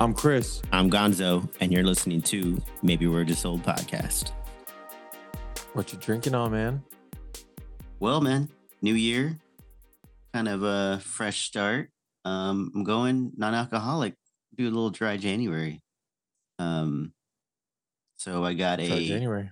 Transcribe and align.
I'm 0.00 0.14
Chris. 0.14 0.62
I'm 0.70 0.88
Gonzo, 0.88 1.48
and 1.60 1.72
you're 1.72 1.82
listening 1.82 2.22
to 2.22 2.62
Maybe 2.82 3.08
We're 3.08 3.24
Just 3.24 3.44
Old 3.44 3.64
podcast. 3.64 4.30
What 5.72 5.92
you 5.92 5.98
drinking 5.98 6.36
on, 6.36 6.52
man? 6.52 6.84
Well, 7.98 8.20
man, 8.20 8.48
new 8.80 8.94
year, 8.94 9.36
kind 10.32 10.46
of 10.46 10.62
a 10.62 11.00
fresh 11.02 11.46
start. 11.46 11.90
Um, 12.24 12.70
I'm 12.76 12.84
going 12.84 13.32
non-alcoholic, 13.36 14.14
do 14.56 14.64
a 14.64 14.70
little 14.70 14.90
dry 14.90 15.16
January. 15.16 15.82
Um, 16.60 17.12
so 18.18 18.44
I 18.44 18.54
got 18.54 18.78
Dry 18.78 18.86
a, 18.86 19.04
January. 19.08 19.50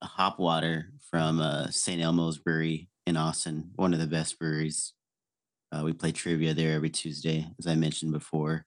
a 0.00 0.06
hop 0.06 0.38
water 0.38 0.86
from 1.10 1.38
uh, 1.38 1.66
St. 1.68 2.00
Elmo's 2.00 2.38
Brewery 2.38 2.88
in 3.06 3.18
Austin, 3.18 3.72
one 3.76 3.92
of 3.92 4.00
the 4.00 4.06
best 4.06 4.38
breweries. 4.38 4.94
Uh, 5.70 5.82
we 5.84 5.92
play 5.92 6.12
trivia 6.12 6.54
there 6.54 6.72
every 6.72 6.88
Tuesday, 6.90 7.46
as 7.58 7.66
I 7.66 7.74
mentioned 7.74 8.12
before. 8.12 8.64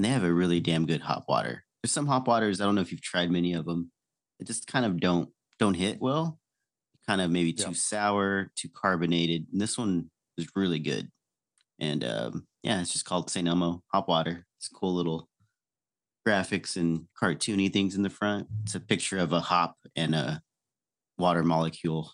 And 0.00 0.04
they 0.06 0.08
have 0.14 0.24
a 0.24 0.32
really 0.32 0.60
damn 0.60 0.86
good 0.86 1.02
hop 1.02 1.26
water. 1.28 1.62
There's 1.82 1.92
some 1.92 2.06
hop 2.06 2.26
waters, 2.26 2.58
I 2.58 2.64
don't 2.64 2.74
know 2.74 2.80
if 2.80 2.90
you've 2.90 3.02
tried 3.02 3.30
many 3.30 3.52
of 3.52 3.66
them. 3.66 3.92
It 4.38 4.46
just 4.46 4.66
kind 4.66 4.86
of 4.86 4.98
don't 4.98 5.28
don't 5.58 5.74
hit 5.74 6.00
well. 6.00 6.38
Kind 7.06 7.20
of 7.20 7.30
maybe 7.30 7.52
too 7.52 7.64
Yeah. 7.64 7.72
sour, 7.74 8.50
too 8.56 8.70
carbonated. 8.74 9.48
And 9.52 9.60
this 9.60 9.76
one 9.76 10.10
is 10.38 10.48
really 10.56 10.78
good. 10.78 11.10
And 11.78 12.02
um, 12.02 12.46
yeah, 12.62 12.80
it's 12.80 12.94
just 12.94 13.04
called 13.04 13.28
St. 13.28 13.46
Elmo 13.46 13.82
hop 13.92 14.08
water. 14.08 14.46
It's 14.56 14.70
cool 14.70 14.94
little 14.94 15.28
graphics 16.26 16.78
and 16.78 17.04
cartoony 17.22 17.70
things 17.70 17.94
in 17.94 18.00
the 18.02 18.08
front. 18.08 18.46
It's 18.62 18.74
a 18.76 18.80
picture 18.80 19.18
of 19.18 19.34
a 19.34 19.40
hop 19.40 19.76
and 19.94 20.14
a 20.14 20.40
water 21.18 21.42
molecule 21.44 22.10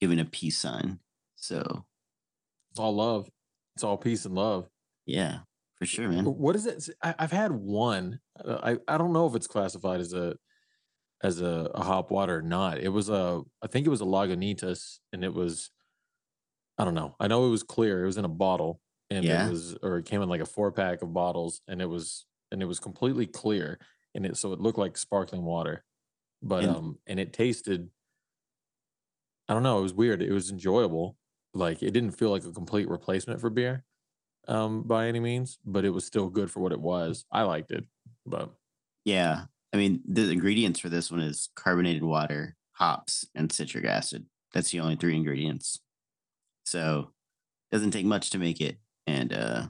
giving 0.00 0.18
a 0.18 0.24
peace 0.24 0.56
sign. 0.56 1.00
So 1.34 1.84
It's 2.70 2.80
all 2.80 2.94
love. 2.96 3.28
It's 3.74 3.84
all 3.84 3.98
peace 3.98 4.24
and 4.24 4.34
love. 4.34 4.70
yeah, 5.04 5.40
for 5.76 5.86
sure, 5.86 6.08
man. 6.08 6.24
What 6.24 6.56
is 6.56 6.66
it? 6.66 6.88
I, 7.02 7.14
I've 7.18 7.32
had 7.32 7.52
one. 7.52 8.20
uh, 8.44 8.58
I 8.62 8.94
I 8.94 8.98
don't 8.98 9.12
know 9.12 9.26
if 9.26 9.34
it's 9.34 9.46
classified 9.46 10.00
as 10.00 10.12
a 10.12 10.36
as 11.22 11.40
a, 11.40 11.70
a 11.74 11.82
hop 11.82 12.10
water 12.10 12.38
or 12.38 12.42
not. 12.42 12.78
It 12.78 12.88
was 12.90 13.08
a 13.08 13.42
I 13.62 13.66
think 13.68 13.86
it 13.86 13.90
was 13.90 14.00
a 14.00 14.04
Lagunitas, 14.06 14.98
and 15.12 15.24
it 15.24 15.32
was 15.34 15.70
I 16.78 16.84
don't 16.84 16.94
know. 16.94 17.14
I 17.20 17.26
know 17.28 17.46
it 17.46 17.50
was 17.50 17.62
clear. 17.62 18.02
It 18.02 18.06
was 18.06 18.18
in 18.18 18.24
a 18.24 18.28
bottle, 18.28 18.80
and 19.10 19.24
Yeah. 19.24 19.46
it 19.46 19.50
was 19.50 19.76
or 19.82 19.98
it 19.98 20.06
came 20.06 20.22
in 20.22 20.28
like 20.28 20.40
a 20.42 20.46
four 20.46 20.72
pack 20.72 21.02
of 21.02 21.12
bottles, 21.12 21.60
and 21.68 21.80
it 21.82 21.86
was 21.88 22.26
and 22.52 22.62
it 22.62 22.66
was 22.66 22.78
completely 22.80 23.26
clear, 23.26 23.78
and 24.14 24.24
it 24.26 24.36
so 24.36 24.52
it 24.52 24.60
looked 24.60 24.78
like 24.78 24.96
sparkling 24.96 25.42
water, 25.44 25.84
but 26.42 26.64
And- 26.64 26.76
um 26.76 26.98
and 27.06 27.18
it 27.20 27.32
tasted. 27.32 27.90
I 29.48 29.54
don't 29.54 29.62
know. 29.62 29.78
It 29.78 29.82
was 29.82 29.94
weird. 29.94 30.22
It 30.22 30.32
was 30.32 30.50
enjoyable. 30.50 31.16
Like 31.54 31.82
it 31.82 31.92
didn't 31.92 32.12
feel 32.12 32.30
like 32.30 32.44
a 32.44 32.52
complete 32.52 32.88
replacement 32.88 33.40
for 33.40 33.48
beer, 33.48 33.84
um, 34.48 34.82
by 34.82 35.08
any 35.08 35.20
means, 35.20 35.58
but 35.64 35.84
it 35.84 35.90
was 35.90 36.04
still 36.06 36.28
good 36.28 36.50
for 36.50 36.60
what 36.60 36.72
it 36.72 36.80
was. 36.80 37.24
I 37.32 37.42
liked 37.42 37.70
it, 37.72 37.84
but 38.26 38.54
Yeah. 39.04 39.46
I 39.72 39.76
mean, 39.76 40.02
the 40.06 40.30
ingredients 40.30 40.80
for 40.80 40.88
this 40.88 41.10
one 41.10 41.20
is 41.20 41.48
carbonated 41.54 42.02
water, 42.02 42.56
hops, 42.72 43.26
and 43.34 43.50
citric 43.52 43.84
acid. 43.84 44.26
That's 44.52 44.70
the 44.70 44.80
only 44.80 44.96
three 44.96 45.16
ingredients. 45.16 45.80
So 46.64 47.12
it 47.70 47.76
doesn't 47.76 47.92
take 47.92 48.06
much 48.06 48.30
to 48.30 48.38
make 48.38 48.60
it. 48.60 48.78
And 49.06 49.32
uh 49.32 49.68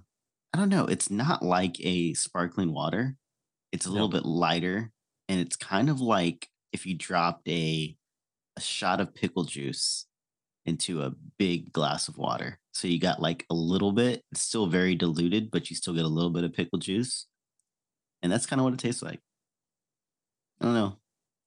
I 0.55 0.59
don't 0.59 0.71
know, 0.71 0.87
it's 0.87 1.11
not 1.11 1.43
like 1.43 1.77
a 1.81 2.15
sparkling 2.15 2.73
water. 2.73 3.17
It's 3.73 3.87
a 3.87 3.93
little 3.93 4.09
Yep. 4.09 4.11
bit 4.11 4.25
lighter 4.27 4.93
and 5.29 5.41
it's 5.41 5.57
kind 5.57 5.91
of 5.91 6.01
like 6.01 6.51
if 6.73 6.87
you 6.87 6.97
dropped 6.97 7.49
a 7.49 7.97
a 8.57 8.63
shot 8.63 9.01
of 9.01 9.15
pickle 9.15 9.45
juice 9.45 10.07
into 10.67 11.03
a 11.03 11.11
big 11.39 11.73
glass 11.73 12.09
of 12.09 12.19
water. 12.19 12.61
So 12.77 12.89
you 12.89 13.01
got 13.01 13.23
like 13.23 13.47
a 13.49 13.55
little 13.55 13.91
bit, 13.91 14.23
it's 14.33 14.43
still 14.43 14.67
very 14.67 14.95
diluted, 14.95 15.51
but 15.51 15.71
you 15.71 15.77
still 15.77 15.95
get 15.95 16.05
a 16.05 16.09
little 16.09 16.29
bit 16.29 16.45
of 16.45 16.53
pickle 16.53 16.79
juice. 16.79 17.27
And 18.23 18.31
that's 18.31 18.45
kind 18.45 18.61
of 18.61 18.65
what 18.65 18.75
it 18.75 18.79
tastes 18.79 19.03
like. 19.03 19.19
I 20.61 20.67
don't 20.67 20.75
know. 20.75 20.97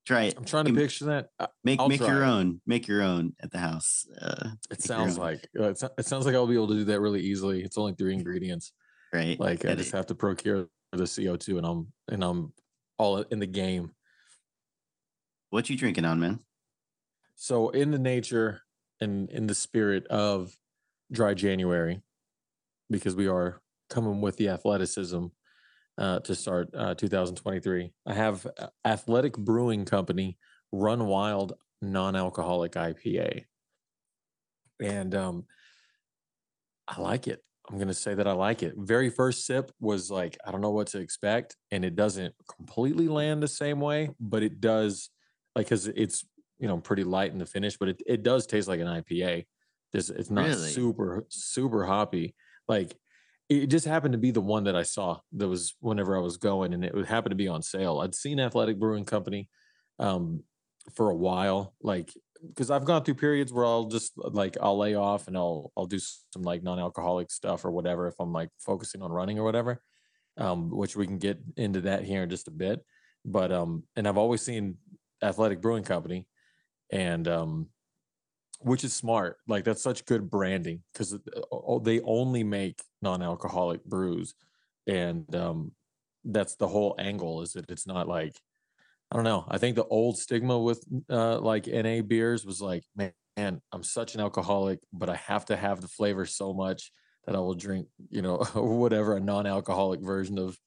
Try 0.07 0.23
it. 0.23 0.35
I'm 0.39 0.45
trying 0.45 0.65
to 0.65 0.71
You 0.71 0.77
m- 0.77 0.81
picture 0.81 1.05
that. 1.05 1.29
Make 1.63 1.79
I'll 1.79 1.87
make 1.87 1.99
your 1.99 2.23
it. 2.23 2.27
own. 2.27 2.61
Make 2.65 2.87
your 2.87 3.03
own 3.03 3.35
at 3.43 3.51
the 3.51 3.59
house. 3.59 4.07
Uh, 4.19 4.49
It 4.71 4.81
sounds 4.81 5.19
like 5.19 5.47
uh, 5.59 5.65
it, 5.69 5.83
it 5.99 6.05
sounds 6.07 6.25
like 6.25 6.33
I'll 6.33 6.47
be 6.47 6.55
able 6.55 6.69
to 6.69 6.73
do 6.73 6.83
that 6.85 6.99
really 6.99 7.21
easily. 7.21 7.61
It's 7.63 7.77
only 7.77 7.93
three 7.93 8.15
ingredients. 8.15 8.73
right. 9.13 9.39
Like 9.39 9.65
I 9.65 9.75
just 9.75 9.91
have 9.91 10.07
to 10.07 10.15
procure 10.15 10.67
the 10.93 11.03
CO2, 11.03 11.59
and 11.59 11.67
I'm 11.67 11.93
and 12.07 12.23
I'm 12.23 12.53
all 12.97 13.17
in 13.17 13.37
the 13.37 13.45
game. 13.45 13.91
What 15.51 15.69
you 15.69 15.77
drinking 15.77 16.05
on, 16.05 16.19
man? 16.19 16.39
So 17.35 17.69
in 17.69 17.91
the 17.91 17.99
nature 17.99 18.63
and 18.99 19.29
in 19.29 19.45
the 19.45 19.53
spirit 19.55 20.07
of 20.07 20.55
dry 21.11 21.33
January, 21.33 22.01
because 22.89 23.15
we 23.15 23.27
are 23.27 23.61
coming 23.89 24.21
with 24.21 24.37
the 24.37 24.49
athleticism 24.49 25.27
uh, 25.99 26.19
to 26.21 26.33
start 26.33 26.69
uh, 26.75 26.95
2023, 26.95 27.91
I 28.07 28.13
have 28.13 28.47
Athletic 28.85 29.37
Brewing 29.37 29.83
Company 29.83 30.37
Run 30.71 31.05
Wild 31.05 31.53
non-alcoholic 31.81 32.73
IPA, 32.73 33.45
and 34.81 35.13
um, 35.13 35.45
I 36.87 37.01
like 37.01 37.27
it. 37.27 37.43
I'm 37.69 37.77
gonna 37.77 37.93
say 37.93 38.15
that 38.15 38.27
I 38.27 38.31
like 38.31 38.63
it. 38.63 38.75
Very 38.77 39.09
first 39.09 39.45
sip 39.45 39.71
was 39.79 40.09
like 40.09 40.37
I 40.45 40.51
don't 40.51 40.61
know 40.61 40.71
what 40.71 40.87
to 40.87 40.99
expect, 40.99 41.57
and 41.71 41.83
it 41.83 41.95
doesn't 41.95 42.33
completely 42.55 43.07
land 43.09 43.43
the 43.43 43.47
same 43.47 43.81
way, 43.81 44.09
but 44.19 44.41
it 44.41 44.61
does 44.61 45.09
like 45.55 45.65
because 45.65 45.87
it's 45.87 46.25
you 46.59 46.67
know 46.67 46.77
pretty 46.77 47.03
light 47.03 47.31
in 47.31 47.39
the 47.39 47.45
finish, 47.45 47.77
but 47.77 47.89
it, 47.89 48.01
it 48.07 48.23
does 48.23 48.47
taste 48.47 48.69
like 48.69 48.79
an 48.79 48.87
IPA. 48.87 49.45
This 49.93 50.09
it's 50.09 50.29
not 50.29 50.45
Really? 50.45 50.69
super 50.71 51.25
super 51.29 51.85
hoppy. 51.85 52.35
Like 52.67 52.95
it 53.49 53.67
just 53.67 53.85
happened 53.85 54.11
to 54.11 54.19
be 54.19 54.31
the 54.31 54.41
one 54.41 54.65
that 54.65 54.75
I 54.75 54.83
saw 54.83 55.19
that 55.33 55.47
was 55.47 55.75
whenever 55.79 56.15
I 56.15 56.21
was 56.21 56.37
going, 56.37 56.73
and 56.73 56.85
it 56.85 56.93
would 56.93 57.07
happen 57.07 57.31
to 57.31 57.35
be 57.35 57.47
on 57.47 57.63
sale. 57.63 57.99
I'd 57.99 58.13
seen 58.13 58.39
Athletic 58.39 58.79
Brewing 58.79 59.05
Company 59.05 59.49
um, 59.97 60.43
for 60.95 61.09
a 61.09 61.15
while, 61.15 61.73
like 61.81 62.13
because 62.47 62.71
I've 62.71 62.85
gone 62.85 63.03
through 63.03 63.15
periods 63.15 63.51
where 63.51 63.65
I'll 63.65 63.85
just 63.85 64.13
like 64.15 64.55
I'll 64.61 64.77
lay 64.77 64.93
off 64.93 65.27
and 65.27 65.35
I'll 65.35 65.71
I'll 65.75 65.87
do 65.87 65.99
some 65.99 66.43
like 66.43 66.63
non-alcoholic 66.63 67.31
stuff 67.31 67.65
or 67.65 67.71
whatever 67.71 68.07
if 68.07 68.15
I'm 68.19 68.31
like 68.31 68.49
focusing 68.59 69.01
on 69.01 69.11
running 69.11 69.39
or 69.39 69.43
whatever. 69.43 69.81
Um, 70.37 70.69
which 70.69 70.95
we 70.95 71.05
can 71.05 71.17
get 71.17 71.37
into 71.57 71.81
that 71.81 72.05
here 72.05 72.23
in 72.23 72.29
just 72.29 72.47
a 72.47 72.51
bit. 72.51 72.85
But 73.25 73.51
um, 73.51 73.83
and 73.97 74.07
I've 74.07 74.17
always 74.17 74.41
seen 74.41 74.77
Athletic 75.21 75.59
Brewing 75.59 75.83
Company, 75.83 76.27
and 76.91 77.27
um, 77.27 77.67
which 78.59 78.83
is 78.83 78.93
smart. 78.93 79.37
Like 79.47 79.63
that's 79.63 79.81
such 79.81 80.05
good 80.05 80.29
branding 80.29 80.83
because 80.93 81.17
they 81.83 82.01
only 82.01 82.43
make 82.43 82.81
non-alcoholic 83.01 83.83
brews, 83.85 84.35
and 84.87 85.33
um, 85.35 85.71
that's 86.23 86.55
the 86.55 86.67
whole 86.67 86.95
angle. 86.99 87.41
Is 87.41 87.53
that 87.53 87.69
it's 87.69 87.87
not 87.87 88.07
like 88.07 88.35
I 89.11 89.15
don't 89.15 89.25
know. 89.25 89.45
I 89.49 89.57
think 89.57 89.75
the 89.75 89.85
old 89.85 90.17
stigma 90.17 90.59
with 90.59 90.83
uh, 91.09 91.39
like 91.39 91.67
NA 91.67 92.01
beers 92.01 92.45
was 92.45 92.61
like, 92.61 92.83
man, 92.95 93.11
man, 93.39 93.61
I'm 93.71 93.83
such 93.83 94.15
an 94.15 94.21
alcoholic, 94.21 94.79
but 94.91 95.09
I 95.09 95.15
have 95.15 95.45
to 95.45 95.55
have 95.55 95.79
the 95.81 95.87
flavor 95.87 96.25
so 96.25 96.53
much 96.53 96.91
that 97.25 97.35
I 97.35 97.39
will 97.39 97.55
drink, 97.55 97.87
you 98.09 98.21
know, 98.21 98.37
whatever 98.53 99.15
a 99.15 99.19
non-alcoholic 99.19 100.01
version 100.01 100.37
of 100.37 100.57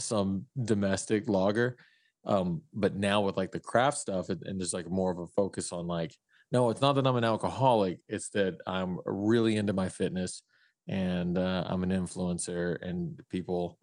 some 0.00 0.46
domestic 0.62 1.28
lager. 1.28 1.76
Um, 2.24 2.62
but 2.74 2.96
now 2.96 3.20
with 3.20 3.36
like 3.36 3.52
the 3.52 3.60
craft 3.60 3.98
stuff, 3.98 4.28
and, 4.28 4.42
and 4.44 4.60
there's 4.60 4.74
like 4.74 4.90
more 4.90 5.12
of 5.12 5.18
a 5.18 5.26
focus 5.28 5.72
on 5.72 5.86
like, 5.86 6.14
no, 6.52 6.70
it's 6.70 6.80
not 6.80 6.94
that 6.94 7.06
I'm 7.06 7.16
an 7.16 7.24
alcoholic; 7.24 8.00
it's 8.08 8.30
that 8.30 8.56
I'm 8.66 9.00
really 9.04 9.56
into 9.56 9.72
my 9.72 9.88
fitness 9.88 10.42
and 10.88 11.36
uh, 11.36 11.64
I'm 11.66 11.82
an 11.82 11.90
influencer, 11.90 12.78
and 12.82 13.20
people 13.30 13.78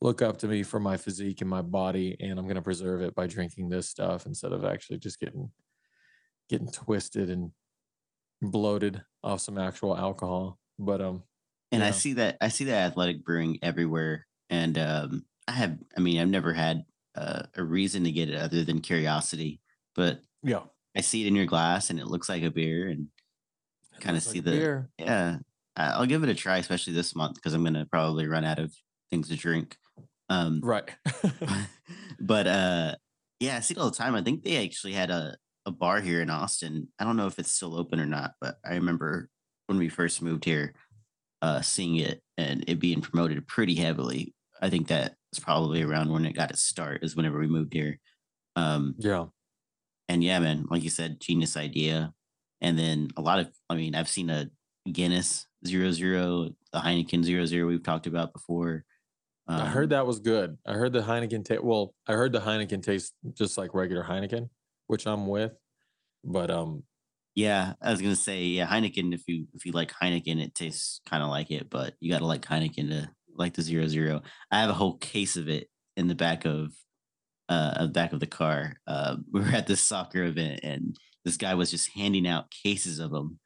look 0.00 0.22
up 0.22 0.38
to 0.38 0.48
me 0.48 0.62
for 0.62 0.80
my 0.80 0.96
physique 0.96 1.40
and 1.40 1.48
my 1.48 1.62
body 1.62 2.16
and 2.20 2.38
i'm 2.38 2.46
going 2.46 2.56
to 2.56 2.62
preserve 2.62 3.00
it 3.00 3.14
by 3.14 3.26
drinking 3.26 3.68
this 3.68 3.88
stuff 3.88 4.26
instead 4.26 4.52
of 4.52 4.64
actually 4.64 4.98
just 4.98 5.20
getting 5.20 5.50
getting 6.48 6.70
twisted 6.70 7.30
and 7.30 7.52
bloated 8.42 9.02
off 9.22 9.40
some 9.40 9.58
actual 9.58 9.96
alcohol 9.96 10.58
but 10.78 11.00
um 11.00 11.22
And 11.72 11.82
I 11.82 11.90
see 11.90 12.14
that 12.14 12.36
I 12.40 12.48
see 12.48 12.64
that 12.64 12.90
athletic 12.90 13.24
brewing 13.24 13.58
everywhere. 13.62 14.26
And 14.50 14.78
um, 14.78 15.24
I 15.48 15.52
have, 15.52 15.78
I 15.96 16.00
mean, 16.00 16.20
I've 16.20 16.28
never 16.28 16.52
had 16.52 16.84
uh, 17.16 17.44
a 17.56 17.64
reason 17.64 18.04
to 18.04 18.12
get 18.12 18.28
it 18.28 18.36
other 18.36 18.62
than 18.62 18.80
curiosity, 18.80 19.60
but 19.96 20.20
yeah 20.42 20.64
I 20.96 21.00
see 21.00 21.22
it 21.24 21.28
in 21.28 21.34
your 21.36 21.46
glass 21.46 21.90
and 21.90 21.98
it 21.98 22.06
looks 22.06 22.28
like 22.28 22.42
a 22.42 22.50
beer. 22.50 22.88
And 22.88 23.08
Kinda 24.00 24.20
see 24.20 24.38
like 24.38 24.44
the- 24.44 24.50
beer. 24.52 24.90
yeah, 24.98 25.38
I'll 25.76 26.06
give 26.06 26.22
it 26.22 26.28
a 26.28 26.34
try, 26.34 26.58
especially 26.58 26.92
this 26.92 27.14
month 27.14 27.34
because 27.36 27.54
I'm 27.54 27.62
going 27.62 27.74
to 27.74 27.86
probably 27.86 28.26
run 28.26 28.44
out 28.44 28.58
of 28.58 28.72
things 29.10 29.28
to 29.28 29.36
drink. 29.36 29.76
Um, 30.30 30.60
right 30.62 30.90
but 32.20 32.46
uh 32.46 32.94
yeah, 33.40 33.56
I 33.56 33.60
see 33.60 33.74
it 33.74 33.78
all 33.78 33.90
the 33.90 33.96
time. 33.96 34.14
I 34.14 34.22
think 34.22 34.42
they 34.42 34.64
actually 34.64 34.92
had 34.94 35.10
a, 35.10 35.36
a 35.66 35.70
bar 35.70 36.00
here 36.00 36.22
in 36.22 36.30
Austin. 36.30 36.88
I 36.98 37.04
don't 37.04 37.16
know 37.16 37.26
if 37.26 37.38
it's 37.38 37.50
still 37.52 37.76
open 37.76 38.00
or 38.00 38.06
not, 38.06 38.32
but 38.40 38.56
I 38.64 38.74
remember 38.74 39.28
when 39.66 39.78
we 39.78 39.88
first 39.88 40.22
moved 40.22 40.44
here, 40.44 40.74
uh 41.42 41.60
seeing 41.60 41.96
it 41.96 42.22
and 42.38 42.64
it 42.68 42.80
being 42.80 43.00
promoted 43.02 43.46
pretty 43.46 43.74
heavily. 43.74 44.34
I 44.62 44.70
think 44.70 44.88
that 44.88 45.14
was 45.32 45.40
probably 45.40 45.82
around 45.82 46.10
when 46.10 46.24
it 46.24 46.32
got 46.34 46.50
its 46.50 46.62
start, 46.62 47.04
is 47.04 47.14
whenever 47.16 47.38
we 47.38 47.46
moved 47.48 47.74
here. 47.74 47.98
Um 48.56 48.94
yeah 48.98 49.26
and 50.08 50.22
yeah, 50.22 50.38
man, 50.38 50.66
like 50.70 50.82
you 50.82 50.90
said, 50.90 51.20
genius 51.20 51.56
idea. 51.56 52.12
And 52.60 52.78
then 52.78 53.08
a 53.16 53.20
lot 53.22 53.38
of 53.40 53.50
I 53.70 53.74
mean, 53.76 53.94
I've 53.94 54.08
seen 54.08 54.30
a 54.30 54.50
Guinness 54.90 55.46
zero 55.66 55.90
zero, 55.92 56.50
the 56.72 56.78
Heineken 56.80 57.24
zero 57.24 57.46
zero 57.46 57.66
we've 57.66 57.82
talked 57.82 58.06
about 58.06 58.32
before. 58.32 58.84
I 59.48 59.66
heard 59.66 59.84
Um, 59.84 59.88
that 59.90 60.06
was 60.06 60.20
good. 60.20 60.58
I 60.66 60.72
heard 60.74 60.92
the 60.92 61.02
Heineken 61.02 61.44
taste. 61.44 61.62
Well, 61.62 61.94
I 62.06 62.12
heard 62.12 62.32
the 62.32 62.40
Heineken 62.40 62.82
tastes 62.82 63.12
just 63.34 63.58
like 63.58 63.74
regular 63.74 64.02
Heineken, 64.04 64.48
which 64.86 65.06
I'm 65.06 65.26
with. 65.26 65.52
But 66.22 66.50
um, 66.50 66.84
yeah, 67.34 67.74
I 67.82 67.90
was 67.90 68.00
gonna 68.00 68.16
say, 68.16 68.44
yeah, 68.44 68.66
Heineken. 68.66 69.12
If 69.14 69.22
you 69.28 69.46
if 69.54 69.66
you 69.66 69.72
like 69.72 69.92
Heineken, 69.92 70.42
it 70.42 70.54
tastes 70.54 71.00
kind 71.06 71.22
of 71.22 71.28
like 71.30 71.50
it, 71.50 71.68
but 71.70 71.94
you 72.00 72.10
gotta 72.10 72.26
like 72.26 72.42
Heineken 72.42 72.88
to 72.90 73.10
like 73.36 73.54
the 73.54 73.62
zero 73.62 73.86
zero. 73.86 74.22
I 74.50 74.60
have 74.60 74.70
a 74.70 74.74
whole 74.74 74.96
case 74.98 75.36
of 75.36 75.48
it 75.48 75.68
in 75.96 76.08
the 76.08 76.14
back 76.14 76.44
of 76.44 76.72
uh 77.48 77.74
of 77.76 77.88
the 77.88 77.92
back 77.92 78.12
of 78.12 78.20
the 78.20 78.26
car. 78.26 78.76
Uh, 78.86 79.16
we 79.32 79.40
were 79.40 79.46
at 79.48 79.66
this 79.66 79.80
soccer 79.82 80.24
event, 80.24 80.60
and 80.62 80.96
this 81.24 81.36
guy 81.36 81.54
was 81.54 81.70
just 81.70 81.90
handing 81.94 82.26
out 82.26 82.50
cases 82.50 82.98
of 82.98 83.10
them. 83.10 83.38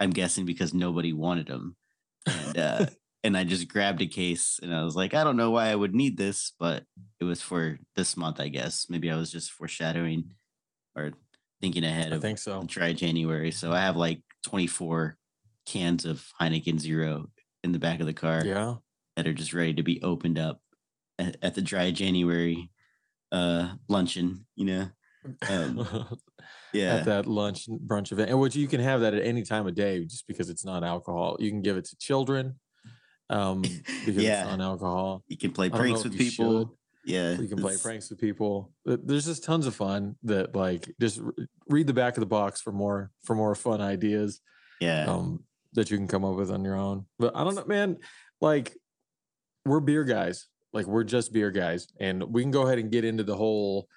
I'm 0.00 0.10
guessing 0.10 0.44
because 0.46 0.74
nobody 0.74 1.12
wanted 1.12 1.46
them, 1.46 1.76
and 2.26 2.58
uh, 2.58 2.86
and 3.24 3.36
I 3.36 3.44
just 3.44 3.68
grabbed 3.68 4.02
a 4.02 4.06
case, 4.06 4.58
and 4.62 4.74
I 4.74 4.82
was 4.82 4.96
like, 4.96 5.14
I 5.14 5.22
don't 5.22 5.36
know 5.36 5.50
why 5.52 5.68
I 5.68 5.74
would 5.76 5.94
need 5.94 6.16
this, 6.16 6.52
but 6.58 6.84
it 7.20 7.24
was 7.24 7.40
for 7.40 7.78
this 7.94 8.16
month, 8.16 8.40
I 8.40 8.48
guess. 8.48 8.86
Maybe 8.88 9.10
I 9.10 9.16
was 9.16 9.30
just 9.30 9.52
foreshadowing 9.52 10.32
or 10.96 11.12
thinking 11.60 11.84
ahead 11.84 12.12
I 12.12 12.16
of 12.16 12.22
think 12.22 12.38
so. 12.38 12.64
dry 12.66 12.92
January. 12.92 13.52
So 13.52 13.70
I 13.72 13.78
have 13.80 13.96
like 13.96 14.20
24 14.42 15.16
cans 15.64 16.04
of 16.04 16.26
Heineken 16.40 16.80
Zero 16.80 17.30
in 17.62 17.70
the 17.70 17.78
back 17.78 18.00
of 18.00 18.06
the 18.06 18.12
car 18.12 18.42
Yeah. 18.44 18.74
that 19.14 19.28
are 19.28 19.32
just 19.32 19.54
ready 19.54 19.72
to 19.74 19.84
be 19.84 20.02
opened 20.02 20.40
up 20.40 20.60
at, 21.20 21.36
at 21.40 21.54
the 21.54 21.62
dry 21.62 21.92
January 21.92 22.71
uh 23.32 23.72
luncheon, 23.88 24.46
you 24.54 24.64
know. 24.66 24.88
Um, 25.50 25.86
Yeah. 26.74 26.94
At 26.96 27.04
that 27.04 27.26
lunch 27.26 27.66
brunch 27.68 28.12
event, 28.12 28.30
and 28.30 28.40
which 28.40 28.56
you 28.56 28.66
can 28.66 28.80
have 28.80 29.02
that 29.02 29.12
at 29.12 29.22
any 29.22 29.42
time 29.42 29.66
of 29.66 29.74
day, 29.74 30.02
just 30.06 30.26
because 30.26 30.48
it's 30.48 30.64
not 30.64 30.82
alcohol. 30.82 31.36
You 31.38 31.50
can 31.50 31.60
give 31.60 31.76
it 31.76 31.84
to 31.84 31.96
children, 31.98 32.58
um, 33.28 33.60
because 33.60 33.82
it's 34.16 34.16
yeah. 34.16 34.44
non-alcohol. 34.44 35.22
You 35.28 35.36
can 35.36 35.52
play 35.52 35.68
pranks 35.68 36.02
with 36.02 36.14
you 36.14 36.24
should. 36.30 36.30
people. 36.30 36.78
Yeah. 37.04 37.32
You 37.32 37.46
can 37.46 37.58
play 37.58 37.76
pranks 37.76 38.08
with 38.08 38.20
people. 38.20 38.72
There's 38.86 39.26
just 39.26 39.44
tons 39.44 39.66
of 39.66 39.74
fun 39.74 40.16
that 40.22 40.56
like 40.56 40.90
just 40.98 41.20
read 41.68 41.86
the 41.88 41.92
back 41.92 42.16
of 42.16 42.20
the 42.20 42.26
box 42.26 42.62
for 42.62 42.72
more 42.72 43.10
for 43.24 43.34
more 43.36 43.54
fun 43.54 43.82
ideas 43.82 44.40
Yeah. 44.80 45.04
um 45.10 45.44
that 45.74 45.90
you 45.90 45.98
can 45.98 46.08
come 46.08 46.24
up 46.24 46.36
with 46.36 46.50
on 46.50 46.64
your 46.64 46.76
own. 46.76 47.04
But 47.18 47.36
I 47.36 47.44
don't 47.44 47.54
know, 47.54 47.66
man. 47.66 47.98
Like 48.40 48.74
we're 49.66 49.80
beer 49.80 50.04
guys. 50.04 50.46
Like 50.72 50.86
we're 50.86 51.04
just 51.04 51.32
beer 51.32 51.50
guys, 51.50 51.88
and 52.00 52.22
we 52.22 52.42
can 52.42 52.50
go 52.50 52.66
ahead 52.66 52.78
and 52.78 52.90
get 52.90 53.04
into 53.04 53.24
the 53.24 53.36
whole 53.36 53.88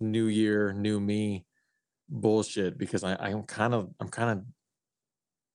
new 0.00 0.26
year, 0.26 0.72
new 0.72 1.00
me 1.00 1.44
bullshit 2.08 2.78
because 2.78 3.04
I 3.04 3.14
I'm 3.14 3.42
kind 3.42 3.74
of 3.74 3.90
I'm 4.00 4.08
kind 4.08 4.30
of 4.30 4.44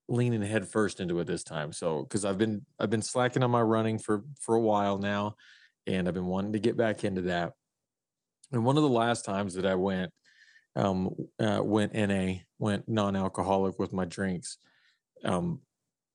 leaning 0.08 0.42
head 0.42 0.68
first 0.68 1.00
into 1.00 1.20
it 1.20 1.28
this 1.28 1.44
time. 1.44 1.72
So 1.72 2.04
because 2.04 2.26
I've 2.26 2.38
been 2.38 2.66
I've 2.80 2.90
been 2.90 3.02
slacking 3.02 3.44
on 3.44 3.52
my 3.52 3.62
running 3.62 4.00
for 4.00 4.24
for 4.40 4.56
a 4.56 4.62
while 4.62 4.98
now, 4.98 5.36
and 5.88 6.08
I've 6.08 6.14
been 6.14 6.26
wanting 6.26 6.54
to 6.54 6.60
get 6.60 6.78
back 6.78 7.04
into 7.04 7.24
that. 7.24 7.54
And 8.52 8.66
one 8.66 8.78
of 8.78 8.84
the 8.84 8.90
last 8.90 9.26
times 9.26 9.56
that 9.56 9.66
I 9.66 9.76
went 9.76 10.12
um 10.76 11.12
uh, 11.40 11.62
went 11.64 11.94
NA 11.94 12.36
went 12.60 12.88
non-alcoholic 12.88 13.80
with 13.80 13.94
my 13.94 14.06
drinks. 14.06 14.58
Um, 15.24 15.62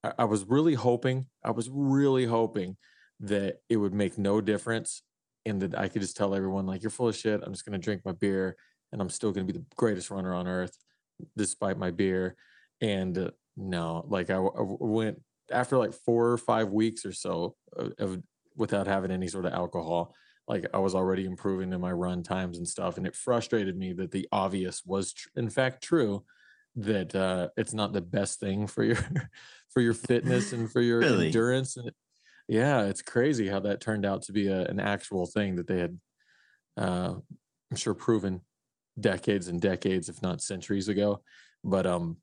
I, 0.05 0.13
I 0.21 0.25
was 0.25 0.45
really 0.45 0.75
hoping 0.75 1.27
I 1.45 1.51
was 1.51 1.69
really 1.73 2.27
hoping 2.27 2.77
that 3.21 3.59
it 3.69 3.77
would 3.77 3.95
make 3.95 4.19
no 4.19 4.41
difference 4.41 5.03
and 5.45 5.61
that 5.63 5.79
I 5.79 5.89
could 5.89 6.03
just 6.03 6.17
tell 6.17 6.35
everyone 6.35 6.67
like 6.67 6.83
you're 6.83 6.91
full 6.91 7.09
of 7.09 7.17
shit. 7.17 7.43
I'm 7.43 7.53
just 7.53 7.65
gonna 7.65 7.79
drink 7.79 8.03
my 8.05 8.13
beer 8.13 8.57
and 8.93 9.01
I'm 9.01 9.11
still 9.11 9.33
gonna 9.33 9.47
be 9.47 9.53
the 9.53 9.65
greatest 9.77 10.11
runner 10.11 10.35
on 10.35 10.47
earth 10.47 10.77
despite 11.37 11.79
my 11.79 11.91
beer. 11.91 12.37
And 12.81 13.17
uh, 13.19 13.31
no, 13.57 14.05
like 14.09 14.31
I 14.31 14.39
went 14.39 15.21
after 15.51 15.79
like 15.79 15.93
four 15.93 16.31
or 16.31 16.39
five 16.39 16.71
weeks 16.71 17.05
or 17.05 17.13
so 17.13 17.57
of, 17.77 17.93
of 17.99 18.23
without 18.57 18.87
having 18.87 19.11
any 19.11 19.29
sort 19.29 19.47
of 19.47 19.53
alcohol. 19.53 20.15
Like 20.47 20.67
I 20.73 20.79
was 20.79 20.95
already 20.95 21.25
improving 21.25 21.73
in 21.73 21.81
my 21.81 21.93
run 21.93 22.23
times 22.23 22.57
and 22.59 22.67
stuff, 22.67 22.97
and 22.97 23.07
it 23.07 23.15
frustrated 23.15 23.77
me 23.77 23.93
that 23.95 24.13
the 24.13 24.27
obvious 24.33 24.83
was 24.85 25.13
tr- 25.13 25.29
in 25.37 25.51
fact 25.51 25.83
true 25.83 26.25
that 26.77 27.15
uh, 27.15 27.49
it's 27.57 27.75
not 27.75 27.93
the 27.93 28.01
best 28.01 28.41
thing 28.41 28.67
for 28.67 28.85
your 28.85 28.97
for 29.71 29.81
your 29.81 29.95
fitness 29.95 30.53
and 30.53 30.71
for 30.71 30.81
your 30.81 31.01
Really? 31.01 31.27
endurance. 31.27 31.77
And 31.77 31.91
yeah, 32.49 32.85
it's 32.85 33.03
crazy 33.03 33.47
how 33.47 33.61
that 33.61 33.81
turned 33.81 34.07
out 34.07 34.23
to 34.23 34.33
be 34.33 34.49
a, 34.49 34.63
an 34.63 34.81
actual 34.81 35.27
thing 35.27 35.57
that 35.57 35.67
they 35.67 35.79
had, 35.79 35.99
uh, 36.77 37.15
I'm 37.71 37.77
sure, 37.77 37.95
proven 37.95 38.41
decades 38.99 39.49
and 39.49 39.61
decades, 39.61 40.09
if 40.09 40.23
not 40.23 40.41
centuries 40.41 40.89
ago. 40.89 41.23
But 41.63 41.87
um, 41.87 42.17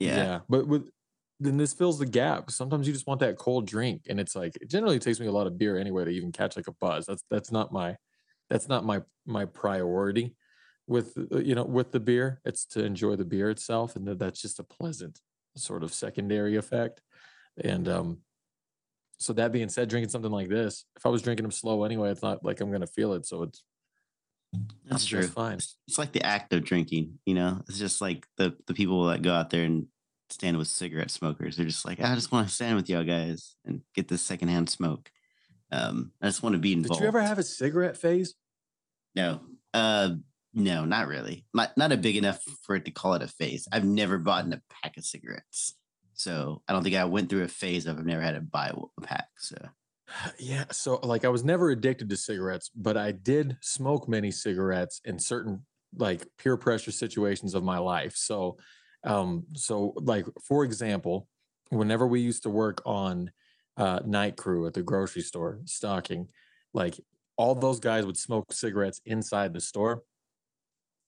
yeah. 0.00 0.16
yeah. 0.16 0.40
But 0.48 0.66
with 0.66 0.90
then 1.38 1.56
this 1.56 1.72
fills 1.72 1.98
the 1.98 2.06
gap. 2.06 2.50
Sometimes 2.50 2.86
you 2.86 2.92
just 2.92 3.06
want 3.06 3.20
that 3.20 3.38
cold 3.38 3.66
drink, 3.66 4.02
and 4.08 4.20
it's 4.20 4.36
like 4.36 4.56
it 4.60 4.68
generally 4.68 4.98
takes 4.98 5.20
me 5.20 5.26
a 5.26 5.32
lot 5.32 5.46
of 5.46 5.56
beer 5.56 5.78
anyway 5.78 6.04
to 6.04 6.10
even 6.10 6.32
catch 6.32 6.56
like 6.56 6.68
a 6.68 6.74
buzz. 6.80 7.06
That's 7.06 7.22
that's 7.30 7.52
not 7.52 7.72
my 7.72 7.96
that's 8.50 8.68
not 8.68 8.84
my 8.84 9.00
my 9.26 9.44
priority 9.44 10.34
with 10.86 11.16
uh, 11.32 11.38
you 11.38 11.54
know 11.54 11.64
with 11.64 11.92
the 11.92 12.00
beer. 12.00 12.40
It's 12.44 12.66
to 12.66 12.84
enjoy 12.84 13.16
the 13.16 13.24
beer 13.24 13.50
itself, 13.50 13.96
and 13.96 14.06
that 14.08 14.18
that's 14.18 14.42
just 14.42 14.58
a 14.58 14.64
pleasant 14.64 15.20
sort 15.56 15.82
of 15.82 15.94
secondary 15.94 16.56
effect. 16.56 17.00
And 17.62 17.88
um, 17.88 18.18
so 19.20 19.34
that 19.34 19.52
being 19.52 19.68
said, 19.68 19.90
drinking 19.90 20.08
something 20.08 20.30
like 20.32 20.48
this, 20.48 20.86
if 20.96 21.04
I 21.04 21.10
was 21.10 21.20
drinking 21.20 21.44
them 21.44 21.52
slow 21.52 21.84
anyway, 21.84 22.10
it's 22.10 22.22
not 22.22 22.42
like 22.42 22.60
I'm 22.60 22.72
gonna 22.72 22.86
feel 22.86 23.12
it. 23.12 23.26
So 23.26 23.42
it's 23.42 23.62
That's 24.86 25.04
true. 25.04 25.26
fine. 25.26 25.58
It's 25.58 25.98
like 25.98 26.12
the 26.12 26.24
act 26.24 26.54
of 26.54 26.64
drinking, 26.64 27.18
you 27.26 27.34
know? 27.34 27.62
It's 27.68 27.78
just 27.78 28.00
like 28.00 28.26
the 28.38 28.56
the 28.66 28.72
people 28.74 29.04
that 29.06 29.20
go 29.20 29.32
out 29.32 29.50
there 29.50 29.64
and 29.64 29.86
stand 30.30 30.56
with 30.56 30.68
cigarette 30.68 31.10
smokers. 31.10 31.56
They're 31.56 31.66
just 31.66 31.84
like, 31.84 32.00
I 32.00 32.14
just 32.14 32.32
want 32.32 32.48
to 32.48 32.54
stand 32.54 32.76
with 32.76 32.88
y'all 32.88 33.04
guys 33.04 33.56
and 33.66 33.82
get 33.94 34.08
this 34.08 34.22
secondhand 34.22 34.70
smoke. 34.70 35.10
Um, 35.70 36.12
I 36.22 36.26
just 36.26 36.42
want 36.42 36.54
to 36.54 36.58
be 36.58 36.72
involved. 36.72 37.00
Did 37.00 37.04
you 37.04 37.08
ever 37.08 37.20
have 37.20 37.38
a 37.38 37.42
cigarette 37.42 37.98
phase? 37.98 38.34
No. 39.14 39.40
Uh 39.74 40.14
no, 40.54 40.84
not 40.84 41.08
really. 41.08 41.44
Not 41.54 41.76
not 41.76 41.92
a 41.92 41.96
big 41.96 42.16
enough 42.16 42.42
for 42.64 42.74
it 42.74 42.86
to 42.86 42.90
call 42.90 43.14
it 43.14 43.22
a 43.22 43.28
phase. 43.28 43.68
I've 43.70 43.84
never 43.84 44.18
bought 44.18 44.46
in 44.46 44.52
a 44.52 44.62
pack 44.82 44.96
of 44.96 45.04
cigarettes. 45.04 45.74
So 46.20 46.62
I 46.68 46.72
don't 46.72 46.82
think 46.82 46.96
I 46.96 47.04
went 47.04 47.30
through 47.30 47.44
a 47.44 47.48
phase 47.48 47.86
of 47.86 47.98
I've 47.98 48.04
never 48.06 48.22
had 48.22 48.32
to 48.32 48.40
buy 48.40 48.72
a 48.74 49.00
pack. 49.00 49.28
So 49.38 49.56
Yeah, 50.38 50.64
so 50.70 50.96
like 50.96 51.24
I 51.24 51.28
was 51.28 51.44
never 51.44 51.70
addicted 51.70 52.08
to 52.10 52.16
cigarettes, 52.16 52.70
but 52.74 52.96
I 52.96 53.12
did 53.12 53.56
smoke 53.60 54.08
many 54.08 54.30
cigarettes 54.30 55.00
in 55.04 55.18
certain 55.18 55.66
like 55.96 56.26
peer 56.38 56.56
pressure 56.56 56.92
situations 56.92 57.54
of 57.54 57.64
my 57.64 57.78
life. 57.78 58.14
So 58.16 58.58
um 59.04 59.46
so 59.54 59.94
like 59.96 60.26
for 60.44 60.64
example, 60.64 61.28
whenever 61.70 62.06
we 62.06 62.20
used 62.20 62.42
to 62.44 62.50
work 62.50 62.82
on 62.84 63.30
uh 63.76 64.00
night 64.04 64.36
crew 64.36 64.66
at 64.66 64.74
the 64.74 64.82
grocery 64.82 65.22
store 65.22 65.60
stocking, 65.64 66.28
like 66.74 67.00
all 67.36 67.54
those 67.54 67.80
guys 67.80 68.04
would 68.04 68.18
smoke 68.18 68.52
cigarettes 68.52 69.00
inside 69.06 69.54
the 69.54 69.60
store 69.60 70.02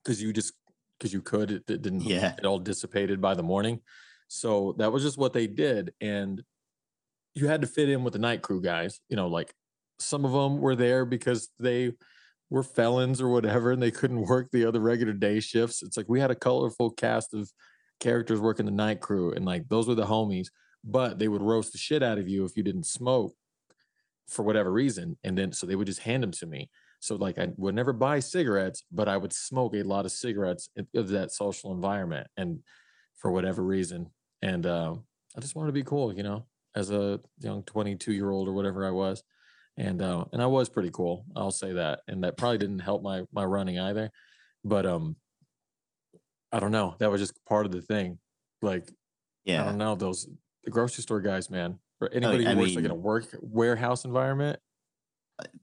because 0.03 0.23
you 0.23 0.33
just 0.33 0.55
because 0.99 1.13
you 1.13 1.23
could 1.23 1.51
it, 1.51 1.71
it 1.71 1.83
didn't 1.83 2.03
Yeah. 2.03 2.35
it 2.39 2.45
all 2.45 2.59
dissipated 2.59 3.21
by 3.21 3.35
the 3.35 3.43
morning. 3.43 3.81
So 4.35 4.75
that 4.79 4.93
was 4.93 5.03
just 5.03 5.19
what 5.19 5.33
they 5.33 5.47
did 5.47 5.93
and 6.01 6.43
you 7.35 7.49
had 7.49 7.63
to 7.63 7.67
fit 7.67 7.89
in 7.89 8.05
with 8.05 8.13
the 8.13 8.19
night 8.19 8.43
crew 8.43 8.61
guys. 8.61 9.01
You 9.09 9.17
know, 9.17 9.29
like 9.29 9.55
some 9.99 10.25
of 10.25 10.33
them 10.33 10.61
were 10.61 10.77
there 10.77 11.05
because 11.05 11.49
they 11.59 11.93
were 12.51 12.63
felons 12.63 13.21
or 13.21 13.29
whatever, 13.29 13.73
and 13.73 13.83
they 13.83 13.91
couldn't 13.91 14.27
work 14.27 14.51
the 14.51 14.65
other 14.65 14.81
regular 14.81 15.13
day 15.13 15.41
shifts. 15.41 15.83
It's 15.83 15.97
like 15.97 16.09
we 16.09 16.21
had 16.21 16.31
a 16.31 16.37
colorful 16.37 16.91
cast 16.91 17.35
of 17.35 17.51
characters 18.01 18.41
working 18.41 18.67
the 18.67 18.73
night 18.73 19.01
crew, 19.01 19.33
and 19.33 19.45
like 19.45 19.69
those 19.69 19.89
were 19.89 19.95
the 19.95 20.05
homies. 20.05 20.49
But 20.85 21.19
they 21.19 21.29
would 21.29 21.43
roast 21.43 21.73
the 21.73 21.79
shit 21.79 22.03
out 22.03 22.19
of 22.19 22.29
you 22.29 22.45
if 22.45 22.57
you 22.57 22.63
didn't 22.63 22.87
smoke 22.87 23.35
for 24.29 24.43
whatever 24.43 24.73
reason, 24.73 25.17
and 25.25 25.37
then 25.39 25.53
so 25.53 25.67
they 25.67 25.77
would 25.77 25.87
just 25.87 26.01
hand 26.01 26.23
them 26.23 26.33
to 26.33 26.47
me. 26.47 26.71
So 27.01 27.17
like 27.17 27.39
I 27.39 27.49
would 27.57 27.75
never 27.75 27.93
buy 27.93 28.21
cigarettes, 28.21 28.85
but 28.93 29.09
I 29.09 29.17
would 29.17 29.33
smoke 29.33 29.75
a 29.75 29.83
lot 29.83 30.05
of 30.05 30.13
cigarettes 30.13 30.69
of 30.95 31.09
that 31.09 31.33
social 31.33 31.73
environment, 31.73 32.27
and 32.37 32.61
for 33.17 33.31
whatever 33.31 33.63
reason, 33.63 34.11
and 34.43 34.67
um, 34.67 35.05
I 35.37 35.41
just 35.41 35.55
wanted 35.55 35.69
to 35.69 35.73
be 35.73 35.85
cool, 35.85 36.13
you 36.15 36.23
know 36.23 36.45
as 36.75 36.91
a 36.91 37.21
young 37.39 37.63
22 37.65 38.13
year 38.13 38.31
old 38.31 38.49
or 38.49 38.53
whatever 38.53 38.87
I 38.87 38.91
was. 38.91 39.23
And 39.77 40.03
uh, 40.03 40.27
and 40.33 40.43
I 40.43 40.47
was 40.47 40.69
pretty 40.69 40.91
cool, 40.93 41.25
I'll 41.35 41.51
say 41.51 41.73
that. 41.73 42.01
And 42.07 42.25
that 42.25 42.37
probably 42.37 42.59
didn't 42.59 42.81
help 42.81 43.03
my 43.03 43.23
my 43.33 43.45
running 43.45 43.79
either. 43.79 44.11
But 44.65 44.85
um 44.85 45.17
I 46.53 46.61
don't 46.61 46.73
know. 46.73 46.95
That 46.99 47.11
was 47.11 47.21
just 47.21 47.43
part 47.47 47.65
of 47.65 47.73
the 47.73 47.81
thing. 47.81 48.19
Like, 48.61 48.91
yeah, 49.47 49.63
I 49.63 49.65
don't 49.65 49.79
know, 49.79 49.95
those 49.95 50.29
the 50.65 50.71
grocery 50.71 51.03
store 51.03 51.23
guys, 51.23 51.49
man. 51.49 51.79
For 51.99 52.13
anybody 52.13 52.47
I 52.47 52.53
who 52.53 52.59
works 52.61 52.75
like 52.75 52.85
in 52.85 52.91
a 52.91 52.95
work 52.95 53.25
warehouse 53.41 54.05
environment, 54.05 54.61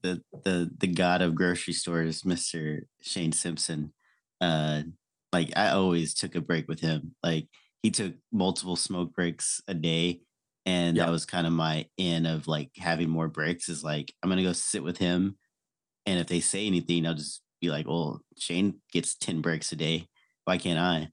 the 0.02 0.22
the 0.44 0.70
the 0.76 0.88
god 0.88 1.22
of 1.22 1.36
grocery 1.36 1.74
stores, 1.74 2.22
Mr. 2.22 2.80
Shane 3.00 3.32
Simpson. 3.32 3.92
Uh 4.40 4.82
like 5.32 5.52
I 5.54 5.70
always 5.70 6.14
took 6.14 6.34
a 6.34 6.40
break 6.40 6.66
with 6.66 6.80
him. 6.80 7.14
Like 7.22 7.46
he 7.82 7.90
took 7.90 8.14
multiple 8.32 8.76
smoke 8.76 9.14
breaks 9.14 9.60
a 9.68 9.74
day. 9.74 10.20
And 10.66 10.96
Yeah. 10.96 11.06
that 11.06 11.12
was 11.12 11.24
kind 11.24 11.46
of 11.46 11.52
my 11.52 11.86
end 11.98 12.26
of 12.26 12.46
like 12.46 12.70
having 12.76 13.08
more 13.08 13.28
breaks 13.28 13.68
is 13.68 13.82
like 13.82 14.12
I'm 14.22 14.28
gonna 14.28 14.42
go 14.42 14.52
sit 14.52 14.82
with 14.82 14.98
him. 14.98 15.38
And 16.06 16.18
if 16.20 16.26
they 16.26 16.40
say 16.40 16.66
anything, 16.66 17.06
I'll 17.06 17.14
just 17.14 17.42
be 17.60 17.70
like, 17.70 17.86
Well, 17.88 18.20
Shane 18.38 18.80
gets 18.92 19.14
10 19.16 19.40
breaks 19.40 19.72
a 19.72 19.76
day. 19.76 20.06
Why 20.44 20.58
can't 20.58 20.78
I? 20.78 21.08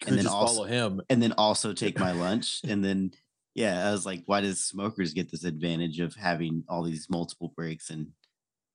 could 0.00 0.12
then 0.14 0.22
just 0.24 0.34
also- 0.34 0.54
follow 0.54 0.66
him. 0.66 1.00
and 1.10 1.20
then 1.20 1.32
also 1.32 1.72
take 1.72 1.98
my 1.98 2.12
lunch 2.26 2.60
and 2.64 2.84
then 2.84 3.10
yeah, 3.54 3.88
I 3.88 3.90
was 3.90 4.06
like, 4.06 4.22
why 4.26 4.40
does 4.40 4.64
smokers 4.64 5.12
get 5.12 5.28
this 5.32 5.42
advantage 5.42 5.98
of 5.98 6.14
having 6.14 6.62
all 6.68 6.84
these 6.84 7.10
multiple 7.10 7.52
breaks 7.56 7.90
and 7.90 8.12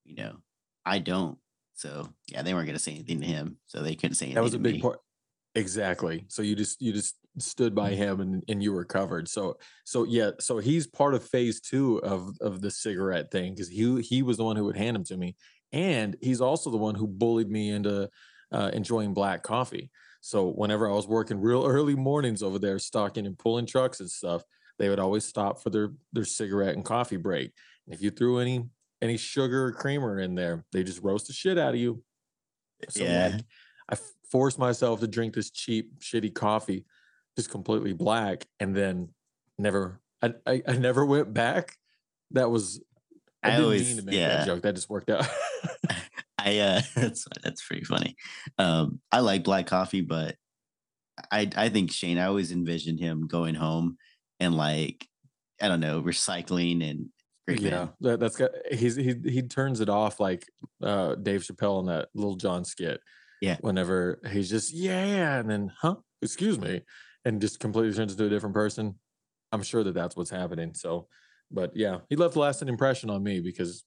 you 0.04 0.16
know, 0.16 0.36
I 0.86 1.00
don't. 1.00 1.38
So 1.76 2.10
yeah, 2.28 2.42
they 2.42 2.54
weren't 2.54 2.68
gonna 2.68 2.78
say 2.80 2.92
anything 2.94 3.22
to 3.22 3.26
him, 3.28 3.58
so 3.66 3.82
they 3.82 3.96
couldn't 3.96 4.16
say 4.16 4.26
anything. 4.26 4.36
That 4.36 4.44
was 4.44 4.54
a 4.54 4.60
big 4.60 4.82
part. 4.82 5.00
Exactly. 5.56 6.26
So 6.30 6.42
you 6.42 6.56
just 6.56 6.82
you 6.82 6.92
just 6.94 7.16
stood 7.38 7.76
by 7.76 7.92
him 7.94 8.20
and 8.22 8.44
and 8.48 8.64
you 8.64 8.74
were 8.74 8.86
covered. 8.86 9.28
So 9.28 9.58
so 9.86 10.04
yeah, 10.04 10.32
so 10.40 10.58
he's 10.58 10.88
part 10.88 11.14
of 11.14 11.24
phase 11.24 11.62
2 11.62 11.98
of 12.04 12.36
of 12.42 12.62
the 12.62 12.72
cigarette 12.72 13.30
thing 13.32 13.56
cuz 13.56 13.68
he 13.68 14.02
he 14.02 14.24
was 14.24 14.38
the 14.38 14.44
one 14.44 14.56
who 14.56 14.66
would 14.66 14.78
hand 14.78 14.96
them 14.96 15.04
to 15.06 15.18
me 15.18 15.36
and 15.72 16.16
he's 16.22 16.42
also 16.42 16.72
the 16.72 16.78
one 16.78 16.96
who 16.96 17.08
bullied 17.08 17.50
me 17.50 17.70
into 17.70 18.10
uh, 18.52 18.70
enjoying 18.74 19.14
black 19.14 19.44
coffee. 19.44 19.92
So 20.22 20.48
whenever 20.50 20.88
I 20.90 20.94
was 20.94 21.08
working 21.08 21.40
real 21.40 21.66
early 21.66 21.96
mornings 21.96 22.42
over 22.44 22.60
there 22.60 22.80
stocking 22.80 23.26
and 23.26 23.38
pulling 23.38 23.66
trucks 23.66 24.00
and 24.00 24.10
stuff, 24.10 24.44
they 24.80 24.90
would 24.90 25.00
always 25.00 25.26
stop 25.26 25.62
for 25.62 25.70
their 25.70 25.90
their 26.14 26.26
cigarette 26.26 26.76
and 26.76 26.86
coffee 26.86 27.18
break. 27.18 27.52
And 27.86 27.94
if 27.94 28.02
you 28.02 28.10
threw 28.10 28.40
any 28.40 28.70
any 29.02 29.18
sugar 29.18 29.66
or 29.68 29.72
creamer 29.74 30.18
in 30.20 30.34
there, 30.36 30.66
they 30.72 30.84
just 30.84 31.02
roast 31.04 31.28
the 31.28 31.34
shit 31.34 31.58
out 31.60 31.74
of 31.76 31.80
you. 31.80 32.04
So 32.90 33.06
Yeah. 33.06 33.10
like 33.10 33.46
I 33.90 33.98
f- 34.34 34.40
forced 34.40 34.60
myself 34.60 35.00
to 35.00 35.08
drink 35.08 35.36
this 35.36 35.52
cheap, 35.52 36.00
shitty 36.00 36.34
coffee, 36.34 36.86
just 37.38 37.50
completely 37.50 37.94
black, 37.94 38.46
and 38.60 38.76
then 38.76 39.10
never 39.58 40.02
I, 40.22 40.34
I, 40.46 40.62
I 40.68 40.74
never 40.74 41.06
went 41.06 41.34
back. 41.34 41.78
That 42.32 42.50
was 42.50 42.82
I 43.44 43.48
I 43.48 43.52
didn't 43.52 43.60
mean 43.60 43.66
always 43.66 43.96
to 43.98 44.02
make 44.04 44.16
that 44.16 44.40
yeah. 44.40 44.46
joke. 44.46 44.62
That 44.64 44.76
just 44.76 44.90
worked 44.90 45.10
out. 45.10 45.28
I 46.40 46.60
uh 46.60 46.82
that's 46.96 47.26
that's 47.44 47.66
pretty 47.66 47.84
funny. 47.84 48.16
Um 48.58 49.00
I 49.12 49.20
like 49.20 49.44
black 49.44 49.68
coffee, 49.68 50.02
but 50.02 50.36
I 51.32 51.50
I 51.56 51.70
think 51.70 51.92
Shane, 51.92 52.18
I 52.18 52.26
always 52.26 52.52
envisioned 52.52 53.00
him 53.00 53.28
going 53.28 53.56
home 53.56 53.98
and 54.40 54.56
like 54.56 55.08
I 55.62 55.68
don't 55.68 55.80
know, 55.80 56.02
recycling 56.02 56.90
and 56.90 57.10
yeah, 57.48 57.90
that, 58.00 58.22
that's 58.22 58.38
got 58.38 58.52
he's 58.72 58.96
he 58.96 59.16
he 59.26 59.42
turns 59.42 59.82
it 59.82 59.90
off 59.90 60.20
like 60.20 60.46
uh 60.82 61.16
Dave 61.16 61.42
Chappelle 61.42 61.82
in 61.82 61.88
that 61.88 62.08
Lil 62.14 62.36
Jon 62.36 62.64
skit. 62.64 63.02
Yeah. 63.44 63.58
Whenever 63.60 64.20
he's 64.32 64.50
just 64.50 64.74
yeah, 64.74 65.38
and 65.40 65.50
then 65.50 65.72
huh, 65.78 65.98
excuse 66.22 66.58
me, 66.58 66.82
and 67.26 67.42
just 67.42 67.60
completely 67.60 67.94
turns 67.94 68.14
into 68.14 68.26
a 68.26 68.30
different 68.30 68.56
person. 68.56 69.00
I'm 69.52 69.64
sure 69.64 69.84
that 69.84 69.94
that's 69.94 70.16
what's 70.16 70.30
happening. 70.30 70.74
So, 70.74 71.08
but 71.52 71.76
yeah, 71.76 72.00
he 72.10 72.16
left 72.16 72.36
a 72.38 72.40
lasting 72.40 72.70
impression 72.70 73.10
on 73.10 73.22
me 73.22 73.42
because 73.42 73.84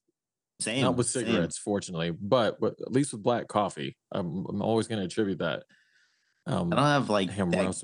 Not 0.61 0.65
Same, 0.65 0.97
with 0.97 1.07
same. 1.07 1.27
cigarettes, 1.27 1.59
fortunately, 1.59 2.11
but 2.11 2.61
but 2.61 2.75
at 2.83 2.93
least 2.93 3.13
with 3.13 3.23
black 3.23 3.49
coffee, 3.49 3.97
I'm 4.13 4.45
I'm 4.49 4.63
always 4.63 4.89
going 4.89 5.01
to 5.01 5.07
attribute 5.07 5.39
that. 5.39 5.65
Um, 6.47 6.73
I 6.73 6.77
don't 6.77 6.85
have 6.85 7.11
like 7.11 7.31
him 7.31 7.51
that. 7.51 7.75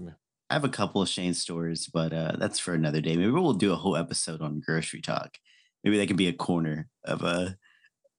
I 0.51 0.55
have 0.55 0.65
a 0.65 0.69
couple 0.69 1.01
of 1.03 1.09
Shane 1.09 1.35
stories, 1.35 1.89
but 1.93 2.13
uh 2.13 2.37
that's 2.39 2.59
for 2.59 2.75
another 2.75 3.01
day. 3.01 3.17
Maybe 3.17 3.31
we'll 3.31 3.55
do 3.55 3.73
a 3.73 3.77
whole 3.77 3.97
episode 3.97 4.43
on 4.43 4.61
grocery 4.61 5.01
talk. 5.01 5.39
Maybe 5.85 5.97
that 5.99 6.07
can 6.07 6.17
be 6.17 6.29
a 6.29 6.33
corner 6.33 6.89
of 7.05 7.23
a 7.23 7.57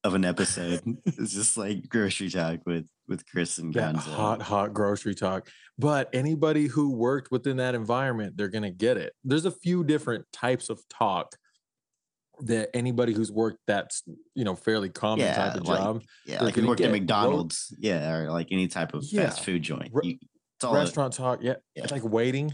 of 0.04 0.14
an 0.14 0.26
episode. 0.26 0.82
it's 1.06 1.34
just 1.34 1.58
like 1.58 1.88
grocery 1.90 2.30
talk 2.30 2.60
with 2.66 2.88
with 3.08 3.26
Chris 3.26 3.58
and 3.58 3.74
That 3.74 3.96
Gonzo. 3.96 4.14
hot, 4.14 4.42
hot 4.42 4.74
grocery 4.74 5.16
talk. 5.16 5.50
But 5.78 6.10
anybody 6.14 6.68
who 6.68 6.92
worked 6.92 7.32
within 7.32 7.58
that 7.58 7.76
environment, 7.76 8.38
they're 8.38 8.50
going 8.50 8.64
to 8.64 8.72
get 8.72 8.98
it. 8.98 9.14
There's 9.24 9.46
a 9.46 9.52
few 9.52 9.84
different 9.84 10.26
types 10.32 10.70
of 10.70 10.82
talk 10.90 11.36
that 12.42 12.70
anybody 12.74 13.14
who's 13.14 13.32
worked 13.32 13.60
that's 13.68 14.04
you 14.34 14.44
know 14.44 14.56
fairly 14.56 14.90
common 14.90 15.34
type 15.34 15.56
of 15.56 15.68
like 15.68 15.78
job, 15.78 16.04
yeah, 16.26 16.44
like 16.44 16.58
you 16.58 16.68
worked 16.68 16.82
at 16.82 16.92
McDonald's, 16.92 17.74
yeah, 17.78 18.12
or 18.12 18.32
like 18.32 18.48
any 18.52 18.68
type 18.68 18.94
of 18.94 19.04
yeah, 19.06 19.26
fast 19.26 19.44
food 19.44 19.62
joint. 19.62 19.92
You, 20.02 20.18
it's 20.58 20.64
all 20.64 20.76
a, 20.76 20.80
restaurant 20.80 21.14
talk. 21.14 21.40
Yeah, 21.42 21.56
yeah, 21.76 21.84
it's 21.84 21.92
like 21.92 22.04
waiting. 22.04 22.54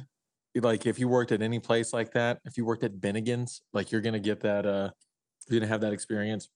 Like 0.55 0.85
if 0.85 0.99
you 0.99 1.07
worked 1.07 1.31
at 1.31 1.41
any 1.41 1.59
place 1.59 1.93
like 1.93 2.11
that, 2.13 2.39
if 2.43 2.57
you 2.57 2.65
worked 2.65 2.83
at 2.83 2.93
Bennigan's, 2.93 3.61
like 3.71 3.91
you're 3.91 4.01
gonna 4.01 4.19
get 4.19 4.41
that. 4.41 4.65
uh 4.65 4.89
You're 5.47 5.59
gonna 5.61 5.71
have 5.71 5.81
that 5.81 5.93
experience. 5.93 6.49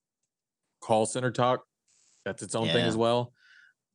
Call 0.84 1.06
center 1.06 1.32
talk. 1.32 1.62
That's 2.26 2.44
its 2.44 2.56
own 2.56 2.68
thing 2.68 2.84
as 2.86 2.98
well. 2.98 3.32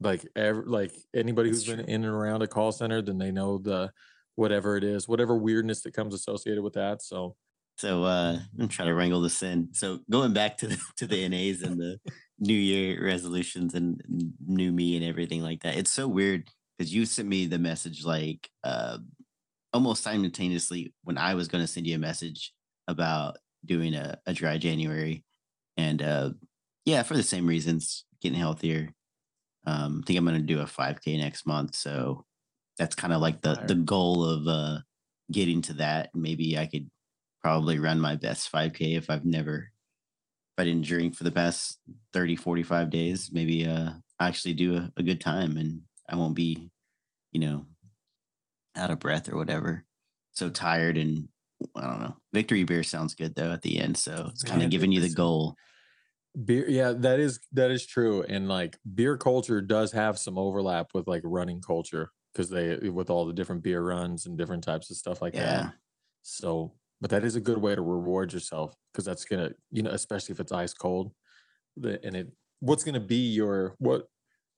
Like 0.01 0.27
ever, 0.37 0.65
like 0.67 0.93
anybody 1.15 1.51
that's 1.51 1.67
who's 1.67 1.77
been 1.77 1.85
in 1.87 2.05
and 2.05 2.15
around 2.15 2.43
a 2.43 2.47
call 2.47 2.73
center, 2.73 3.03
then 3.03 3.19
they 3.19 3.31
know 3.31 3.59
the 3.59 3.91
whatever 4.37 4.77
it 4.77 4.85
is, 4.85 5.09
whatever 5.09 5.37
weirdness 5.37 5.83
that 5.83 5.93
comes 5.93 6.15
associated 6.15 6.63
with 6.63 6.75
that. 6.75 7.03
So 7.03 7.37
So 7.77 8.05
uh 8.05 8.39
I'm 8.59 8.69
trying 8.69 8.89
to 8.89 8.95
wrangle 8.95 9.21
this 9.21 9.43
in. 9.43 9.69
So 9.73 9.99
going 10.11 10.33
back 10.33 10.57
to 10.59 10.69
the 10.69 10.79
to 10.97 11.07
the 11.07 11.29
NAs 11.29 11.63
and 11.63 11.79
the 11.79 11.99
New 12.39 12.55
Year 12.55 13.05
resolutions 13.05 13.75
and 13.75 14.01
new 14.47 14.73
me 14.73 14.97
and 14.97 15.05
everything 15.05 15.43
like 15.43 15.63
that. 15.63 15.77
It's 15.77 15.91
so 15.91 16.07
weird 16.07 16.49
because 16.79 16.95
you 16.95 17.05
sent 17.05 17.29
me 17.29 17.47
the 17.47 17.59
message 17.59 18.05
like 18.05 18.49
uh 18.65 18.99
almost 19.75 20.03
simultaneously 20.03 20.95
when 21.03 21.19
I 21.19 21.35
was 21.35 21.49
gonna 21.49 21.67
send 21.67 21.87
you 21.87 21.97
a 21.97 21.99
message 21.99 22.55
about 22.87 23.37
doing 23.65 23.95
a, 23.95 24.19
a 24.27 24.33
dry 24.33 24.57
January. 24.59 25.25
And 25.77 26.01
uh 26.03 26.31
yeah, 26.89 27.03
for 27.03 27.15
the 27.15 27.23
same 27.23 27.47
reasons, 27.47 28.05
getting 28.23 28.39
healthier. 28.39 28.89
Um 29.67 30.01
I 30.03 30.07
think 30.07 30.19
I'm 30.19 30.25
gonna 30.25 30.41
do 30.41 30.61
a 30.61 30.65
5k 30.65 31.19
next 31.19 31.47
month. 31.47 31.75
So 31.75 32.25
that's 32.79 32.95
kind 32.95 33.13
of 33.13 33.21
like 33.21 33.43
the 33.43 33.55
the 33.67 33.75
goal 33.75 34.25
of 34.25 34.49
uh 34.49 34.79
getting 35.31 35.61
to 35.63 35.75
that. 35.75 36.11
Maybe 36.15 36.57
I 36.57 36.67
could 36.67 36.91
probably 37.43 37.79
run 37.79 38.01
my 38.01 38.17
best 38.17 38.51
5k 38.51 38.97
if 38.97 39.11
I've 39.11 39.25
never 39.25 39.57
if 39.57 40.59
I 40.59 40.65
didn't 40.65 40.87
drink 40.87 41.15
for 41.15 41.25
the 41.25 41.31
past 41.31 41.79
30 42.13 42.37
45 42.37 42.91
days 42.91 43.31
maybe 43.33 43.67
uh 43.67 43.91
I 44.19 44.27
actually 44.27 44.55
do 44.55 44.77
a, 44.77 44.91
a 44.97 45.03
good 45.03 45.21
time 45.21 45.57
and 45.57 45.83
I 46.09 46.17
won't 46.17 46.35
be 46.35 46.71
you 47.33 47.41
know 47.41 47.67
out 48.77 48.91
of 48.91 48.99
breath 48.99 49.29
or 49.29 49.37
whatever 49.37 49.85
so 50.33 50.51
tired 50.51 50.99
and 50.99 51.29
I 51.77 51.83
don't 51.83 52.01
know 52.01 52.17
victory 52.33 52.65
beer 52.65 52.83
sounds 52.83 53.15
good 53.15 53.35
though 53.35 53.53
at 53.53 53.63
the 53.63 53.79
end 53.79 53.97
so 53.97 54.29
it's 54.31 54.43
kind 54.43 54.63
of 54.63 54.71
giving 54.71 54.93
you 54.93 55.01
the 55.01 55.11
goal 55.11 55.55
beer. 56.45 56.69
Yeah, 56.69 56.93
that 56.97 57.21
is 57.21 57.41
that 57.53 57.71
is 57.71 57.87
true. 57.87 58.23
And 58.29 58.49
like 58.49 58.79
beer 58.95 59.17
culture 59.17 59.61
does 59.61 59.93
have 59.93 60.19
some 60.19 60.39
overlap 60.39 60.89
with 60.95 61.07
like 61.07 61.23
running 61.25 61.61
culture 61.61 62.11
because 62.33 62.51
they 62.51 62.89
with 62.89 63.11
all 63.11 63.27
the 63.27 63.33
different 63.33 63.63
beer 63.63 63.83
runs 63.83 64.27
and 64.27 64.39
different 64.39 64.65
types 64.65 64.91
of 64.91 64.97
stuff 64.97 65.21
like 65.23 65.35
that. 65.35 65.75
So, 66.23 66.75
but 67.01 67.11
that 67.11 67.25
is 67.25 67.37
a 67.37 67.41
good 67.41 67.59
way 67.59 67.75
to 67.75 67.83
reward 67.83 68.33
yourself 68.33 68.75
because 68.93 69.05
that's 69.05 69.25
gonna, 69.25 69.51
you 69.71 69.83
know, 69.83 69.91
especially 69.91 70.33
if 70.33 70.41
it's 70.41 70.53
ice 70.53 70.75
cold. 70.75 71.13
The 71.77 72.05
and 72.05 72.17
it, 72.17 72.29
what's 72.61 72.85
gonna 72.85 73.01
be 73.01 73.31
your 73.31 73.75
what 73.79 74.07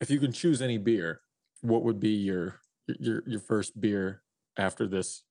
if 0.00 0.10
you 0.10 0.18
can 0.20 0.32
choose 0.32 0.62
any 0.62 0.78
beer? 0.78 1.20
What 1.62 1.84
would 1.84 2.00
be 2.00 2.10
your 2.10 2.60
your 2.98 3.22
your 3.26 3.40
first 3.40 3.80
beer 3.80 4.22
after 4.56 4.86
this 4.86 5.22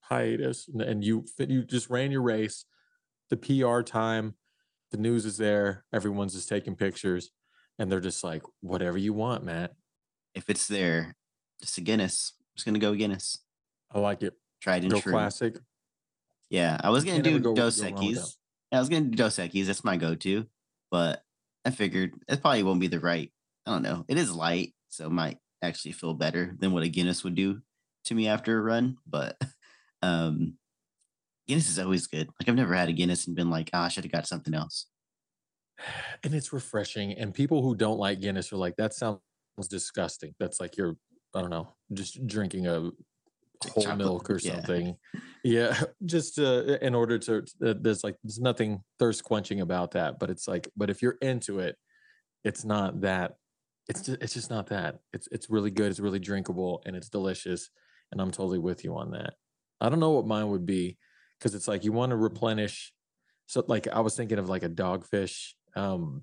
hiatus? 0.00 0.68
And, 0.68 0.82
and 0.82 1.04
you 1.04 1.24
you 1.38 1.64
just 1.64 1.90
ran 1.90 2.10
your 2.10 2.22
race, 2.22 2.64
the 3.30 3.36
PR 3.36 3.82
time, 3.82 4.34
the 4.94 5.00
news 5.00 5.26
is 5.26 5.36
there, 5.38 5.84
everyone's 5.92 6.34
just 6.34 6.48
taking 6.48 6.76
pictures, 6.76 7.30
and 7.80 7.90
they're 7.90 7.98
just 8.00 8.22
like, 8.22 8.42
whatever 8.60 8.96
you 8.96 9.12
want, 9.12 9.42
Matt. 9.42 9.72
if 10.34 10.48
it's 10.48 10.68
there 10.68 11.16
just 11.60 11.78
a 11.78 11.80
Guinness 11.80 12.32
I'm 12.38 12.52
just 12.56 12.64
gonna 12.66 12.78
go 12.78 12.94
Guinness 12.94 13.38
I 13.92 13.98
like 13.98 14.22
it. 14.22 14.34
tried 14.60 14.82
and 14.84 14.92
Go 14.92 15.00
true 15.00 15.12
classic. 15.12 15.56
yeah 16.50 16.76
I 16.80 16.90
was 16.90 17.04
gonna 17.04 17.22
do 17.22 17.38
go 17.40 17.54
Dos 17.54 17.80
go 17.80 17.84
wrong 17.88 17.94
with 17.94 18.14
that. 18.14 18.20
Equis 18.20 18.36
I 18.72 18.78
was 18.78 18.88
gonna 18.88 19.06
do 19.06 19.16
Dos 19.16 19.36
Equis 19.36 19.66
that's 19.66 19.82
my 19.84 19.96
go-to 19.96 20.46
but 20.90 21.22
I 21.64 21.70
figured 21.70 22.12
it 22.28 22.40
probably 22.40 22.62
won't 22.62 22.80
be 22.80 22.88
the 22.88 23.00
right. 23.00 23.32
I 23.66 23.70
don't 23.72 23.82
know. 23.82 24.04
It 24.06 24.18
is 24.18 24.30
light, 24.34 24.74
so 24.90 25.06
it 25.06 25.10
might 25.12 25.38
actually 25.62 25.92
feel 25.92 26.12
better 26.14 26.54
than 26.58 26.72
what 26.72 26.82
a 26.82 26.88
Guinness 26.88 27.24
would 27.24 27.34
do 27.34 27.62
to 28.04 28.14
me 28.14 28.28
after 28.28 28.58
a 28.58 28.62
run. 28.62 28.98
But 29.06 29.36
um 30.02 30.54
Guinness 31.46 31.68
is 31.68 31.78
always 31.78 32.06
good. 32.06 32.28
Like 32.40 32.48
I've 32.48 32.54
never 32.54 32.74
had 32.74 32.88
a 32.88 32.92
Guinness 32.92 33.26
and 33.26 33.36
been 33.36 33.50
like, 33.50 33.70
ah, 33.72 33.84
I 33.84 33.88
should 33.88 34.04
have 34.04 34.12
got 34.12 34.26
something 34.26 34.54
else. 34.54 34.86
and 36.22 36.34
it's 36.34 36.52
refreshing. 36.52 37.12
And 37.12 37.34
people 37.34 37.62
who 37.62 37.74
don't 37.74 37.98
like 37.98 38.20
Guinness 38.20 38.52
are 38.52 38.56
like, 38.56 38.76
that 38.76 38.94
sounds 38.94 39.20
disgusting. 39.68 40.34
That's 40.38 40.60
like 40.60 40.76
you're, 40.76 40.96
I 41.34 41.40
don't 41.40 41.50
know, 41.50 41.74
just 41.92 42.26
drinking 42.26 42.66
a 42.66 42.90
whole 43.68 43.82
chocolate. 43.82 43.98
milk 43.98 44.30
or 44.30 44.38
Yeah. 44.38 44.54
something. 44.56 44.96
Yeah, 45.42 45.78
just 46.06 46.38
uh, 46.38 46.78
in 46.80 46.94
order 46.94 47.18
to, 47.18 47.44
uh, 47.64 47.74
there's 47.80 48.02
like, 48.04 48.16
there's 48.22 48.40
nothing 48.40 48.82
thirst 48.98 49.24
quenching 49.24 49.60
about 49.60 49.90
that. 49.92 50.18
But 50.18 50.30
it's 50.30 50.48
like, 50.48 50.70
but 50.76 50.90
if 50.90 51.02
you're 51.02 51.18
into 51.20 51.58
it, 51.60 51.76
it's 52.44 52.64
not 52.64 53.00
that. 53.02 53.34
It's 53.88 54.00
just, 54.02 54.22
it's 54.22 54.32
just 54.34 54.48
not 54.50 54.68
that. 54.68 55.00
It's 55.12 55.28
it's 55.30 55.50
really 55.50 55.70
good. 55.70 55.90
It's 55.90 56.00
really 56.00 56.18
drinkable 56.18 56.82
and 56.86 56.96
it's 56.96 57.10
delicious. 57.10 57.68
And 58.12 58.20
I'm 58.20 58.30
totally 58.30 58.58
with 58.58 58.82
you 58.84 58.96
on 58.96 59.10
that. 59.10 59.34
I 59.80 59.90
don't 59.90 60.00
know 60.00 60.12
what 60.12 60.26
mine 60.26 60.48
would 60.48 60.64
be 60.64 60.96
because 61.44 61.54
it's 61.54 61.68
like 61.68 61.84
you 61.84 61.92
want 61.92 62.08
to 62.08 62.16
replenish. 62.16 62.90
So 63.46 63.62
like 63.68 63.86
I 63.86 64.00
was 64.00 64.16
thinking 64.16 64.38
of 64.38 64.48
like 64.48 64.62
a 64.62 64.68
dogfish. 64.70 65.50
Um, 65.76 66.22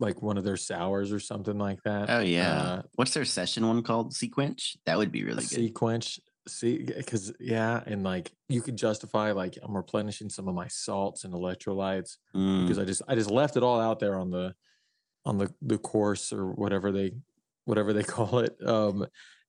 like 0.00 0.22
one 0.22 0.38
of 0.38 0.44
their 0.44 0.56
sours 0.56 1.12
or 1.12 1.20
something 1.20 1.58
like 1.58 1.82
that. 1.84 2.08
Oh 2.08 2.20
yeah. 2.20 2.62
Uh, 2.62 2.82
What's 2.94 3.12
their 3.14 3.24
session 3.26 3.66
one 3.66 3.82
called? 3.82 4.12
SeaQuench. 4.12 4.76
That 4.86 4.96
would 4.96 5.12
be 5.12 5.22
really 5.22 5.44
good. 5.44 5.74
SeaQuench. 5.74 6.18
see, 6.48 6.78
because 6.78 7.32
yeah, 7.38 7.82
and 7.86 8.02
like 8.02 8.32
you 8.48 8.62
could 8.62 8.76
justify 8.76 9.32
like 9.32 9.58
I'm 9.62 9.76
replenishing 9.76 10.30
some 10.30 10.48
of 10.48 10.54
my 10.54 10.66
salts 10.68 11.24
and 11.24 11.34
electrolytes 11.34 12.16
because 12.32 12.78
Mm, 12.78 12.82
I 12.82 12.84
just 12.86 13.02
I 13.06 13.14
just 13.14 13.30
left 13.30 13.56
it 13.56 13.62
all 13.62 13.80
out 13.80 14.00
there 14.00 14.18
on 14.18 14.30
the 14.30 14.54
on 15.26 15.36
the 15.38 15.52
the 15.60 15.78
course 15.78 16.32
or 16.32 16.50
whatever 16.52 16.90
they 16.90 17.12
whatever 17.66 17.92
they 17.92 18.02
call 18.16 18.38
it. 18.38 18.56
Um, 18.66 19.06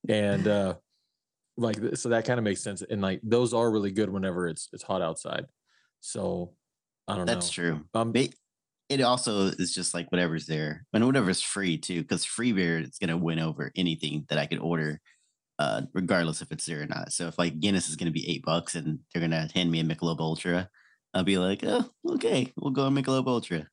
and 0.08 0.46
uh, 0.46 0.74
like 1.56 1.78
so 1.94 2.10
that 2.10 2.24
kind 2.24 2.38
of 2.38 2.44
makes 2.44 2.62
sense. 2.62 2.82
And 2.82 3.00
like 3.02 3.20
those 3.22 3.54
are 3.54 3.70
really 3.70 3.90
good 3.90 4.10
whenever 4.10 4.48
it's 4.48 4.68
it's 4.72 4.82
hot 4.82 5.02
outside. 5.02 5.46
So 6.00 6.54
I 7.08 7.16
don't 7.16 7.26
know 7.26 7.34
That's 7.34 7.50
true. 7.50 7.80
Um, 7.94 8.14
it 8.88 9.00
also 9.00 9.46
is 9.46 9.74
just 9.74 9.94
like 9.94 10.10
whatever's 10.12 10.46
there 10.46 10.86
and 10.92 11.04
whatever's 11.04 11.42
free 11.42 11.78
too, 11.78 12.02
because 12.02 12.24
free 12.24 12.52
beer 12.52 12.78
is 12.78 12.98
gonna 13.00 13.16
win 13.16 13.38
over 13.38 13.72
anything 13.76 14.24
that 14.28 14.38
I 14.38 14.46
could 14.46 14.58
order, 14.58 15.00
uh, 15.58 15.82
regardless 15.92 16.42
if 16.42 16.52
it's 16.52 16.66
there 16.66 16.82
or 16.82 16.86
not. 16.86 17.12
So 17.12 17.26
if 17.26 17.38
like 17.38 17.58
Guinness 17.58 17.88
is 17.88 17.96
gonna 17.96 18.10
be 18.10 18.28
eight 18.28 18.44
bucks 18.44 18.74
and 18.74 19.00
they're 19.12 19.22
gonna 19.22 19.48
hand 19.54 19.70
me 19.70 19.80
a 19.80 19.84
Michelob 19.84 20.20
Ultra, 20.20 20.68
I'll 21.14 21.24
be 21.24 21.38
like, 21.38 21.64
oh, 21.64 21.90
okay, 22.10 22.52
we'll 22.56 22.72
go 22.72 22.86
a 22.86 22.90
Michelob 22.90 23.26
Ultra. 23.26 23.66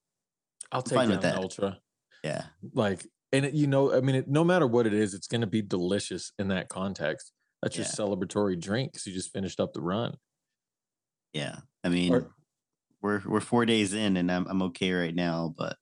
I'll 0.73 0.81
take 0.81 0.97
fine 0.97 1.09
that, 1.09 1.15
with 1.15 1.21
that. 1.21 1.37
ultra. 1.37 1.77
Yeah, 2.23 2.45
Like, 2.73 3.05
and 3.31 3.45
it, 3.45 3.53
you 3.53 3.67
know, 3.67 3.93
I 3.93 4.01
mean, 4.01 4.15
it, 4.15 4.27
no 4.27 4.43
matter 4.43 4.65
what 4.65 4.87
it 4.87 4.93
is, 4.93 5.13
it's 5.13 5.27
going 5.27 5.41
to 5.41 5.47
be 5.47 5.61
delicious 5.61 6.31
in 6.39 6.47
that 6.47 6.69
context. 6.69 7.31
That's 7.63 7.77
your 7.77 7.85
celebratory 7.85 8.59
drink 8.59 8.91
because 8.91 9.07
you 9.07 9.13
just 9.13 9.31
finished 9.31 9.59
up 9.59 9.73
the 9.73 9.81
run. 9.81 10.17
yeah. 11.33 11.57
I 11.83 11.89
mean, 11.89 12.25
we're 13.01 13.21
we're 13.25 13.41
four 13.41 13.65
days 13.65 13.93
in 13.93 14.17
and 14.17 14.31
I'm 14.31 14.45
I'm 14.47 14.61
okay 14.63 14.91
right 14.93 15.15
now, 15.15 15.53
but 15.57 15.77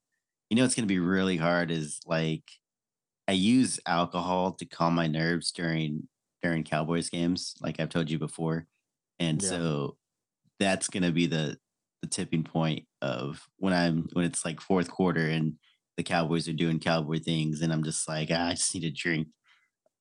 you 0.50 0.58
know 0.58 0.66
it's 0.66 0.76
gonna 0.76 0.88
be 0.88 1.00
really 1.00 1.38
hard 1.38 1.72
is 1.72 2.00
like 2.06 2.44
I 3.28 3.34
use 3.34 3.80
alcohol 3.86 4.54
to 4.54 4.66
calm 4.66 4.96
my 4.96 5.08
nerves 5.08 5.52
during 5.52 6.08
during 6.42 6.64
Cowboys 6.64 7.10
games, 7.10 7.56
like 7.62 7.80
I've 7.80 7.90
told 7.90 8.10
you 8.10 8.18
before. 8.20 8.68
And 9.20 9.42
Yeah. 9.42 9.50
so 9.50 9.98
that's 10.60 10.88
gonna 10.88 11.12
be 11.12 11.28
the 11.28 11.58
the 12.02 12.08
tipping 12.08 12.44
point 12.44 12.88
of 13.02 13.48
when 13.58 13.74
I'm 13.74 14.08
when 14.14 14.26
it's 14.26 14.44
like 14.44 14.60
fourth 14.60 14.90
quarter 14.90 15.28
and 15.28 15.56
the 15.98 16.04
Cowboys 16.04 16.48
are 16.48 16.54
doing 16.54 16.80
cowboy 16.80 17.20
things 17.20 17.62
and 17.62 17.72
I'm 17.72 17.84
just 17.84 18.08
like, 18.08 18.30
ah, 18.32 18.48
I 18.48 18.52
just 18.54 18.74
need 18.74 18.86
a 18.86 18.92
drink. 18.92 19.28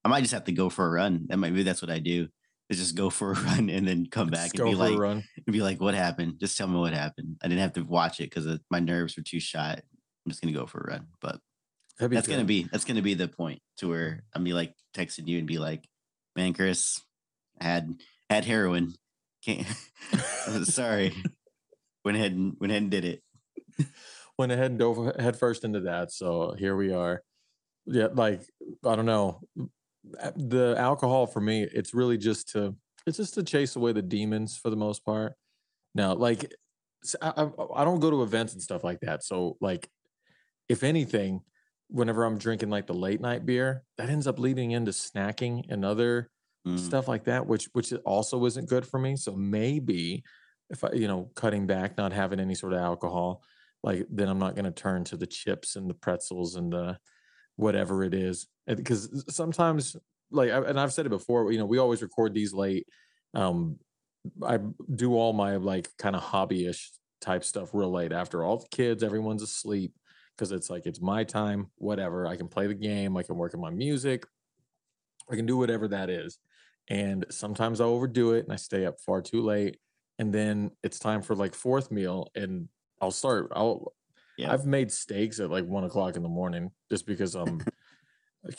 I 0.05 0.09
might 0.09 0.23
just 0.23 0.33
have 0.33 0.45
to 0.45 0.53
go 0.53 0.69
for 0.69 0.87
a 0.87 0.91
run. 0.91 1.27
That 1.29 1.39
might 1.39 1.53
maybe 1.53 1.63
that's 1.63 1.83
what 1.83 1.91
I 1.91 1.99
do. 1.99 2.29
Is 2.69 2.79
just 2.79 2.95
go 2.95 3.11
for 3.11 3.33
a 3.33 3.35
run 3.41 3.69
and 3.69 3.87
then 3.87 4.07
come 4.11 4.29
back 4.29 4.55
and 4.55 4.65
be 4.65 4.73
for 4.73 4.79
like, 4.79 4.95
a 4.95 4.99
run. 4.99 5.25
and 5.47 5.53
be 5.53 5.63
like, 5.63 5.81
what 5.81 5.95
happened? 5.95 6.35
Just 6.39 6.57
tell 6.57 6.69
me 6.69 6.79
what 6.79 6.93
happened. 6.93 7.37
I 7.43 7.49
didn't 7.49 7.63
have 7.63 7.73
to 7.75 7.83
watch 7.83 8.21
it 8.21 8.31
because 8.31 8.47
uh, 8.47 8.59
my 8.71 8.79
nerves 8.79 9.17
were 9.17 9.23
too 9.23 9.41
shot. 9.41 9.81
I'm 10.25 10.31
just 10.31 10.41
gonna 10.43 10.55
go 10.55 10.67
for 10.67 10.81
a 10.81 10.93
run. 10.93 11.07
But 11.21 11.41
be 11.99 12.09
that's 12.09 12.29
gonna 12.29 12.45
be 12.45 12.69
that's 12.71 12.85
gonna 12.85 13.03
be 13.03 13.15
the 13.15 13.29
point 13.29 13.61
to 13.79 13.89
where 13.89 14.23
I'm 14.35 14.45
be 14.45 14.53
like 14.53 14.75
texting 14.95 15.27
you 15.27 15.39
and 15.39 15.47
be 15.47 15.59
like, 15.59 15.87
man, 16.37 16.55
Chris, 16.55 17.01
I 17.61 17.65
had 17.65 17.95
had 18.29 18.45
heroin. 18.45 18.95
Can't 19.45 19.67
sorry. 20.65 21.15
Went 22.05 22.17
ahead 22.17 22.33
and 22.33 22.57
went 22.61 22.71
ahead 22.71 22.83
and 22.83 22.91
did 22.91 23.05
it. 23.05 23.23
went 24.39 24.53
ahead 24.53 24.71
and 24.71 24.79
dove 24.79 25.17
head 25.17 25.37
first 25.37 25.65
into 25.65 25.81
that. 25.81 26.13
So 26.13 26.55
here 26.59 26.77
we 26.77 26.93
are. 26.93 27.23
Yeah, 27.87 28.09
like 28.13 28.43
I 28.85 28.97
don't 28.97 29.07
know. 29.07 29.41
The 30.03 30.75
alcohol 30.79 31.27
for 31.27 31.41
me, 31.41 31.63
it's 31.63 31.93
really 31.95 32.17
just 32.17 32.49
to 32.51 32.75
it's 33.07 33.17
just 33.17 33.35
to 33.35 33.43
chase 33.43 33.77
away 33.77 33.93
the 33.93 34.03
demons 34.03 34.57
for 34.57 34.71
the 34.71 34.77
most 34.77 35.05
part. 35.05 35.35
Now, 35.95 36.15
like 36.15 36.53
I 37.23 37.85
don't 37.85 38.01
go 38.01 38.11
to 38.11 38.23
events 38.23 38.53
and 38.55 38.63
stuff 38.63 38.85
like 38.85 39.01
that. 39.01 39.25
So 39.25 39.57
like 39.61 39.91
if 40.69 40.83
anything, 40.85 41.43
whenever 41.89 42.25
I'm 42.25 42.39
drinking 42.39 42.71
like 42.71 42.87
the 42.87 42.95
late 42.95 43.21
night 43.21 43.47
beer, 43.47 43.85
that 43.99 44.11
ends 44.11 44.27
up 44.27 44.39
leading 44.39 44.73
into 44.73 44.93
snacking 44.93 45.65
and 45.71 45.85
other 45.85 46.31
Mm, 46.67 46.77
stuff 46.77 47.09
like 47.09 47.25
that, 47.25 47.47
which 47.47 47.67
which 47.73 47.93
also 48.05 48.45
isn't 48.47 48.69
good 48.69 48.87
for 48.87 49.01
me. 49.01 49.17
So 49.17 49.35
maybe 49.37 50.25
if 50.71 50.85
I, 50.85 50.93
you 50.93 51.09
know, 51.09 51.31
cutting 51.37 51.67
back, 51.67 51.97
not 51.99 52.13
having 52.13 52.41
any 52.41 52.55
sort 52.55 52.73
of 52.75 52.81
alcohol, 52.81 53.43
like 53.83 54.07
then 54.11 54.29
I'm 54.29 54.39
not 54.39 54.55
going 54.55 54.67
to 54.67 54.73
turn 54.73 55.05
to 55.05 55.17
the 55.17 55.27
chips 55.27 55.77
and 55.77 55.91
the 55.91 55.95
pretzels 55.95 56.57
and 56.57 56.73
the 56.73 56.99
whatever 57.61 58.05
it 58.05 58.15
is. 58.15 58.47
Because 58.67 59.25
sometimes, 59.29 59.97
like, 60.31 60.51
and 60.51 60.79
I've 60.79 60.93
said 60.93 61.07
it 61.07 61.11
before, 61.11 61.53
you 61.53 61.59
know, 61.59 61.67
we 61.67 61.79
always 61.79 62.03
record 62.03 62.35
these 62.35 62.53
late. 62.53 62.87
Um, 63.35 63.79
I 64.43 64.59
do 64.95 65.15
all 65.15 65.33
my 65.33 65.57
like 65.57 65.89
kind 65.99 66.15
of 66.15 66.23
hobbyish 66.23 66.89
type 67.21 67.45
stuff 67.45 67.71
real 67.73 67.91
late 67.91 68.13
after 68.13 68.45
all 68.45 68.59
the 68.59 68.69
kids, 68.71 69.03
everyone's 69.03 69.43
asleep 69.43 69.93
because 70.37 70.53
it's 70.53 70.71
like 70.71 70.87
it's 70.87 71.01
my 71.01 71.25
time, 71.25 71.71
whatever. 71.77 72.27
I 72.27 72.37
can 72.37 72.49
play 72.49 72.67
the 72.67 72.75
game, 72.75 73.17
I 73.17 73.23
can 73.23 73.37
work 73.37 73.55
on 73.55 73.61
my 73.61 73.71
music, 73.71 74.25
I 75.31 75.37
can 75.37 75.47
do 75.47 75.57
whatever 75.57 75.89
that 75.89 76.11
is. 76.11 76.39
And 76.89 77.25
sometimes 77.31 77.81
I 77.81 77.85
overdo 77.85 78.33
it 78.33 78.45
and 78.45 78.53
I 78.53 78.57
stay 78.57 78.85
up 78.87 79.01
far 79.01 79.23
too 79.23 79.43
late. 79.43 79.79
And 80.19 80.33
then 80.33 80.73
it's 80.83 80.99
time 80.99 81.23
for 81.23 81.37
like 81.37 81.55
fourth 81.55 81.91
meal 81.91 82.29
and 82.35 82.69
I'll 83.01 83.11
start. 83.11 83.53
I'll 83.55 83.93
yeah. 84.41 84.53
I've 84.53 84.67
made 84.67 84.91
steaks 84.91 85.41
at 85.41 85.51
like 85.51 85.67
one 85.67 85.85
o'clock 85.85 86.17
in 86.17 86.23
the 86.23 86.29
morning 86.29 86.71
just 86.91 87.07
because 87.07 87.35
I'm 87.35 87.61
I- 88.47 88.51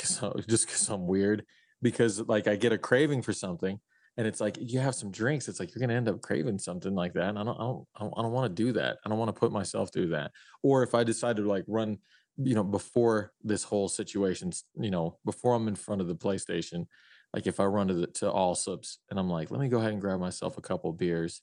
just 0.47 0.67
because 0.67 0.89
I'm 0.89 1.07
weird. 1.07 1.45
Because 1.81 2.19
like 2.21 2.47
I 2.47 2.55
get 2.55 2.71
a 2.71 2.77
craving 2.77 3.23
for 3.23 3.33
something 3.33 3.79
and 4.17 4.27
it's 4.27 4.41
like 4.41 4.57
you 4.59 4.79
have 4.79 4.95
some 4.95 5.11
drinks, 5.11 5.47
it's 5.47 5.59
like 5.59 5.73
you're 5.73 5.79
gonna 5.79 5.97
end 5.97 6.09
up 6.09 6.21
craving 6.21 6.59
something 6.59 6.93
like 6.93 7.13
that. 7.13 7.29
And 7.29 7.39
I 7.39 7.43
don't 7.43 7.59
I 7.59 7.63
don't 7.63 7.87
I 7.95 7.99
don't, 8.03 8.15
don't 8.15 8.31
want 8.31 8.55
to 8.55 8.63
do 8.63 8.71
that. 8.73 8.97
I 9.05 9.09
don't 9.09 9.17
want 9.17 9.29
to 9.29 9.39
put 9.39 9.51
myself 9.51 9.91
through 9.91 10.09
that. 10.09 10.31
Or 10.63 10.83
if 10.83 10.93
I 10.93 11.03
decide 11.03 11.37
to 11.37 11.43
like 11.43 11.63
run, 11.67 11.97
you 12.37 12.53
know, 12.53 12.63
before 12.63 13.31
this 13.43 13.63
whole 13.63 13.87
situation, 13.87 14.51
you 14.75 14.91
know, 14.91 15.17
before 15.25 15.55
I'm 15.55 15.67
in 15.67 15.75
front 15.75 16.01
of 16.01 16.07
the 16.07 16.15
PlayStation, 16.15 16.87
like 17.33 17.47
if 17.47 17.59
I 17.59 17.65
run 17.65 17.87
to 17.87 17.93
the 17.93 18.07
to 18.07 18.25
Allsup's 18.25 18.99
and 19.09 19.19
I'm 19.19 19.29
like, 19.29 19.49
let 19.49 19.61
me 19.61 19.69
go 19.69 19.79
ahead 19.79 19.93
and 19.93 20.01
grab 20.01 20.19
myself 20.19 20.57
a 20.57 20.61
couple 20.61 20.91
beers. 20.91 21.41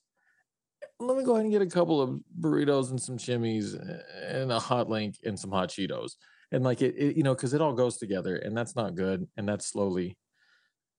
Let 1.01 1.17
me 1.17 1.23
go 1.23 1.33
ahead 1.33 1.45
and 1.45 1.51
get 1.51 1.61
a 1.61 1.67
couple 1.67 2.01
of 2.01 2.19
burritos 2.39 2.89
and 2.89 3.01
some 3.01 3.17
chimneys 3.17 3.73
and 3.73 4.51
a 4.51 4.59
hot 4.59 4.89
link 4.89 5.15
and 5.23 5.39
some 5.39 5.51
hot 5.51 5.69
Cheetos. 5.69 6.11
And 6.51 6.63
like 6.63 6.81
it, 6.81 6.95
it 6.97 7.15
you 7.15 7.23
know, 7.23 7.33
because 7.33 7.53
it 7.53 7.61
all 7.61 7.73
goes 7.73 7.97
together 7.97 8.35
and 8.35 8.55
that's 8.55 8.75
not 8.75 8.95
good. 8.95 9.25
And 9.37 9.47
that's 9.47 9.65
slowly, 9.65 10.17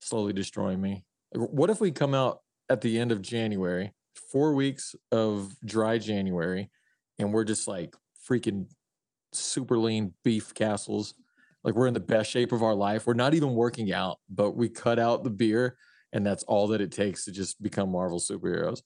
slowly 0.00 0.32
destroying 0.32 0.80
me. 0.80 1.04
What 1.34 1.70
if 1.70 1.80
we 1.80 1.90
come 1.90 2.14
out 2.14 2.40
at 2.70 2.80
the 2.80 2.98
end 2.98 3.12
of 3.12 3.20
January, 3.20 3.92
four 4.32 4.54
weeks 4.54 4.94
of 5.12 5.54
dry 5.64 5.98
January, 5.98 6.70
and 7.18 7.32
we're 7.32 7.44
just 7.44 7.68
like 7.68 7.94
freaking 8.28 8.66
super 9.32 9.78
lean 9.78 10.14
beef 10.24 10.54
castles? 10.54 11.14
Like 11.62 11.74
we're 11.74 11.88
in 11.88 11.94
the 11.94 12.00
best 12.00 12.30
shape 12.30 12.52
of 12.52 12.62
our 12.62 12.74
life. 12.74 13.06
We're 13.06 13.14
not 13.14 13.34
even 13.34 13.54
working 13.54 13.92
out, 13.92 14.18
but 14.30 14.56
we 14.56 14.70
cut 14.70 14.98
out 14.98 15.24
the 15.24 15.30
beer, 15.30 15.76
and 16.12 16.26
that's 16.26 16.42
all 16.44 16.68
that 16.68 16.80
it 16.80 16.90
takes 16.90 17.26
to 17.26 17.32
just 17.32 17.62
become 17.62 17.92
Marvel 17.92 18.18
superheroes. 18.18 18.80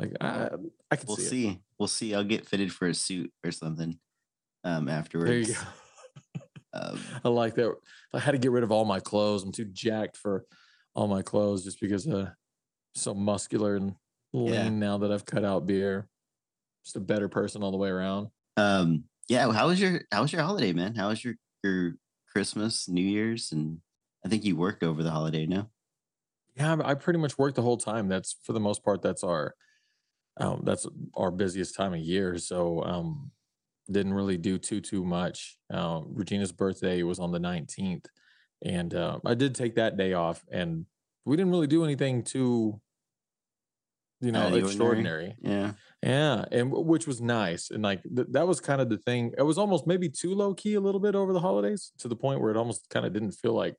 Like 0.00 0.16
I, 0.20 0.50
I 0.90 0.96
can 0.96 1.06
We'll 1.06 1.16
see, 1.16 1.22
see. 1.28 1.60
We'll 1.78 1.88
see. 1.88 2.14
I'll 2.14 2.24
get 2.24 2.46
fitted 2.46 2.72
for 2.72 2.88
a 2.88 2.94
suit 2.94 3.32
or 3.44 3.52
something 3.52 3.98
um 4.64 4.88
afterwards. 4.88 5.30
There 5.30 5.38
you 5.40 5.54
go. 5.54 5.60
Um, 6.72 7.00
I 7.24 7.28
like 7.28 7.56
that. 7.56 7.74
I 8.14 8.20
had 8.20 8.30
to 8.30 8.38
get 8.38 8.52
rid 8.52 8.62
of 8.62 8.70
all 8.70 8.84
my 8.84 9.00
clothes. 9.00 9.42
I'm 9.42 9.50
too 9.50 9.64
jacked 9.64 10.16
for 10.16 10.44
all 10.94 11.08
my 11.08 11.20
clothes 11.20 11.64
just 11.64 11.80
because 11.80 12.06
uh 12.06 12.30
so 12.94 13.12
muscular 13.12 13.74
and 13.74 13.96
lean 14.32 14.52
Yeah. 14.52 14.68
now 14.68 14.98
that 14.98 15.10
I've 15.10 15.24
cut 15.26 15.44
out 15.44 15.66
beer. 15.66 16.08
Just 16.84 16.94
a 16.94 17.00
better 17.00 17.28
person 17.28 17.64
all 17.64 17.72
the 17.72 17.76
way 17.76 17.88
around. 17.88 18.28
um 18.56 19.02
yeah, 19.28 19.50
how 19.52 19.66
was 19.66 19.80
your 19.80 20.02
how 20.12 20.22
was 20.22 20.32
your 20.32 20.42
holiday, 20.42 20.72
man? 20.72 20.94
How 20.94 21.08
was 21.08 21.24
your 21.24 21.34
your 21.64 21.94
Christmas, 22.28 22.88
New 22.88 23.02
Year's, 23.04 23.50
and 23.50 23.80
I 24.24 24.28
think 24.28 24.44
you 24.44 24.54
worked 24.54 24.84
over 24.84 25.02
the 25.02 25.10
holiday, 25.10 25.46
no? 25.46 25.70
Yeah, 26.56 26.76
I 26.76 26.90
I 26.90 26.94
pretty 26.94 27.18
much 27.18 27.36
work 27.36 27.56
the 27.56 27.62
whole 27.62 27.78
time. 27.78 28.06
That's 28.06 28.36
for 28.44 28.52
the 28.52 28.60
most 28.60 28.84
part. 28.84 29.02
That's 29.02 29.24
our 29.24 29.54
um, 30.40 30.62
that's 30.64 30.86
our 31.14 31.30
busiest 31.30 31.74
time 31.76 31.94
of 31.94 32.00
year. 32.00 32.38
So 32.38 32.82
um, 32.84 33.30
didn't 33.90 34.14
really 34.14 34.38
do 34.38 34.58
too 34.58 34.80
too 34.80 35.04
much. 35.04 35.58
Um, 35.70 36.08
Regina's 36.14 36.52
birthday 36.52 37.02
was 37.02 37.18
on 37.18 37.32
the 37.32 37.38
nineteenth, 37.38 38.06
and 38.64 38.94
uh, 38.94 39.18
I 39.24 39.34
did 39.34 39.54
take 39.54 39.76
that 39.76 39.96
day 39.96 40.14
off, 40.14 40.44
and 40.50 40.86
we 41.24 41.36
didn't 41.36 41.52
really 41.52 41.66
do 41.66 41.84
anything 41.84 42.22
too, 42.22 42.80
you 44.20 44.32
know, 44.32 44.44
ordinary? 44.44 44.64
extraordinary. 44.66 45.36
Yeah. 45.40 45.72
Yeah, 46.02 46.46
and 46.50 46.72
which 46.72 47.06
was 47.06 47.20
nice, 47.20 47.70
and 47.70 47.82
like 47.82 48.02
th- 48.02 48.28
that 48.30 48.48
was 48.48 48.58
kind 48.58 48.80
of 48.80 48.88
the 48.88 48.96
thing. 48.96 49.34
It 49.36 49.42
was 49.42 49.58
almost 49.58 49.86
maybe 49.86 50.08
too 50.08 50.34
low 50.34 50.54
key 50.54 50.74
a 50.74 50.80
little 50.80 51.00
bit 51.00 51.14
over 51.14 51.34
the 51.34 51.40
holidays 51.40 51.92
to 51.98 52.08
the 52.08 52.16
point 52.16 52.40
where 52.40 52.50
it 52.50 52.56
almost 52.56 52.88
kind 52.88 53.04
of 53.04 53.12
didn't 53.12 53.32
feel 53.32 53.52
like 53.52 53.76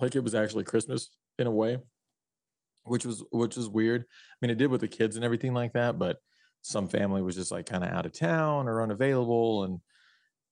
like 0.00 0.16
it 0.16 0.24
was 0.24 0.34
actually 0.34 0.64
Christmas 0.64 1.10
in 1.38 1.46
a 1.46 1.50
way, 1.50 1.78
which 2.84 3.06
was 3.06 3.24
which 3.30 3.56
was 3.56 3.68
weird. 3.68 4.02
I 4.02 4.34
mean, 4.40 4.50
it 4.50 4.58
did 4.58 4.70
with 4.70 4.80
the 4.80 4.88
kids 4.88 5.16
and 5.16 5.24
everything 5.24 5.54
like 5.54 5.72
that, 5.74 5.98
but 5.98 6.18
some 6.62 6.88
family 6.88 7.22
was 7.22 7.34
just 7.34 7.50
like 7.50 7.66
kind 7.66 7.84
of 7.84 7.90
out 7.90 8.06
of 8.06 8.12
town 8.12 8.68
or 8.68 8.82
unavailable, 8.82 9.64
and 9.64 9.80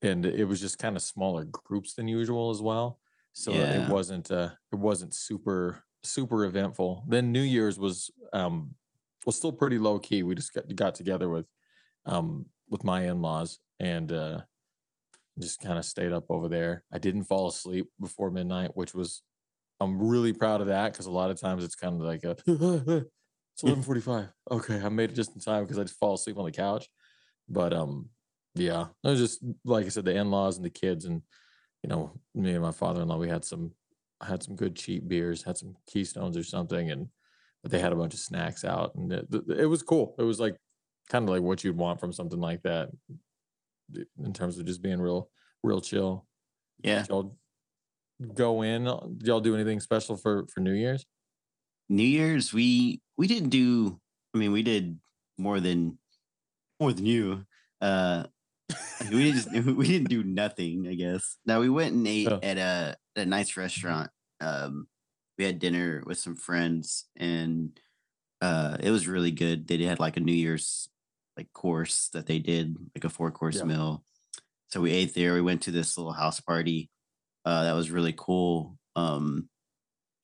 and 0.03 0.25
it 0.27 0.45
was 0.45 0.61
just 0.61 0.79
kind 0.79 0.97
of 0.97 1.03
smaller 1.03 1.45
groups 1.45 1.95
than 1.95 2.09
usual 2.09 2.51
as 2.51 2.63
well. 2.63 2.99
So 3.33 3.53
Yeah. 3.53 3.87
it 3.87 3.89
wasn't 3.89 4.31
uh 4.31 4.51
it 4.73 4.77
wasn't 4.77 5.15
super 5.15 5.85
super 6.03 6.45
eventful. 6.45 7.05
Then 7.09 7.33
New 7.33 7.43
Year's 7.43 7.79
was 7.79 8.11
um 8.33 8.75
was 9.27 9.37
still 9.37 9.53
pretty 9.53 9.79
low 9.79 9.99
key. 9.99 10.23
We 10.23 10.35
just 10.35 10.55
got, 10.55 10.75
got 10.75 10.95
together 10.95 11.29
with 11.29 11.47
um 12.07 12.47
with 12.69 12.85
my 12.85 13.07
in-laws 13.07 13.59
and 13.79 14.11
uh 14.13 14.41
just 15.39 15.61
kind 15.61 15.79
of 15.79 15.85
stayed 15.85 16.13
up 16.13 16.25
over 16.29 16.49
there. 16.49 16.85
I 16.93 16.99
didn't 16.99 17.25
fall 17.25 17.49
asleep 17.49 17.89
before 18.01 18.31
midnight, 18.31 18.77
which 18.77 18.95
was 18.95 19.23
I'm 19.81 19.99
really 20.01 20.33
proud 20.33 20.61
of 20.61 20.67
that 20.69 20.93
because 20.93 21.07
a 21.07 21.11
lot 21.11 21.31
of 21.31 21.41
times 21.41 21.65
it's 21.65 21.75
kind 21.75 22.01
of 22.01 22.07
like 22.07 22.25
a 22.25 22.37
it's 23.55 23.63
11:45. 23.63 24.29
Okay, 24.51 24.81
I 24.81 24.89
made 24.89 25.11
it 25.11 25.15
just 25.15 25.35
in 25.35 25.41
time 25.41 25.65
because 25.65 25.79
I 25.79 25.83
just 25.83 25.99
fall 25.99 26.15
asleep 26.15 26.39
on 26.39 26.45
the 26.45 26.53
couch. 26.53 26.89
But 27.49 27.73
um 27.73 28.11
yeah, 28.55 28.87
it 29.05 29.09
was 29.09 29.19
just 29.19 29.45
like 29.65 29.87
I 29.87 29.89
said, 29.89 30.05
the 30.05 30.15
in-laws 30.15 30.57
and 30.57 30.65
the 30.65 30.71
kids 30.71 31.05
and 31.05 31.23
you 31.83 31.89
know, 31.89 32.13
me 32.35 32.53
and 32.53 32.63
my 32.63 32.73
father-in-law, 32.73 33.17
we 33.17 33.29
had 33.29 33.45
some 33.45 33.73
had 34.23 34.43
some 34.43 34.55
good 34.55 34.77
cheap 34.77 35.09
beers, 35.09 35.43
had 35.43 35.57
some 35.57 35.77
Keystones 35.87 36.37
or 36.37 36.45
something, 36.45 36.91
and 36.91 37.09
but 37.63 37.73
they 37.73 37.79
had 37.79 37.93
a 37.93 37.97
bunch 37.97 38.15
of 38.15 38.21
snacks 38.21 38.65
out, 38.65 38.95
and 38.95 39.13
it, 39.13 39.27
it 39.57 39.67
was 39.67 39.83
cool. 39.83 40.15
It 40.19 40.23
was 40.23 40.41
like 40.41 40.57
kind 41.09 41.25
of 41.25 41.31
like 41.31 41.43
what 41.43 41.65
you'd 41.65 41.77
want 41.77 42.01
from 42.01 42.13
something 42.13 42.41
like 42.41 42.63
that, 42.63 42.91
in 44.23 44.33
terms 44.33 44.59
of 44.59 44.67
just 44.67 44.83
being 44.83 45.01
real, 45.01 45.31
real 45.63 45.81
chill. 45.81 46.27
Yeah. 46.83 47.05
Y'all 47.09 47.37
go 48.35 48.63
in. 48.63 48.85
Did 48.85 49.27
y'all 49.27 49.41
do 49.41 49.55
anything 49.55 49.81
special 49.81 50.17
for 50.17 50.47
for 50.53 50.61
New 50.61 50.73
Year's? 50.75 51.05
New 51.89 52.05
Year's, 52.05 52.53
we 52.53 53.01
we 53.17 53.27
didn't 53.27 53.51
do. 53.51 54.01
I 54.35 54.39
mean, 54.39 54.53
we 54.53 54.63
did 54.63 54.99
more 55.39 55.61
than 55.61 55.99
more 56.79 56.93
than 56.93 57.07
you. 57.07 57.45
Uh, 57.81 58.25
we 59.11 59.33
just 59.33 59.51
we 59.53 59.87
didn't 59.89 60.09
do 60.09 60.23
nothing. 60.23 60.87
I 60.89 60.95
guess. 60.95 61.37
Now 61.47 61.61
we 61.61 61.69
went 61.69 61.95
and 61.95 62.07
ate 62.07 62.29
Oh. 62.29 62.39
at 62.43 62.59
a 62.59 62.97
at 63.17 63.27
a 63.27 63.27
nice 63.27 63.57
restaurant. 63.57 64.11
Um, 64.41 64.87
we 65.39 65.45
had 65.45 65.59
dinner 65.59 66.03
with 66.07 66.19
some 66.19 66.37
friends, 66.37 67.07
and 67.17 67.79
uh, 68.41 68.77
it 68.81 68.91
was 68.91 69.09
really 69.09 69.31
good. 69.33 69.67
They 69.67 69.83
had 69.85 69.99
like 70.01 70.17
a 70.17 70.21
New 70.21 70.33
Year's 70.35 70.89
like 71.37 71.53
course 71.53 72.09
that 72.13 72.27
they 72.27 72.39
did, 72.39 72.77
like 72.95 73.05
a 73.05 73.09
four 73.09 73.31
course 73.31 73.57
Yeah. 73.59 73.65
meal. 73.65 74.05
So 74.69 74.81
we 74.81 74.93
ate 74.93 75.15
there. 75.15 75.35
We 75.35 75.41
went 75.41 75.63
to 75.63 75.71
this 75.73 75.97
little 75.99 76.13
house 76.13 76.39
party. 76.41 76.91
Uh, 77.45 77.65
that 77.65 77.73
was 77.75 77.91
really 77.91 78.15
cool. 78.17 78.77
Um, 78.97 79.49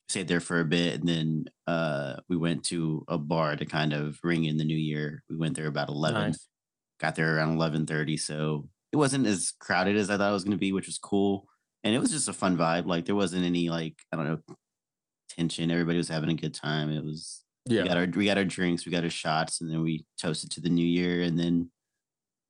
stayed 0.09 0.29
there 0.29 0.40
for 0.40 0.61
a 0.61 0.64
bit, 0.64 1.00
and 1.00 1.09
then 1.09 1.44
uh, 1.66 2.16
we 2.29 2.37
went 2.37 2.64
to 2.66 3.05
a 3.09 3.18
bar 3.18 3.57
to 3.57 3.64
kind 3.64 3.92
of 3.92 4.18
ring 4.22 4.44
in 4.44 4.57
the 4.57 4.64
new 4.64 4.76
year. 4.76 5.22
We 5.29 5.37
went 5.37 5.57
there 5.57 5.66
about 5.66 5.88
eleven. 5.88 6.20
Nice. 6.22 6.46
Got 7.00 7.14
there 7.16 7.37
around 7.37 7.55
eleven 7.55 7.87
thirty, 7.87 8.16
so 8.16 8.68
it 8.92 8.96
wasn't 8.96 9.26
as 9.26 9.52
crowded 9.61 9.96
as 9.96 10.11
I 10.11 10.16
thought 10.16 10.31
it 10.31 10.35
was 10.35 10.44
going 10.44 10.52
to 10.57 10.59
be, 10.59 10.72
which 10.72 10.87
was 10.87 10.98
cool. 10.98 11.46
And 11.85 11.94
it 11.94 11.98
was 11.98 12.11
just 12.11 12.29
a 12.29 12.33
fun 12.33 12.57
vibe. 12.57 12.87
Like 12.87 13.05
there 13.05 13.14
wasn't 13.14 13.44
any 13.44 13.68
like 13.68 13.94
I 14.12 14.16
don't 14.16 14.26
know 14.26 14.38
tension. 15.29 15.70
Everybody 15.70 15.98
was 15.98 16.09
having 16.09 16.31
a 16.31 16.35
good 16.35 16.55
time. 16.55 16.90
It 16.90 17.05
was 17.05 17.42
Yeah. 17.66 17.83
we 17.83 17.88
got 17.88 17.96
our 17.96 18.07
we 18.07 18.24
got 18.26 18.38
our 18.38 18.44
drinks, 18.44 18.87
we 18.87 18.92
got 18.92 19.05
our 19.05 19.11
shots, 19.11 19.61
and 19.61 19.70
then 19.70 19.83
we 19.83 20.05
toasted 20.20 20.50
to 20.52 20.61
the 20.61 20.70
new 20.70 20.87
year. 20.87 21.22
And 21.22 21.38
then 21.38 21.70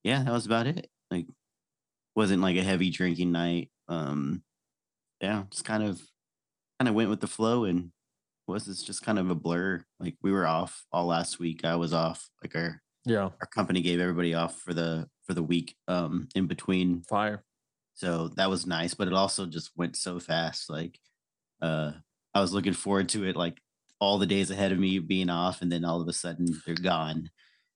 yeah, 0.04 0.22
that 0.22 0.32
was 0.32 0.46
about 0.46 0.66
it. 0.66 0.88
Like 1.10 1.26
wasn't 2.14 2.42
like 2.42 2.56
a 2.56 2.62
heavy 2.62 2.90
drinking 2.90 3.32
night. 3.32 3.70
Um 3.88 4.42
yeah, 5.20 5.44
just 5.50 5.64
kind 5.64 5.82
of 5.82 6.00
kind 6.78 6.88
of 6.88 6.94
went 6.94 7.10
with 7.10 7.20
the 7.20 7.26
flow 7.26 7.64
and 7.64 7.90
was 8.46 8.66
this 8.66 8.82
just 8.82 9.02
kind 9.02 9.18
of 9.18 9.30
a 9.30 9.34
blur. 9.34 9.82
Like 9.98 10.16
we 10.22 10.30
were 10.32 10.46
off 10.46 10.84
all 10.92 11.06
last 11.06 11.38
week. 11.38 11.64
I 11.64 11.76
was 11.76 11.92
off. 11.92 12.28
Like 12.42 12.54
our 12.54 12.82
Yeah. 13.04 13.30
our 13.40 13.46
company 13.54 13.80
gave 13.82 14.00
everybody 14.00 14.34
off 14.34 14.60
for 14.60 14.74
the 14.74 15.08
for 15.26 15.34
the 15.34 15.42
week 15.42 15.74
um 15.88 16.28
in 16.34 16.46
between 16.46 17.02
Fire. 17.02 17.44
so 17.94 18.28
that 18.36 18.48
was 18.50 18.64
nice 18.66 18.94
but 18.94 19.08
it 19.08 19.14
also 19.14 19.44
just 19.46 19.70
went 19.76 19.96
so 19.96 20.20
fast 20.20 20.70
like 20.70 21.00
uh 21.62 21.90
i 22.32 22.40
was 22.40 22.52
looking 22.52 22.72
forward 22.72 23.08
to 23.08 23.24
it 23.24 23.34
like 23.34 23.60
all 23.98 24.18
the 24.18 24.26
days 24.26 24.52
ahead 24.52 24.70
of 24.70 24.78
me 24.78 25.00
being 25.00 25.28
off 25.30 25.62
and 25.62 25.72
then 25.72 25.84
all 25.84 26.00
of 26.00 26.06
a 26.06 26.12
sudden 26.12 26.46
they're 26.64 26.76
gone 26.76 27.28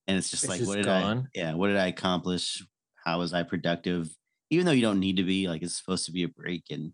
and 0.07 0.17
it's 0.17 0.31
just 0.31 0.45
It's 0.45 0.49
like 0.51 0.59
just 0.61 0.69
what 0.69 0.77
did 0.77 0.85
gone. 0.87 1.19
i 1.35 1.39
yeah 1.41 1.55
what 1.55 1.67
did 1.69 1.77
i 1.77 1.89
accomplish 1.89 2.63
how 3.05 3.19
was 3.19 3.33
i 3.35 3.43
productive 3.43 4.09
even 4.51 4.65
though 4.65 4.71
you 4.73 4.83
don't 4.83 5.01
need 5.01 5.17
to 5.17 5.25
be 5.25 5.49
like 5.49 5.63
it's 5.63 5.77
supposed 5.77 6.05
to 6.07 6.13
be 6.13 6.23
a 6.23 6.29
break 6.29 6.65
and 6.71 6.93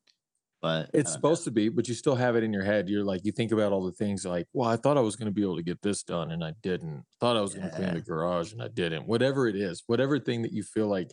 but 0.63 0.91
It's 0.95 1.11
uh, 1.11 1.13
supposed 1.13 1.45
to 1.45 1.51
be, 1.51 1.69
but 1.69 1.87
you 1.89 1.95
still 1.95 2.15
have 2.15 2.37
it 2.37 2.43
in 2.43 2.53
your 2.53 2.65
head. 2.65 2.89
You're 2.89 3.05
like, 3.05 3.25
you 3.25 3.33
think 3.33 3.53
about 3.53 3.73
all 3.73 3.85
the 3.85 3.93
things 3.93 4.25
like, 4.25 4.47
well, 4.53 4.69
I 4.69 4.77
thought 4.77 4.97
I 4.97 5.01
was 5.01 5.17
going 5.17 5.27
to 5.27 5.33
be 5.33 5.43
able 5.43 5.57
to 5.57 5.63
get 5.63 5.81
this 5.83 6.03
done 6.03 6.31
and 6.33 6.43
I 6.45 6.53
didn't. 6.63 7.05
Thought 7.21 7.37
I 7.37 7.41
was 7.41 7.55
going 7.55 7.69
to 7.71 7.77
clean 7.77 7.95
the 7.95 8.01
garage 8.01 8.53
and 8.53 8.63
I 8.63 8.69
didn't. 8.69 9.07
Whatever 9.07 9.49
it 9.49 9.57
is, 9.57 9.83
whatever 9.87 10.19
thing 10.19 10.43
that 10.43 10.53
you 10.53 10.63
feel 10.63 10.89
like. 10.89 11.11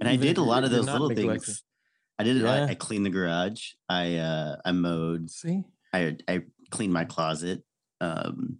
and 0.00 0.08
i 0.08 0.16
did 0.16 0.38
a 0.38 0.42
lot 0.42 0.64
of 0.64 0.70
those 0.70 0.86
little 0.86 1.08
neglecting- 1.08 1.40
things 1.42 1.64
i 2.18 2.22
did 2.24 2.44
I, 2.44 2.58
Yeah. 2.58 2.66
I 2.66 2.74
cleaned 2.74 3.04
the 3.04 3.10
garage 3.10 3.62
i 3.88 4.16
uh 4.16 4.56
i 4.64 4.70
mowed 4.72 5.28
See, 5.30 5.64
I 5.92 6.16
I 6.28 6.42
cleaned 6.70 6.92
my 6.92 7.04
closet. 7.04 7.62
Um, 8.00 8.58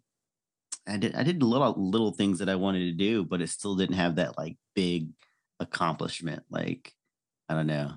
I 0.86 0.96
did 0.98 1.14
I 1.14 1.22
did 1.22 1.40
a 1.42 1.46
little 1.46 1.74
little 1.78 2.12
things 2.12 2.40
that 2.40 2.48
I 2.48 2.56
wanted 2.56 2.80
to 2.90 2.92
do, 2.92 3.24
but 3.24 3.40
it 3.40 3.48
still 3.48 3.76
didn't 3.76 3.96
have 3.96 4.16
that 4.16 4.36
like 4.36 4.56
big 4.74 5.10
accomplishment. 5.60 6.42
Like 6.50 6.92
I 7.48 7.54
don't 7.54 7.66
know. 7.68 7.92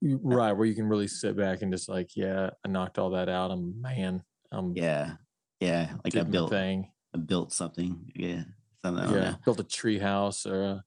You- 0.00 0.16
uh, 0.16 0.34
right 0.36 0.52
where 0.52 0.66
you 0.66 0.74
can 0.74 0.88
really 0.88 1.08
sit 1.08 1.36
back 1.36 1.62
and 1.62 1.72
just 1.72 1.88
like, 1.88 2.16
yeah, 2.16 2.50
I 2.64 2.68
knocked 2.68 2.98
all 2.98 3.10
that 3.10 3.28
out. 3.28 3.50
I'm 3.50 3.74
a 3.78 3.82
man. 3.82 4.22
I'm 4.52 4.74
Yeah, 4.76 5.12
yeah. 5.60 5.92
Like 6.04 6.16
I 6.16 6.22
built 6.22 6.50
thing. 6.50 6.90
I 7.14 7.18
built 7.18 7.52
something. 7.52 8.10
Yeah, 8.14 8.44
something. 8.84 9.10
Yeah, 9.14 9.34
built 9.44 9.60
a 9.60 9.64
tree 9.64 9.98
house 9.98 10.46
or 10.46 10.62
a. 10.62 10.84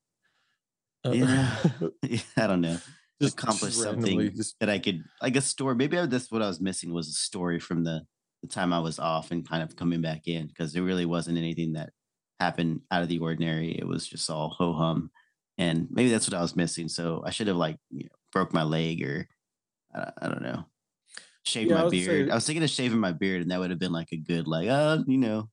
a- 1.06 1.16
Yeah. 1.16 1.56
know. 1.82 2.18
I 2.38 2.48
don't 2.48 2.62
know. 2.62 2.78
just 3.22 3.36
accomplish 3.36 3.74
just 3.74 3.84
something 3.84 4.36
Just 4.36 4.60
that 4.60 4.70
I 4.70 4.80
could 4.80 5.04
like 5.22 5.36
a 5.36 5.42
story. 5.42 5.76
Maybe 5.76 5.96
that's 6.06 6.32
what 6.32 6.42
I 6.42 6.48
was 6.48 6.60
missing 6.60 6.92
was 6.94 7.08
a 7.08 7.12
story 7.14 7.60
from 7.60 7.84
the 7.84 8.02
the 8.42 8.48
time 8.50 8.74
I 8.74 8.80
was 8.80 9.00
off 9.00 9.32
and 9.32 9.48
kind 9.48 9.64
of 9.64 9.76
coming 9.78 10.02
back 10.02 10.28
in 10.28 10.48
because 10.48 10.74
there 10.74 10.84
really 10.84 11.06
wasn't 11.06 11.38
anything 11.38 11.74
that 11.74 11.92
happened 12.42 12.82
out 12.92 13.02
of 13.04 13.08
the 13.08 13.20
ordinary. 13.20 13.72
It 13.78 13.88
was 13.88 14.06
just 14.06 14.30
all 14.30 14.50
ho 14.50 14.74
hum, 14.74 15.12
and 15.58 15.88
maybe 15.92 16.10
that's 16.10 16.28
what 16.30 16.38
I 16.38 16.42
was 16.42 16.56
missing. 16.56 16.90
So 16.90 17.24
I 17.26 17.30
should 17.30 17.48
have 17.48 17.56
like 17.56 17.78
you 17.90 18.04
know, 18.06 18.10
broke 18.34 18.54
my 18.54 18.64
leg 18.64 19.02
or 19.04 19.28
I, 19.96 20.12
I 20.24 20.28
don't 20.28 20.42
know, 20.42 20.66
shaved 21.44 21.70
Yeah, 21.70 21.78
my 21.78 21.84
would 21.84 21.92
beard. 21.92 22.28
say- 22.28 22.32
I 22.32 22.36
was 22.36 22.46
thinking 22.46 22.64
of 22.64 22.70
shaving 22.70 23.00
my 23.00 23.12
beard, 23.12 23.42
and 23.42 23.52
that 23.52 23.60
would 23.60 23.70
have 23.70 23.80
been 23.80 23.92
like 23.94 24.10
a 24.12 24.18
good 24.18 24.48
like 24.48 24.68
uh 24.68 24.98
you 25.08 25.18
know, 25.18 25.50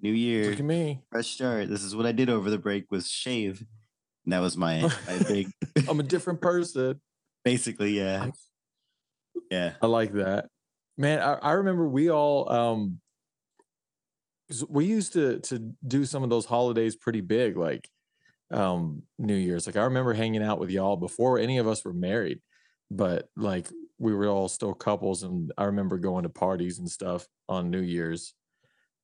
New 0.00 0.12
Year, 0.12 0.50
look 0.50 0.60
at 0.60 0.64
me. 0.64 1.02
fresh 1.10 1.28
start. 1.28 1.68
This 1.68 1.82
is 1.82 1.94
what 1.96 2.06
I 2.06 2.12
did 2.12 2.30
over 2.30 2.50
the 2.50 2.58
break 2.58 2.90
was 2.90 3.08
shave. 3.10 3.64
And 4.24 4.32
that 4.32 4.40
was 4.40 4.56
my 4.56 4.80
my 5.06 5.18
big 5.28 5.50
I'm 5.88 6.00
a 6.00 6.04
different 6.04 6.40
person. 6.40 7.00
basically 7.44 7.96
yeah 7.98 8.30
yeah 9.50 9.72
I 9.82 9.86
like 9.86 10.12
that. 10.14 10.46
Man, 10.96 11.18
I, 11.20 11.34
I 11.34 11.52
remember 11.52 11.86
we 11.88 12.08
all 12.10 12.50
um 12.50 13.00
we 14.68 14.84
used 14.84 15.14
to 15.14 15.40
to 15.40 15.74
do 15.86 16.04
some 16.04 16.22
of 16.22 16.30
those 16.30 16.44
holidays 16.46 16.94
pretty 16.96 17.20
big, 17.22 17.56
like 17.56 17.88
um 18.54 19.02
New 19.18 19.34
Year's. 19.34 19.66
Like 19.66 19.76
I 19.76 19.84
remember 19.84 20.14
hanging 20.14 20.42
out 20.42 20.58
with 20.58 20.70
y'all 20.70 20.96
before 20.96 21.38
any 21.38 21.58
of 21.58 21.66
us 21.66 21.84
were 21.84 21.92
married, 21.92 22.40
but 22.90 23.28
like 23.36 23.68
we 23.98 24.14
were 24.14 24.28
all 24.28 24.48
still 24.48 24.74
couples 24.74 25.22
and 25.22 25.52
I 25.58 25.64
remember 25.64 25.98
going 25.98 26.22
to 26.22 26.28
parties 26.28 26.78
and 26.78 26.90
stuff 26.90 27.26
on 27.48 27.70
New 27.70 27.82
Year's 27.82 28.34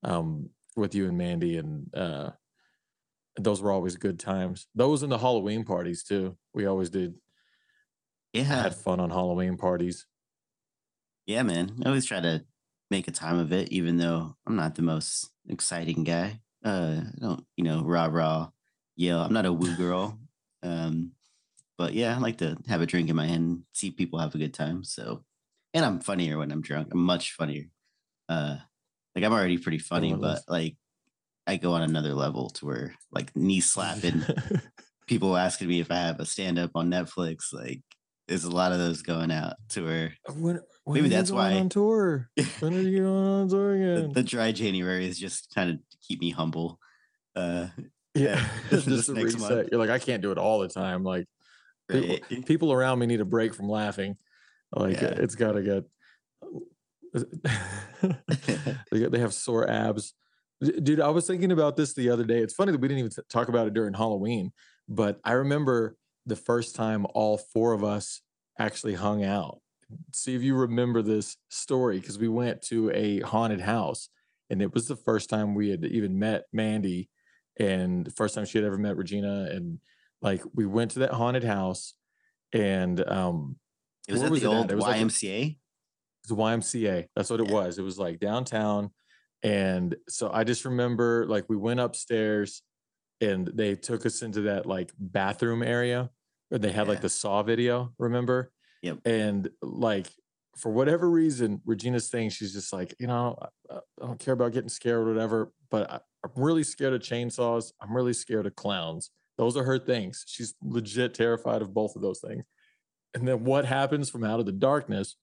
um 0.03 0.49
with 0.77 0.95
you 0.95 1.09
and 1.09 1.19
Mandy 1.19 1.59
and 1.59 1.95
uh 1.95 2.31
those 3.37 3.61
were 3.61 3.73
always 3.73 3.97
good 3.97 4.19
times. 4.19 4.67
Those 4.75 5.03
and 5.03 5.13
the 5.13 5.19
Halloween 5.19 5.65
parties 5.65 6.03
too. 6.03 6.37
We 6.55 6.67
always 6.67 6.91
did 6.91 7.15
yeah 8.33 8.45
had 8.45 8.75
fun 8.75 9.01
on 9.01 9.11
Halloween 9.11 9.57
parties. 9.57 10.07
Yeah, 11.27 11.43
man. 11.43 11.83
I 11.85 11.89
always 11.89 12.07
try 12.07 12.21
to 12.21 12.45
make 12.91 13.09
a 13.09 13.13
time 13.13 13.39
of 13.39 13.53
it, 13.53 13.71
even 13.71 13.99
though 13.99 14.37
I'm 14.47 14.57
not 14.57 14.75
the 14.75 14.83
most 14.83 15.31
exciting 15.49 16.05
guy. 16.05 16.41
Uh, 16.65 17.03
I 17.05 17.21
don't, 17.21 17.45
you 17.57 17.65
know, 17.65 17.83
rah 17.83 18.07
rah, 18.11 18.49
yell. 19.01 19.23
I'm 19.23 19.33
not 19.33 19.47
a 19.47 19.53
woo 19.53 19.75
girl. 19.77 20.19
Um, 20.63 21.13
but 21.79 21.95
yeah, 21.95 22.15
I 22.15 22.19
like 22.19 22.39
to 22.39 22.57
have 22.69 22.83
a 22.83 22.87
drink 22.87 23.09
in 23.09 23.17
my 23.17 23.27
hand, 23.27 23.63
see 23.73 23.91
people 23.91 24.19
have 24.19 24.35
a 24.35 24.39
good 24.39 24.53
time. 24.55 24.85
So, 24.85 25.25
and 25.73 25.85
I'm 25.85 26.01
funnier 26.01 26.37
when 26.39 26.53
I'm 26.53 26.61
drunk. 26.61 26.89
I'm 26.93 27.01
much 27.01 27.33
funnier. 27.33 27.65
Uh, 28.29 28.57
like 29.15 29.25
I'm 29.25 29.33
already 29.33 29.59
pretty 29.59 29.79
funny, 29.79 30.15
but 30.15 30.43
like 30.49 30.77
I 31.47 31.57
go 31.57 31.73
on 31.73 31.83
another 31.83 32.13
level 32.15 32.51
to 32.51 32.67
where 32.67 32.95
like 33.11 33.35
knee 33.35 33.61
slapping, 33.61 34.23
people 35.07 35.37
asking 35.37 35.69
me 35.69 35.81
if 35.81 35.91
I 35.91 35.97
have 35.97 36.21
a 36.21 36.27
stand 36.27 36.59
up 36.59 36.73
on 36.75 36.91
Netflix. 36.91 37.53
Like, 37.53 37.81
there's 38.29 38.45
a 38.45 38.51
lot 38.51 38.73
of 38.73 38.79
those 38.79 39.03
going 39.03 39.33
out 39.33 39.55
to 39.71 39.85
where 39.85 40.15
When, 40.37 40.61
when 40.85 40.95
Maybe 40.95 41.09
that's 41.09 41.31
why- 41.33 41.55
on 41.55 41.69
tour. 41.71 42.29
When 42.61 42.75
are 42.75 42.81
you 42.81 43.01
going 43.01 43.27
on 43.27 43.49
tour 43.49 43.77
the, 43.79 43.97
again? 43.97 44.13
the 44.13 44.23
dry 44.23 44.53
January 44.53 45.07
is 45.09 45.19
just 45.19 45.53
kind 45.55 45.71
of 45.71 45.79
keep 46.07 46.21
me 46.21 46.31
humble. 46.31 46.79
Uh, 47.35 47.69
yeah, 48.15 48.45
Just 48.71 48.87
just 48.89 49.09
next 49.11 49.35
reset. 49.35 49.41
month. 49.51 49.69
You're 49.71 49.81
like, 49.81 49.91
I 49.91 49.99
can't 49.99 50.23
do 50.23 50.33
it 50.33 50.39
all 50.39 50.59
the 50.61 50.69
time. 50.69 51.05
Like 51.05 51.27
people, 51.91 52.43
people 52.45 52.73
around 52.73 52.99
me 52.99 53.07
need 53.07 53.21
a 53.21 53.25
break 53.25 53.55
from 53.55 53.69
laughing. 53.69 54.17
Like 54.73 55.01
Yeah. 55.01 55.15
it's 55.17 55.35
got 55.45 55.53
to 55.53 55.63
get. 55.63 55.85
they 58.91 58.99
get- 58.99 59.13
they 59.13 59.19
have 59.19 59.35
sore 59.35 59.69
abs. 59.69 60.15
Dude, 60.61 61.01
I 61.01 61.09
was 61.09 61.27
thinking 61.27 61.53
about 61.53 61.77
this 61.77 61.95
the 61.95 62.11
other 62.11 62.25
day. 62.25 62.41
It's 62.41 62.53
funny 62.55 62.73
that 62.73 62.81
we 62.81 62.89
didn't 62.89 62.99
even 63.07 63.13
talk 63.31 63.49
about 63.49 63.67
it 63.67 63.73
during 63.75 63.95
Halloween, 63.95 64.53
but 64.89 65.19
I 65.25 65.33
remember 65.33 65.97
the 66.27 66.37
first 66.37 66.77
time 66.77 67.07
all 67.15 67.39
four 67.39 67.73
of 67.73 67.83
us 67.83 68.21
actually 68.59 68.95
hung 68.95 69.25
out. 69.25 69.61
See 70.13 70.35
if 70.37 70.43
you 70.43 70.55
remember 70.55 71.01
this 71.03 71.37
story 71.49 71.99
because 71.99 72.19
we 72.19 72.29
went 72.29 72.61
to 72.65 72.91
a 72.93 73.21
haunted 73.21 73.63
house 73.63 74.11
and 74.51 74.61
it 74.61 74.75
was 74.75 74.87
the 74.87 74.97
first 74.97 75.31
time 75.31 75.55
we 75.55 75.71
had 75.71 75.85
even 75.87 76.19
met 76.19 76.45
Mandy 76.53 77.09
and 77.61 78.05
the 78.07 78.11
first 78.11 78.35
time 78.35 78.45
she 78.45 78.59
had 78.59 78.65
ever 78.67 78.79
met 78.79 78.97
Regina. 78.97 79.49
And 79.51 79.79
like 80.23 80.43
we 80.55 80.67
went 80.67 80.91
to 80.93 81.01
that 81.01 81.13
haunted 81.13 81.45
house 81.45 81.95
and 82.53 83.07
um 83.09 83.57
it 84.09 84.13
was 84.15 84.23
at 84.23 84.31
was 84.31 84.41
the 84.43 84.47
it 84.49 84.53
at? 84.53 84.57
old 84.57 84.71
It 84.73 84.75
was 84.77 84.85
like 84.85 84.97
a- 85.01 85.05
YMCA. 85.05 85.59
the 86.29 86.35
YMCA. 86.35 87.07
That's 87.15 87.31
what 87.31 87.41
it 87.41 87.49
Yeah. 87.49 87.55
was. 87.55 87.79
It 87.79 87.83
was 87.83 87.99
like 87.99 88.19
downtown. 88.21 88.91
And 89.43 89.97
so 90.09 90.31
I 90.33 90.45
just 90.45 90.65
remember 90.65 91.27
like 91.27 91.45
we 91.49 91.57
went 91.57 91.81
upstairs 91.81 92.63
and 93.21 93.47
they 93.49 93.75
took 93.77 94.05
us 94.07 94.23
into 94.23 94.43
that 94.43 94.67
like 94.67 94.91
bathroom 94.99 95.63
area 95.63 96.11
where 96.49 96.59
they 96.59 96.73
had 96.73 96.89
like 96.89 97.01
the 97.03 97.09
Saw 97.09 97.43
video, 97.43 97.93
remember? 97.99 98.53
Yep. 98.83 98.99
And 99.05 99.51
like 99.63 100.09
for 100.59 100.71
whatever 100.73 101.09
reason, 101.09 101.61
Regina's 101.65 102.09
thing, 102.09 102.29
she's 102.31 102.53
just 102.53 102.73
like, 102.73 102.95
you 102.99 103.07
know, 103.07 103.37
I, 103.71 103.77
I 103.77 104.07
don't 104.07 104.19
care 104.19 104.35
about 104.35 104.53
getting 104.53 104.69
scared 104.69 105.07
or 105.07 105.13
whatever, 105.13 105.53
but 105.71 105.91
I, 105.91 106.01
I'm 106.25 106.43
really 106.43 106.63
scared 106.65 106.93
of 106.93 107.01
chainsaws. 107.01 107.73
I'm 107.81 107.95
really 107.95 108.13
scared 108.13 108.47
of 108.47 108.55
clowns. 108.57 109.11
Those 109.39 109.57
are 109.57 109.65
her 109.65 109.79
things. 109.79 110.25
She's 110.27 110.55
legit 110.63 111.15
terrified 111.15 111.63
of 111.63 111.73
both 111.73 111.97
of 111.97 112.03
those 112.03 112.21
things. 112.21 112.45
And 113.15 113.27
then 113.27 113.45
what 113.45 113.65
happens 113.65 114.11
from 114.11 114.23
out 114.25 114.39
of 114.41 114.47
the 114.47 114.53
darkness 114.53 115.17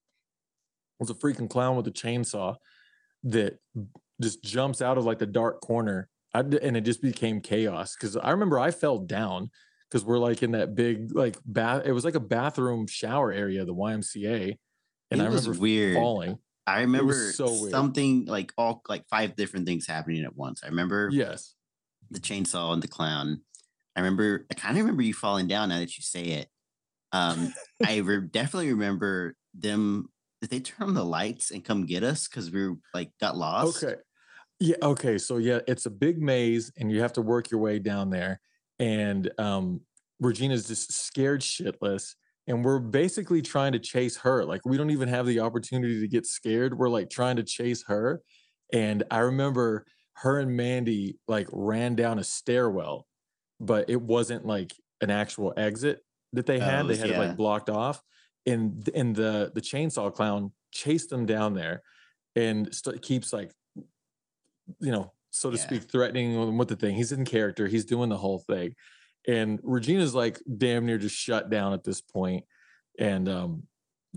was 1.00 1.10
a 1.10 1.14
freaking 1.14 1.50
clown 1.50 1.76
with 1.78 1.88
a 1.88 1.92
chainsaw 1.92 2.56
that 3.24 3.60
just 4.22 4.44
jumps 4.44 4.82
out 4.82 4.98
of 4.98 5.06
like 5.06 5.20
the 5.20 5.26
dark 5.28 5.62
corner. 5.62 6.10
I, 6.34 6.40
and 6.40 6.76
it 6.76 6.82
just 6.82 7.02
became 7.02 7.42
chaos 7.42 7.96
because 7.96 8.18
I 8.18 8.32
remember 8.32 8.60
I 8.60 8.72
fell 8.72 8.98
down 9.00 9.50
because 9.90 10.04
we're 10.04 10.18
like 10.18 10.44
in 10.44 10.52
that 10.52 10.76
big 10.76 11.16
like 11.16 11.38
bath. 11.46 11.84
It 11.86 11.94
was 11.94 12.04
like 12.04 12.16
a 12.16 12.20
bathroom 12.20 12.88
shower 12.88 13.32
area, 13.32 13.64
the 13.64 13.74
YMCA, 13.74 14.58
and 15.12 15.22
It 15.22 15.24
I 15.24 15.30
was 15.30 15.48
remember 15.48 15.62
weird. 15.62 15.96
falling. 15.96 16.40
I 16.68 16.82
remember 16.82 17.32
so 17.32 17.46
weird. 17.46 17.72
something 17.72 18.26
like 18.26 18.54
all 18.58 18.82
like 18.90 19.08
five 19.10 19.36
different 19.36 19.66
things 19.66 19.88
happening 19.88 20.24
at 20.26 20.36
once. 20.36 20.62
I 20.64 20.68
remember 20.68 21.10
Yes, 21.12 21.56
the 22.12 22.20
chainsaw 22.20 22.74
and 22.74 22.84
the 22.84 22.88
clown. 22.88 23.42
I 23.96 24.02
remember, 24.02 24.46
I 24.52 24.54
kind 24.54 24.78
of 24.78 24.84
remember 24.84 25.02
you 25.02 25.14
falling 25.14 25.48
down 25.48 25.70
now 25.70 25.80
that 25.80 25.98
you 25.98 26.04
say 26.04 26.24
it. 26.24 26.50
Um, 27.12 27.54
I 27.86 27.98
re- 27.98 28.28
definitely 28.30 28.72
remember 28.72 29.36
them. 29.56 30.10
Did 30.42 30.52
they 30.52 30.60
turn 30.60 30.90
on 30.90 30.94
the 30.94 31.04
lights 31.04 31.50
and 31.50 31.66
come 31.66 31.88
get 31.88 32.04
us 32.04 32.28
because 32.28 32.52
we 32.52 32.68
were 32.68 32.76
like 32.94 33.12
got 33.20 33.36
lost? 33.36 33.84
Okay. 33.84 33.96
Yeah. 34.60 34.76
Okay. 34.84 35.18
So 35.18 35.38
yeah, 35.38 35.60
it's 35.68 35.86
a 35.88 35.90
big 35.90 36.22
maze, 36.22 36.72
and 36.78 36.92
you 36.92 37.02
have 37.02 37.14
to 37.14 37.22
work 37.22 37.50
your 37.50 37.60
way 37.60 37.80
down 37.80 38.10
there. 38.12 38.40
And 38.78 39.32
um, 39.40 39.82
Regina's 40.20 40.68
just 40.68 40.94
scared 40.94 41.42
shitless, 41.42 42.14
and 42.48 42.64
we're 42.64 42.80
basically 42.80 43.42
trying 43.42 43.74
to 43.74 43.80
chase 43.80 44.18
her. 44.18 44.46
Like 44.46 44.66
we 44.66 44.78
don't 44.78 44.90
even 44.90 45.10
have 45.10 45.26
the 45.26 45.42
opportunity 45.42 46.00
to 46.00 46.08
get 46.08 46.26
scared. 46.26 46.78
We're 46.78 46.90
like 46.90 47.10
trying 47.10 47.36
to 47.36 47.44
chase 47.44 47.84
her. 47.88 48.22
And 48.74 49.04
I 49.12 49.20
remember 49.20 49.86
her 50.14 50.40
and 50.40 50.56
Mandy 50.56 51.20
like 51.28 51.48
ran 51.52 51.96
down 51.96 52.20
a 52.20 52.24
stairwell, 52.24 53.06
but 53.60 53.90
it 53.90 54.02
wasn't 54.02 54.46
like 54.46 54.74
an 55.02 55.12
actual 55.12 55.54
exit 55.58 56.00
that 56.34 56.46
they 56.46 56.60
had. 56.60 56.86
Oh, 56.86 56.88
they 56.88 56.98
had 56.98 57.10
it 57.10 57.18
like 57.18 57.36
blocked 57.36 57.70
off. 57.70 58.02
And 58.46 58.90
and 58.96 59.14
the 59.14 59.52
the 59.54 59.62
chainsaw 59.62 60.14
clown 60.14 60.54
chased 60.72 61.10
them 61.10 61.26
down 61.26 61.54
there 61.54 61.82
and 62.36 62.74
st- 62.74 63.02
keeps 63.02 63.34
like 63.34 63.52
you 64.80 64.92
know 64.92 65.12
so 65.32 65.50
to 65.50 65.58
Yeah. 65.58 65.64
speak 65.64 65.84
threatening 65.84 66.34
them 66.34 66.58
with 66.58 66.68
the 66.70 66.76
thing 66.76 66.96
he's 66.96 67.12
in 67.12 67.26
character 67.26 67.68
he's 67.68 67.86
doing 67.86 68.10
the 68.10 68.18
whole 68.18 68.40
thing 68.40 68.76
and 69.28 69.60
regina's 69.64 70.16
like 70.16 70.42
damn 70.58 70.86
near 70.86 70.98
just 70.98 71.16
shut 71.16 71.50
down 71.50 71.74
at 71.74 71.84
this 71.84 72.02
point. 72.02 72.46
And 73.00 73.30
um 73.30 73.64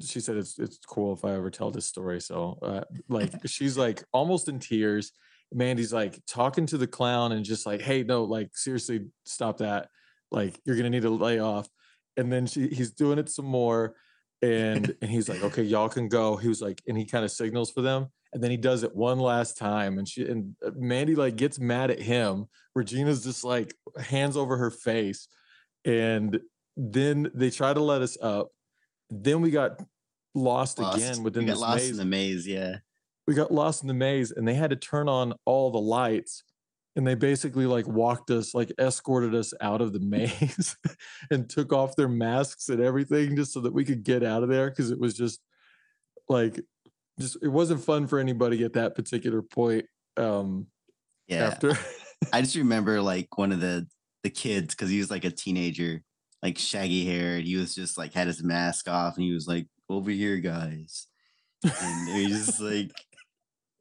she 0.03 0.21
said 0.21 0.37
it's 0.37 0.59
it's 0.59 0.79
cool 0.87 1.13
if 1.13 1.25
i 1.25 1.33
ever 1.33 1.51
tell 1.51 1.71
this 1.71 1.87
story. 1.87 2.21
So 2.21 2.59
uh, 2.63 2.85
like 3.09 3.33
she's 3.47 3.77
like 3.77 4.05
almost 4.13 4.49
in 4.49 4.59
tears. 4.59 5.13
Mandy's 5.53 5.93
like 5.93 6.21
talking 6.27 6.65
to 6.67 6.79
the 6.79 6.87
clown 6.87 7.33
and 7.33 7.45
just 7.45 7.67
like 7.67 7.81
hey 7.81 8.03
no 8.05 8.25
like 8.25 8.57
seriously 8.57 9.07
stop 9.25 9.59
that. 9.59 9.89
Like 10.31 10.59
you're 10.65 10.77
gonna 10.77 10.91
need 10.91 11.03
to 11.03 11.11
lay 11.11 11.41
off. 11.41 11.69
And 12.17 12.33
then 12.33 12.47
she 12.47 12.69
he's 12.69 12.93
doing 12.93 13.19
it 13.19 13.29
some 13.29 13.47
more 13.47 13.95
and 14.43 14.95
and 15.03 15.11
he's 15.11 15.29
like 15.29 15.43
okay 15.43 15.63
y'all 15.63 15.89
can 15.89 16.09
go 16.09 16.37
he 16.37 16.49
was 16.49 16.63
like 16.63 16.83
and 16.87 16.97
he 16.97 17.05
kind 17.05 17.25
of 17.25 17.31
signals 17.31 17.71
for 17.71 17.83
them 17.83 18.09
and 18.33 18.43
then 18.43 18.51
he 18.51 18.57
does 18.57 18.83
it 18.83 18.95
one 18.95 19.19
last 19.19 19.59
time 19.59 19.99
and 19.99 20.09
she 20.09 20.27
and 20.27 20.55
uh, 20.65 20.71
mandy 20.77 21.15
like 21.15 21.37
gets 21.37 21.59
mad 21.59 21.91
at 21.91 22.01
him 22.01 22.47
regina's 22.75 23.25
just 23.25 23.45
like 23.45 23.75
hands 23.99 24.37
over 24.37 24.57
her 24.57 24.71
face 24.71 25.29
and 25.85 26.41
then 26.77 27.31
they 27.35 27.51
try 27.51 27.73
to 27.73 27.81
let 27.81 28.03
us 28.03 28.17
up 28.23 28.49
then 29.11 29.41
we 29.41 29.51
got 29.51 29.81
lost, 30.35 30.79
Lost. 30.79 30.99
again 30.99 31.23
within 31.23 31.43
we 31.43 31.47
got 31.49 31.53
this 31.55 31.61
lost 31.61 31.77
maze 31.77 31.91
in 31.91 31.97
the 31.97 32.05
maze. 32.05 32.47
Yeah. 32.47 32.77
we 33.27 33.35
got 33.35 33.53
lost 33.53 33.83
in 33.83 33.89
the 33.89 33.95
maze 33.95 34.31
and 34.31 34.47
they 34.47 34.55
had 34.55 34.71
to 34.71 34.77
turn 34.77 35.09
on 35.09 35.35
all 35.45 35.71
the 35.71 35.81
lights 35.81 36.45
and 36.97 37.07
they 37.07 37.15
basically 37.15 37.67
like 37.67 37.87
walked 37.87 38.31
us 38.31 38.55
like 38.55 38.73
escorted 38.79 39.35
us 39.35 39.53
out 39.61 39.81
of 39.81 39.93
the 39.93 40.01
maze 40.01 40.77
and 41.31 41.49
took 41.49 41.73
off 41.73 41.97
their 41.97 42.09
masks 42.09 42.69
and 42.69 42.81
everything 42.81 43.37
just 43.37 43.53
so 43.53 43.61
that 43.61 43.73
we 43.73 43.85
could 43.85 44.03
get 44.03 44.23
out 44.25 44.43
of 44.43 44.49
there 44.49 44.71
because 44.71 44.91
it 44.91 44.99
was 44.99 45.15
just 45.15 45.41
like 46.29 46.61
just 47.19 47.37
it 47.43 47.49
wasn't 47.49 47.83
fun 47.83 48.07
for 48.07 48.19
anybody 48.19 48.65
at 48.65 48.73
that 48.73 48.95
particular 48.95 49.43
point 49.43 49.85
um 50.17 50.67
Yeah. 51.29 51.47
after 51.49 51.79
I 52.33 52.41
just 52.43 52.57
remember 52.57 53.01
like 53.01 53.37
one 53.39 53.53
of 53.53 53.61
the 53.61 53.87
the 54.23 54.31
kids 54.31 54.75
because 54.75 54.91
he 54.91 54.99
was 54.99 55.11
like 55.11 55.25
a 55.25 55.31
teenager, 55.31 56.03
like 56.43 56.59
shaggy 56.59 57.07
hair, 57.07 57.37
and 57.37 57.47
he 57.47 57.57
was 57.57 57.75
just 57.75 57.97
like 57.97 58.13
had 58.13 58.27
his 58.27 58.43
mask 58.43 58.87
off, 58.87 59.17
and 59.17 59.25
he 59.25 59.33
was 59.33 59.47
like, 59.49 59.67
"Over 59.89 60.11
here, 60.11 60.37
guys," 60.37 61.07
and 61.65 62.09
he 62.11 62.27
was 62.27 62.47
just 62.47 62.61
like, 62.61 62.91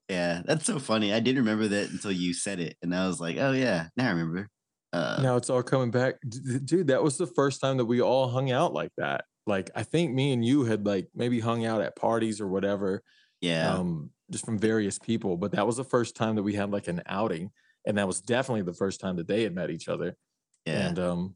"Yeah, 0.10 0.42
that's 0.46 0.66
so 0.66 0.80
funny." 0.80 1.14
I 1.14 1.20
didn't 1.20 1.40
remember 1.40 1.68
that 1.70 1.90
until 1.92 2.12
you 2.12 2.34
said 2.34 2.60
it, 2.60 2.78
and 2.82 2.96
I 2.96 3.08
was 3.08 3.20
like, 3.20 3.38
"Oh 3.38 3.52
yeah, 3.52 3.90
now 3.96 4.08
I 4.08 4.12
remember." 4.12 4.50
Uh, 4.92 5.22
now 5.22 5.36
it's 5.36 5.50
all 5.50 5.62
coming 5.64 5.92
back 5.92 6.16
D- 6.28 6.60
dude 6.60 6.88
that 6.88 7.04
was 7.04 7.18
the 7.18 7.28
first 7.28 7.62
time 7.62 7.78
that 7.78 7.86
we 7.86 8.02
all 8.02 8.28
hung 8.30 8.52
out 8.52 8.74
like 8.74 8.92
that 8.98 9.26
like 9.46 9.70
i 9.76 9.84
think 9.84 10.14
me 10.14 10.32
and 10.34 10.44
you 10.44 10.64
had 10.64 10.86
like 10.86 11.10
maybe 11.14 11.40
hung 11.40 11.66
out 11.66 11.82
at 11.82 11.96
parties 11.96 12.42
or 12.42 12.48
whatever 12.48 13.04
yeah, 13.42 13.78
um, 13.78 14.12
just 14.32 14.46
from 14.46 14.60
various 14.60 15.00
people. 15.00 15.38
But 15.38 15.54
that 15.54 15.66
was 15.66 15.78
the 15.78 15.84
first 15.86 16.16
time 16.16 16.36
that 16.36 16.44
we 16.44 16.56
had 16.56 16.72
like 16.72 16.88
an 16.90 17.02
outing, 17.06 17.52
and 17.86 17.98
that 17.98 18.08
was 18.08 18.22
definitely 18.22 18.64
the 18.64 18.74
first 18.74 19.00
time 19.00 19.16
that 19.18 19.28
they 19.28 19.44
had 19.44 19.56
met 19.56 19.70
each 19.70 19.88
other. 19.88 20.18
yeah, 20.66 20.88
And 20.90 21.00
um, 21.00 21.36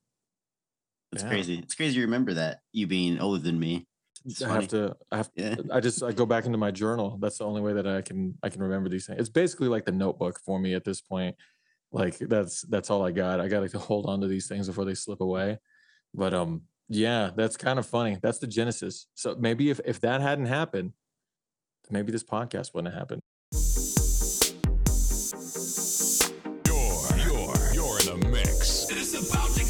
it's 1.12 1.24
yeah. 1.24 1.30
crazy. 1.30 1.60
It's 1.60 1.76
crazy. 1.76 1.96
to 1.96 2.02
remember 2.02 2.34
that 2.34 2.60
you 2.72 2.88
being 2.88 3.20
older 3.20 3.42
than 3.42 3.60
me. 3.60 3.86
It's 4.26 4.42
I 4.42 4.48
funny. 4.48 4.62
have 4.62 4.70
to, 4.70 4.96
I 5.12 5.18
have, 5.18 5.32
Yeah, 5.36 5.56
I 5.72 5.80
just, 5.80 6.02
I 6.04 6.12
go 6.12 6.26
back 6.26 6.46
into 6.46 6.58
my 6.58 6.72
journal. 6.72 7.18
That's 7.22 7.38
the 7.38 7.46
only 7.46 7.62
way 7.62 7.74
that 7.74 7.88
I 7.88 8.02
can, 8.02 8.38
I 8.42 8.50
can 8.50 8.62
remember 8.62 8.90
these 8.90 9.06
things. 9.06 9.20
It's 9.20 9.30
basically 9.30 9.68
like 9.68 9.86
the 9.86 9.92
notebook 9.92 10.40
for 10.46 10.60
me 10.60 10.74
at 10.74 10.84
this 10.86 11.02
point. 11.02 11.36
Like 11.92 12.18
that's, 12.18 12.62
that's 12.64 12.90
all 12.90 13.06
I 13.06 13.12
got. 13.12 13.40
I 13.40 13.48
got 13.48 13.70
to 13.70 13.80
hold 13.90 14.06
on 14.08 14.22
to 14.22 14.28
these 14.28 14.48
things 14.48 14.68
before 14.68 14.86
they 14.86 14.96
slip 14.96 15.22
away. 15.22 15.60
But 16.14 16.34
um, 16.34 16.64
yeah, 16.90 17.32
that's 17.36 17.58
kind 17.58 17.80
of 17.80 17.86
funny. 17.86 18.18
That's 18.22 18.40
the 18.40 18.48
genesis. 18.48 19.08
So 19.16 19.36
maybe 19.40 19.70
if 19.70 19.80
if 19.86 20.00
that 20.02 20.22
hadn't 20.22 20.46
happened, 20.46 20.94
maybe 21.90 22.12
this 22.12 22.24
podcast 22.24 22.74
wouldn't 22.74 22.94
have 22.94 23.00
happened. 23.02 23.22
You're, 26.66 27.18
you're, 27.18 27.74
you're 27.74 28.00
in 28.02 28.10
a 28.10 28.30
mix. 28.30 28.88
It's 28.90 29.14
about 29.32 29.50
to 29.56 29.63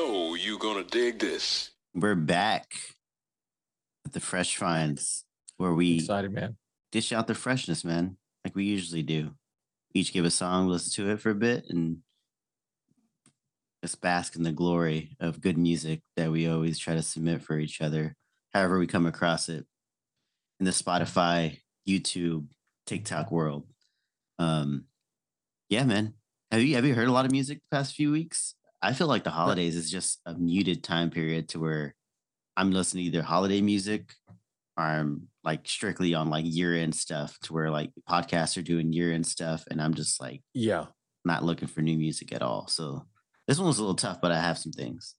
know 0.00 0.34
you 0.34 0.58
gonna 0.58 0.84
dig 0.84 1.18
this. 1.18 1.70
we're 1.94 2.14
back 2.14 2.72
at 4.06 4.12
the 4.12 4.20
Fresh 4.20 4.56
Finds, 4.56 5.24
where 5.58 5.74
we 5.74 5.96
Excited, 5.96 6.32
man. 6.32 6.56
dish 6.90 7.12
out 7.12 7.26
the 7.26 7.34
freshness, 7.34 7.84
man, 7.84 8.16
like 8.44 8.56
we 8.56 8.64
usually 8.64 9.02
do. 9.02 9.32
Each 9.92 10.12
give 10.12 10.24
a 10.24 10.30
song, 10.30 10.68
listen 10.68 11.04
to 11.04 11.10
it 11.10 11.20
for 11.20 11.30
a 11.30 11.34
bit, 11.34 11.66
and 11.68 11.98
just 13.84 14.00
bask 14.00 14.36
in 14.36 14.42
the 14.42 14.52
glory 14.52 15.16
of 15.20 15.40
good 15.40 15.58
music 15.58 16.00
that 16.16 16.30
we 16.30 16.48
always 16.48 16.78
try 16.78 16.94
to 16.94 17.02
submit 17.02 17.42
for 17.42 17.58
each 17.58 17.80
other, 17.80 18.14
however 18.54 18.78
we 18.78 18.86
come 18.86 19.06
across 19.06 19.48
it 19.48 19.66
in 20.60 20.66
the 20.66 20.70
Spotify, 20.72 21.58
YouTube, 21.86 22.46
TikTok 22.86 23.30
world. 23.30 23.66
Um, 24.38 24.84
yeah, 25.68 25.84
man. 25.84 26.14
Have 26.50 26.62
you 26.62 26.74
have 26.74 26.84
you 26.84 26.94
heard 26.94 27.08
a 27.08 27.12
lot 27.12 27.26
of 27.26 27.32
music 27.32 27.58
the 27.58 27.76
past 27.76 27.94
few 27.94 28.10
weeks? 28.10 28.54
I 28.82 28.92
feel 28.92 29.06
like 29.06 29.24
the 29.24 29.30
holidays 29.30 29.76
is 29.76 29.90
just 29.90 30.20
a 30.26 30.34
muted 30.34 30.82
time 30.82 31.10
period 31.10 31.48
to 31.50 31.60
where 31.60 31.94
I'm 32.56 32.70
listening 32.70 33.04
to 33.04 33.08
either 33.08 33.22
holiday 33.22 33.60
music 33.60 34.14
or 34.76 34.84
I'm 34.84 35.28
like 35.44 35.66
strictly 35.68 36.14
on 36.14 36.30
like 36.30 36.44
year 36.46 36.74
end 36.74 36.94
stuff 36.94 37.38
to 37.40 37.52
where 37.52 37.70
like 37.70 37.90
podcasts 38.08 38.56
are 38.56 38.62
doing 38.62 38.92
year 38.92 39.12
end 39.12 39.26
stuff 39.26 39.64
and 39.70 39.80
I'm 39.82 39.94
just 39.94 40.20
like 40.20 40.42
Yeah. 40.54 40.86
not 41.24 41.44
looking 41.44 41.68
for 41.68 41.82
new 41.82 41.98
music 41.98 42.32
at 42.32 42.42
all. 42.42 42.66
So 42.68 43.06
this 43.46 43.58
one 43.58 43.66
was 43.68 43.78
a 43.78 43.82
little 43.82 43.94
tough, 43.96 44.20
but 44.20 44.32
I 44.32 44.40
have 44.40 44.58
some 44.58 44.72
things. 44.72 45.14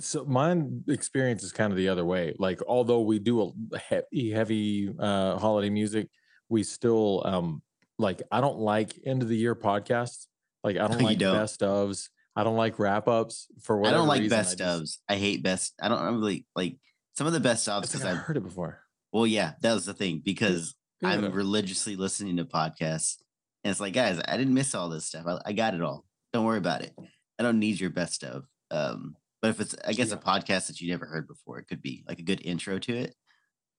so 0.00 0.24
mine 0.24 0.84
experience 0.88 1.42
is 1.44 1.52
kind 1.52 1.72
of 1.72 1.76
the 1.76 1.88
other 1.88 2.04
way 2.04 2.34
like 2.40 2.60
although 2.66 3.02
we 3.02 3.20
do 3.20 3.40
a 3.72 3.78
heavy 3.78 4.30
heavy 4.32 4.90
uh 4.98 5.38
holiday 5.38 5.70
music 5.70 6.08
we 6.48 6.64
still 6.64 7.22
um 7.24 7.62
like 7.96 8.20
i 8.32 8.40
don't 8.40 8.58
like 8.58 8.98
end 9.06 9.22
of 9.22 9.28
the 9.28 9.36
year 9.36 9.54
podcasts 9.54 10.26
like 10.64 10.76
i 10.76 10.88
don't 10.88 11.00
like 11.00 11.18
don't? 11.18 11.32
best 11.36 11.60
ofs 11.60 12.08
i 12.36 12.44
don't 12.44 12.56
like 12.56 12.78
wrap 12.78 13.08
ups 13.08 13.48
for 13.62 13.78
whatever. 13.78 13.96
I 13.96 13.98
don't 13.98 14.08
like 14.08 14.20
reason, 14.20 14.38
I 14.38 14.42
best 14.42 14.58
just- 14.58 14.82
ofs. 14.82 14.98
I 15.08 15.16
hate 15.16 15.42
best. 15.42 15.74
I 15.80 15.88
don't 15.88 16.20
really 16.20 16.46
like 16.54 16.76
some 17.14 17.26
of 17.26 17.32
the 17.32 17.40
best 17.40 17.66
ofs 17.66 17.74
like 17.74 17.82
because 17.82 18.04
I've 18.04 18.18
heard 18.18 18.36
it 18.36 18.42
before 18.42 18.80
well, 19.16 19.26
yeah, 19.26 19.52
that 19.62 19.72
was 19.72 19.86
the 19.86 19.94
thing 19.94 20.20
because 20.22 20.74
I'm 21.02 21.32
religiously 21.32 21.96
listening 21.96 22.36
to 22.36 22.44
podcasts. 22.44 23.16
And 23.64 23.70
it's 23.70 23.80
like, 23.80 23.94
guys, 23.94 24.20
I 24.28 24.36
didn't 24.36 24.52
miss 24.52 24.74
all 24.74 24.90
this 24.90 25.06
stuff. 25.06 25.24
I, 25.26 25.38
I 25.46 25.52
got 25.54 25.72
it 25.72 25.80
all. 25.80 26.04
Don't 26.34 26.44
worry 26.44 26.58
about 26.58 26.82
it. 26.82 26.92
I 27.38 27.42
don't 27.42 27.58
need 27.58 27.80
your 27.80 27.88
best 27.88 28.24
of. 28.24 28.44
Um, 28.70 29.16
but 29.40 29.48
if 29.48 29.60
it's, 29.60 29.74
I 29.86 29.94
guess, 29.94 30.12
a 30.12 30.18
podcast 30.18 30.66
that 30.66 30.82
you 30.82 30.90
never 30.90 31.06
heard 31.06 31.26
before, 31.26 31.58
it 31.58 31.66
could 31.66 31.80
be 31.80 32.04
like 32.06 32.18
a 32.18 32.24
good 32.24 32.42
intro 32.44 32.78
to 32.78 32.94
it. 32.94 33.14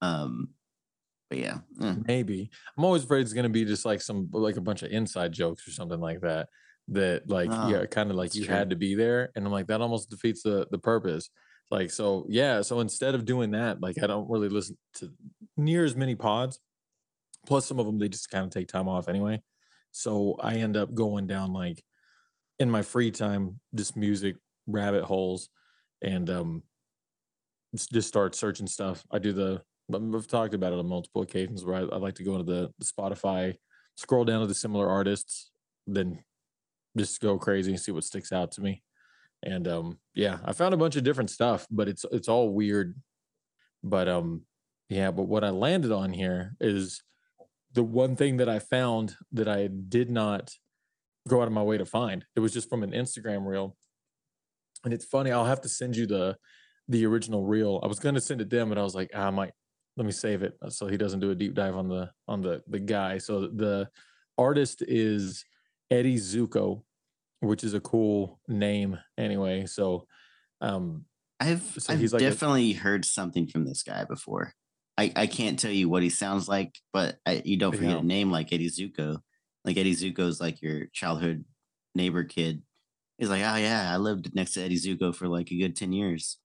Um, 0.02 0.50
but 1.30 1.38
yeah, 1.38 1.58
eh. 1.82 1.96
maybe 2.08 2.50
i'm 2.78 2.86
always 2.86 3.04
afraid 3.04 3.20
it's 3.20 3.34
going 3.34 3.43
to 3.43 3.50
be 3.50 3.65
just 3.65 3.84
like 3.84 4.00
some 4.00 4.30
like 4.32 4.56
a 4.56 4.62
bunch 4.62 4.82
of 4.82 4.91
inside 4.91 5.34
jokes 5.34 5.67
or 5.67 5.72
something 5.72 6.00
like 6.00 6.22
that 6.22 6.48
that 6.89 7.30
like 7.30 7.50
Oh, 7.52 7.69
yeah, 7.69 7.86
kind 7.86 8.10
of 8.12 8.17
like 8.17 8.36
you 8.36 8.45
true. 8.45 8.56
had 8.56 8.69
to 8.69 8.76
be 8.76 8.95
there. 8.95 9.32
And 9.36 9.45
I'm 9.45 9.52
like, 9.52 9.67
that 9.67 9.82
almost 9.82 10.10
defeats 10.10 10.43
the 10.43 10.67
the 10.71 10.78
purpose. 10.78 11.30
Like, 11.69 11.91
so 11.91 12.26
yeah, 12.30 12.62
so 12.62 12.80
instead 12.80 13.13
of 13.13 13.26
doing 13.26 13.52
that, 13.52 13.82
like 13.82 14.02
I 14.02 14.08
don't 14.08 14.30
really 14.30 14.50
listen 14.50 14.78
to 14.95 15.12
near 15.58 15.84
as 15.84 15.95
many 15.95 16.15
pods. 16.15 16.60
Plus, 17.45 17.65
some 17.65 17.80
of 17.80 17.86
them 17.86 18.00
they 18.00 18.10
just 18.10 18.30
kind 18.30 18.45
of 18.45 18.52
take 18.52 18.67
time 18.67 18.88
off 18.88 19.10
anyway. 19.10 19.41
So 19.91 20.38
I 20.41 20.56
end 20.56 20.78
up 20.78 20.93
going 20.93 21.28
down 21.28 21.54
like 21.54 21.84
in 22.60 22.69
my 22.69 22.82
free 22.82 23.12
time, 23.12 23.60
just 23.76 23.95
music 23.97 24.36
rabbit 24.65 25.04
holes, 25.04 25.50
and 26.02 26.30
um, 26.30 26.63
just 27.76 28.08
start 28.08 28.36
searching 28.36 28.67
stuff. 28.67 29.04
I 29.12 29.19
do 29.19 29.34
the 29.34 29.62
I've 29.93 30.28
talked 30.28 30.54
about 30.54 30.73
it 30.73 30.80
on 30.80 30.88
multiple 30.88 31.21
occasions 31.21 31.63
where 31.63 31.78
I, 31.78 31.95
I 31.95 31.97
like 31.97 32.15
to 32.15 32.23
go 32.23 32.34
into 32.34 32.43
the, 32.43 32.69
the 32.78 32.86
Spotify, 32.86 33.56
scroll 33.95 34.26
down 34.26 34.41
to 34.41 34.47
the 34.47 34.54
similar 34.54 34.89
artists, 34.89 35.52
then 35.86 36.19
just 36.97 37.21
go 37.21 37.38
crazy 37.38 37.71
and 37.71 37.79
see 37.79 37.91
what 37.91 38.03
sticks 38.03 38.31
out 38.31 38.51
to 38.53 38.62
me. 38.62 38.83
And 39.43 39.67
um, 39.67 39.99
yeah, 40.13 40.39
I 40.43 40.53
found 40.53 40.73
a 40.73 40.77
bunch 40.77 40.95
of 40.95 41.03
different 41.03 41.29
stuff, 41.29 41.67
but 41.69 41.88
it's 41.88 42.05
it's 42.12 42.27
all 42.27 42.49
weird. 42.49 42.95
But 43.83 44.07
um, 44.07 44.41
yeah, 44.89 45.12
but 45.12 45.23
what 45.23 45.43
I 45.43 45.49
landed 45.49 45.91
on 45.91 46.12
here 46.12 46.55
is 46.60 47.03
the 47.73 47.83
one 47.83 48.15
thing 48.15 48.38
that 48.38 48.49
I 48.49 48.60
found 48.60 49.15
that 49.33 49.47
I 49.47 49.67
did 49.67 50.10
not 50.10 50.51
go 51.27 51.41
out 51.41 51.47
of 51.47 51.53
my 51.53 51.62
way 51.62 51.77
to 51.77 51.86
find. 51.86 52.25
It 52.36 52.39
was 52.39 52.53
just 52.53 52.69
from 52.69 52.83
an 52.83 52.91
Instagram 52.91 53.45
reel. 53.45 53.75
And 54.83 54.93
it's 54.93 55.05
funny, 55.05 55.31
I'll 55.31 55.45
have 55.45 55.62
to 55.62 55.69
send 55.69 55.95
you 55.95 56.07
the 56.07 56.38
the 56.88 57.05
original 57.05 57.45
reel. 57.45 57.79
I 57.83 57.88
was 57.88 57.99
gonna 57.99 58.21
send 58.21 58.41
it 58.41 58.49
them, 58.49 58.69
but 58.69 58.77
I 58.77 58.83
was 58.83 58.95
like, 58.95 59.12
"Ah, 59.13 59.27
I 59.27 59.29
might 59.29 59.51
let 59.97 60.05
me 60.05 60.12
save 60.12 60.43
it 60.43 60.53
so 60.69 60.88
he 60.88 60.95
doesn't 60.95 61.19
do 61.19 61.31
a 61.31 61.36
deep 61.36 61.53
dive 61.55 61.75
on 61.75 61.89
the 61.89 62.10
on 62.27 62.41
the 62.41 62.63
the 62.67 62.79
guy. 62.79 63.17
So 63.17 63.47
the 63.47 63.89
artist 64.38 64.83
is 64.88 65.43
Eddie 65.89 66.17
Zuko, 66.17 66.83
which 67.39 67.63
is 67.63 67.73
a 67.73 67.80
cool 67.80 68.39
name 68.47 68.97
anyway. 69.17 69.65
So 69.65 70.08
um 70.62 71.06
I've 71.39 71.62
So 71.78 71.93
I've 71.93 72.02
like 72.02 72.21
a- 72.21 72.30
definitely 72.30 72.73
heard 72.73 73.06
something 73.06 73.47
from 73.47 73.65
this 73.65 73.84
guy 73.84 74.06
before. 74.06 74.54
I, 74.97 75.12
I 75.15 75.28
can't 75.28 75.60
tell 75.60 75.69
you 75.71 75.88
what 75.89 76.02
he 76.02 76.10
sounds 76.10 76.50
like, 76.50 76.73
but 76.91 77.17
I, 77.28 77.43
you 77.45 77.58
don't 77.58 77.76
forget 77.76 77.91
Yeah. 77.91 77.97
a 78.00 78.04
name 78.04 78.32
like 78.32 78.52
Eddie 78.52 78.71
Zuko. 78.71 79.19
Like 79.63 79.78
Eddie 79.78 79.95
Zuko's 79.95 80.41
like 80.41 80.60
your 80.63 80.88
childhood 80.93 81.45
neighbor 81.93 82.23
kid. 82.23 82.63
He's 83.19 83.30
like, 83.30 83.43
oh 83.43 83.56
yeah, 83.58 83.91
I 83.93 83.97
lived 83.97 84.34
next 84.34 84.54
to 84.54 84.62
Eddie 84.63 84.80
Zuko 84.80 85.13
for 85.13 85.28
like 85.28 85.52
a 85.52 85.58
good 85.60 85.76
ten 85.76 85.93
years. 85.93 86.39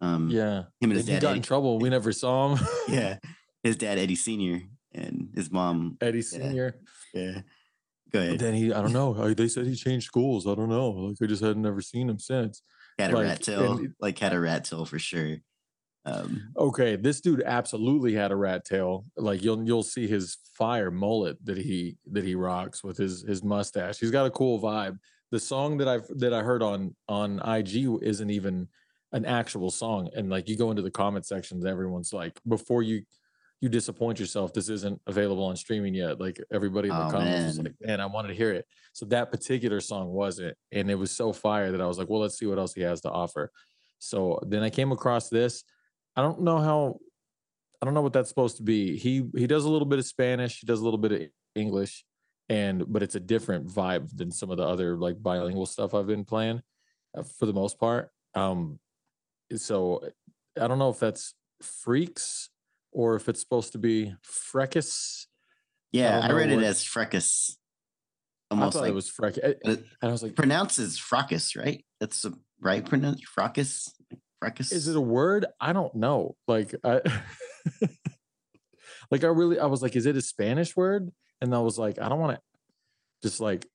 Um, 0.00 0.28
yeah. 0.30 0.58
him 0.80 0.90
and 0.90 0.92
And 0.92 0.98
his 0.98 1.06
he 1.08 1.12
dad. 1.14 1.22
got 1.22 1.36
in 1.36 1.42
trouble. 1.42 1.80
We 1.80 1.88
never 1.88 2.12
saw 2.12 2.54
him. 2.54 2.66
yeah, 2.88 3.16
his 3.64 3.74
dad 3.76 3.98
Eddie 3.98 4.14
Senior 4.14 4.60
and 4.94 5.30
his 5.34 5.50
mom. 5.50 5.96
Eddie 6.00 6.18
Yeah. 6.18 6.22
Senior. 6.22 6.80
Yeah, 7.14 7.40
go 8.12 8.20
ahead. 8.20 8.38
Then 8.38 8.54
he, 8.54 8.72
I 8.72 8.80
don't 8.82 8.92
know. 8.92 9.14
uh, 9.14 9.34
They 9.34 9.48
said 9.48 9.66
he 9.66 9.74
changed 9.74 10.06
schools. 10.06 10.46
I 10.46 10.54
don't 10.54 10.68
know. 10.68 10.90
Like 10.90 11.16
I 11.22 11.26
just 11.26 11.42
had 11.42 11.56
never 11.56 11.80
seen 11.80 12.08
him 12.08 12.18
since. 12.18 12.62
Had 12.98 13.12
a 13.12 13.16
like, 13.16 13.26
rat 13.26 13.42
tail, 13.42 13.72
and- 13.78 13.94
like 14.00 14.18
had 14.18 14.32
a 14.32 14.40
rat 14.40 14.64
tail 14.64 14.84
for 14.84 14.98
sure. 14.98 15.36
Um, 16.04 16.52
Okay, 16.56 16.96
this 16.96 17.20
dude 17.20 17.42
absolutely 17.44 18.14
had 18.14 18.30
a 18.32 18.36
rat 18.36 18.64
tail. 18.64 19.04
Like 19.16 19.42
you'll 19.42 19.62
you'll 19.64 19.82
see 19.82 20.06
his 20.06 20.38
fire 20.54 20.90
mullet 20.90 21.36
that 21.44 21.58
he 21.58 21.96
that 22.12 22.24
he 22.24 22.34
rocks 22.34 22.82
with 22.82 22.96
his 22.96 23.22
his 23.22 23.42
mustache. 23.44 23.98
He's 23.98 24.10
got 24.10 24.26
a 24.26 24.30
cool 24.30 24.58
vibe. 24.60 24.98
The 25.30 25.38
song 25.40 25.76
that 25.78 25.88
I've 25.88 26.06
that 26.18 26.32
I 26.32 26.42
heard 26.42 26.62
on 26.62 26.94
on 27.08 27.40
IG 27.46 27.86
isn't 28.02 28.30
even 28.30 28.68
an 29.12 29.24
actual 29.26 29.70
song. 29.70 30.08
And 30.16 30.30
like 30.30 30.48
you 30.48 30.56
go 30.56 30.70
into 30.70 30.82
the 30.82 30.90
comment 30.90 31.26
sections, 31.26 31.64
everyone's 31.66 32.12
like, 32.12 32.38
before 32.46 32.82
you 32.82 33.02
you 33.60 33.68
disappoint 33.68 34.20
yourself, 34.20 34.52
this 34.52 34.68
isn't 34.68 35.00
available 35.06 35.44
on 35.44 35.56
streaming 35.56 35.94
yet. 35.94 36.20
Like 36.20 36.40
everybody 36.52 36.88
in 36.88 36.94
the 36.94 37.06
Oh, 37.06 37.10
comments 37.10 37.56
man. 37.56 37.64
like, 37.64 37.74
man, 37.80 38.00
I 38.00 38.06
wanted 38.06 38.28
to 38.28 38.34
hear 38.34 38.52
it. 38.52 38.66
So 38.92 39.04
that 39.06 39.32
particular 39.32 39.80
song 39.80 40.08
wasn't, 40.10 40.56
and 40.70 40.90
it 40.90 40.94
was 40.94 41.10
so 41.10 41.32
fire 41.32 41.72
that 41.72 41.80
I 41.80 41.86
was 41.86 41.98
like, 41.98 42.08
well, 42.08 42.20
let's 42.20 42.38
see 42.38 42.46
what 42.46 42.58
else 42.58 42.74
he 42.74 42.82
has 42.82 43.00
to 43.02 43.10
offer. 43.10 43.50
So 43.98 44.38
then 44.46 44.62
I 44.62 44.70
came 44.70 44.92
across 44.92 45.28
this. 45.28 45.64
I 46.14 46.22
don't 46.22 46.42
know 46.42 46.58
how 46.58 46.98
I 47.80 47.84
don't 47.84 47.94
know 47.94 48.02
what 48.02 48.12
that's 48.12 48.28
supposed 48.28 48.56
to 48.58 48.62
be. 48.62 48.96
He 48.96 49.24
he 49.36 49.46
does 49.46 49.64
a 49.64 49.68
little 49.70 49.86
bit 49.86 49.98
of 49.98 50.04
Spanish, 50.06 50.60
he 50.60 50.66
does 50.66 50.80
a 50.80 50.84
little 50.84 50.98
bit 50.98 51.12
of 51.12 51.22
English, 51.54 52.04
and 52.48 52.84
but 52.92 53.02
it's 53.02 53.14
a 53.16 53.20
different 53.20 53.66
vibe 53.68 54.16
than 54.16 54.30
some 54.30 54.50
of 54.50 54.56
the 54.56 54.64
other 54.64 54.96
like 54.96 55.20
bilingual 55.22 55.66
stuff 55.66 55.94
I've 55.94 56.06
been 56.06 56.24
playing 56.24 56.62
uh, 57.16 57.22
for 57.22 57.46
the 57.46 57.52
most 57.52 57.78
part. 57.78 58.10
Um 58.34 58.78
so 59.56 60.08
I 60.60 60.66
don't 60.68 60.78
know 60.78 60.90
if 60.90 60.98
that's 61.00 61.34
freaks 61.62 62.50
or 62.92 63.16
if 63.16 63.28
it's 63.28 63.40
supposed 63.40 63.72
to 63.72 63.78
be 63.78 64.14
freckus. 64.24 65.26
yeah, 65.92 66.20
don't 66.20 66.30
I, 66.30 66.34
read 66.34 66.50
it 66.50 66.62
as. 66.62 66.84
I 68.50 68.54
Almost 68.54 68.74
thought 68.74 68.80
like 68.80 68.90
it 68.90 68.94
was 68.94 69.10
freck. 69.10 69.38
And 69.64 69.84
I 70.02 70.08
was 70.08 70.22
like, 70.22 70.34
pronounces 70.34 70.98
fracas, 70.98 71.54
right? 71.54 71.84
That's 72.00 72.22
the 72.22 72.32
right 72.60 72.84
pronounce 72.84 73.22
fracas. 73.22 73.92
Fracas. 74.40 74.72
is 74.72 74.88
it 74.88 74.96
a 74.96 75.00
word? 75.00 75.46
I 75.60 75.72
don't 75.72 75.94
know. 75.94 76.36
Like 76.46 76.74
I 76.82 77.00
like 79.10 79.24
I 79.24 79.28
really 79.28 79.58
I 79.58 79.66
was 79.66 79.82
like, 79.82 79.96
is 79.96 80.06
it 80.06 80.16
a 80.16 80.22
Spanish 80.22 80.76
word? 80.76 81.10
And 81.40 81.54
I 81.54 81.58
was 81.58 81.78
like, 81.78 81.98
I 81.98 82.08
don't 82.08 82.20
want 82.20 82.36
to 82.36 82.42
just 83.22 83.40
like 83.40 83.66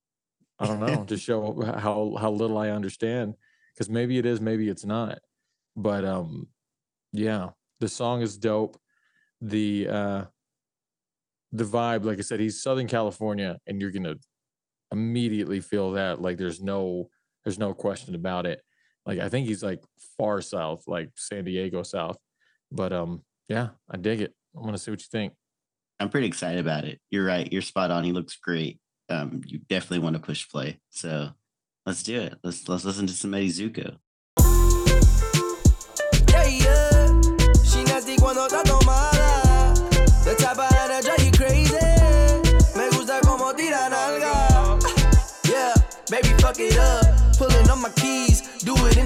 I 0.60 0.66
don't 0.66 0.80
know, 0.80 1.04
to 1.06 1.18
show 1.18 1.62
how 1.78 2.16
how 2.20 2.32
little 2.32 2.58
I 2.58 2.70
understand. 2.70 3.36
Because 3.74 3.90
maybe 3.90 4.18
it 4.18 4.26
is, 4.26 4.42
maybe 4.42 4.70
it's 4.70 4.86
not. 4.86 5.20
But 5.76 6.04
um 6.04 6.48
yeah, 7.12 7.50
the 7.80 7.90
song 7.90 8.22
is 8.22 8.38
dope. 8.38 8.80
The 9.44 9.88
uh 9.90 10.24
the 11.52 11.64
vibe, 11.64 12.04
like 12.04 12.18
I 12.18 12.22
said, 12.22 12.40
he's 12.40 12.64
Southern 12.64 12.88
California, 12.88 13.58
and 13.68 13.80
you're 13.80 13.92
gonna 13.92 14.16
immediately 14.92 15.60
feel 15.60 15.92
that. 15.92 16.22
Like 16.22 16.38
there's 16.38 16.62
no 16.62 17.10
there's 17.44 17.60
no 17.60 17.74
question 17.74 18.16
about 18.16 18.46
it. 18.46 18.62
Like 19.06 19.20
I 19.20 19.30
think 19.30 19.48
he's 19.48 19.64
like 19.64 19.84
far 20.18 20.42
south, 20.42 20.84
like 20.88 21.10
San 21.16 21.44
Diego 21.44 21.84
south. 21.84 22.18
But 22.72 22.94
um, 22.94 23.24
yeah, 23.50 23.70
I 23.90 23.98
dig 23.98 24.22
it. 24.22 24.34
I 24.56 24.62
want 24.62 24.74
to 24.74 24.78
see 24.82 24.92
what 24.92 25.02
you 25.02 25.08
think. 25.12 25.34
I'm 26.00 26.10
pretty 26.10 26.28
excited 26.28 26.60
about 26.60 26.86
it. 26.86 27.00
You're 27.12 27.26
right. 27.26 27.52
You're 27.52 27.62
spot 27.62 27.92
on. 27.92 28.04
He 28.04 28.12
looks 28.12 28.36
great. 28.38 28.80
Um, 29.10 29.42
you 29.46 29.60
definitely 29.70 30.00
want 30.00 30.16
to 30.16 30.22
push 30.22 30.48
play. 30.48 30.80
So 30.90 31.30
let's 31.86 32.04
do 32.04 32.20
it. 32.20 32.36
Let's 32.44 32.68
let's 32.68 32.86
listen 32.86 33.08
to 33.08 33.14
some 33.14 33.34
Eddie 33.34 33.50
Zuko. 33.50 33.98
Yeah, 36.30 36.48
yeah. 36.48 36.83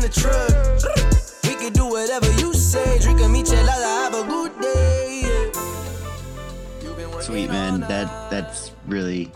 The 0.08 0.22
truck. 0.22 1.44
We 1.44 1.56
can 1.56 1.74
do 1.74 1.88
whatever 1.88 2.32
you 2.40 2.54
say. 2.54 3.00
Drink 3.00 3.20
a 3.20 3.24
michelada, 3.24 4.04
have 4.04 4.14
a 4.14 4.24
good 4.28 4.60
day. 4.62 5.22
yeah. 5.24 7.20
Sweet 7.22 7.50
man. 7.50 7.82
That 7.82 8.30
that's 8.30 8.72
really 8.88 9.32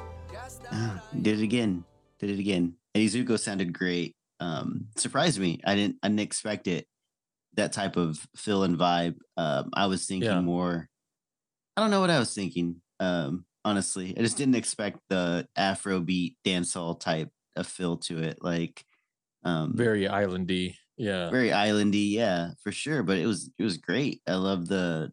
ah, 0.72 1.02
did 1.22 1.40
it 1.40 1.44
again. 1.44 1.84
Did 2.20 2.30
it 2.32 2.40
again. 2.40 2.76
Eddie 2.96 3.10
Zuko 3.10 3.40
sounded 3.40 3.74
great. 3.74 4.16
Um, 4.40 4.88
surprised 4.96 5.40
me. 5.40 5.60
I 5.66 5.76
didn't 5.76 5.98
I 6.04 6.08
didn't 6.08 6.22
expect 6.22 6.68
it. 6.68 6.88
That 7.56 7.74
type 7.74 7.98
of 7.98 8.26
fill 8.36 8.64
and 8.64 8.78
vibe. 8.78 9.16
Um, 9.36 9.72
I 9.74 9.88
was 9.88 10.06
thinking 10.06 10.30
Yeah. 10.30 10.42
more. 10.42 10.88
I 11.76 11.82
don't 11.82 11.92
know 11.92 12.02
what 12.02 12.10
I 12.10 12.20
was 12.20 12.34
thinking. 12.34 12.82
Um, 13.00 13.46
honestly, 13.66 14.16
I 14.18 14.22
just 14.22 14.38
didn't 14.38 14.56
expect 14.56 15.00
the 15.10 15.48
Afrobeat 15.58 16.36
dancehall 16.46 17.00
type 17.00 17.30
of 17.58 17.68
feel 17.68 17.98
to 17.98 18.20
it. 18.20 18.38
Like, 18.42 18.86
um, 19.44 19.74
Very 19.76 20.04
islandy. 20.06 20.76
Yeah. 20.98 21.32
very 21.32 21.50
islandy, 21.50 22.12
yeah, 22.12 22.52
for 22.64 22.72
sure. 22.72 23.02
But 23.02 23.18
it 23.18 23.26
was 23.26 23.52
it 23.58 23.64
was 23.64 23.78
great. 23.78 24.22
I 24.28 24.36
love 24.36 24.68
the 24.68 25.12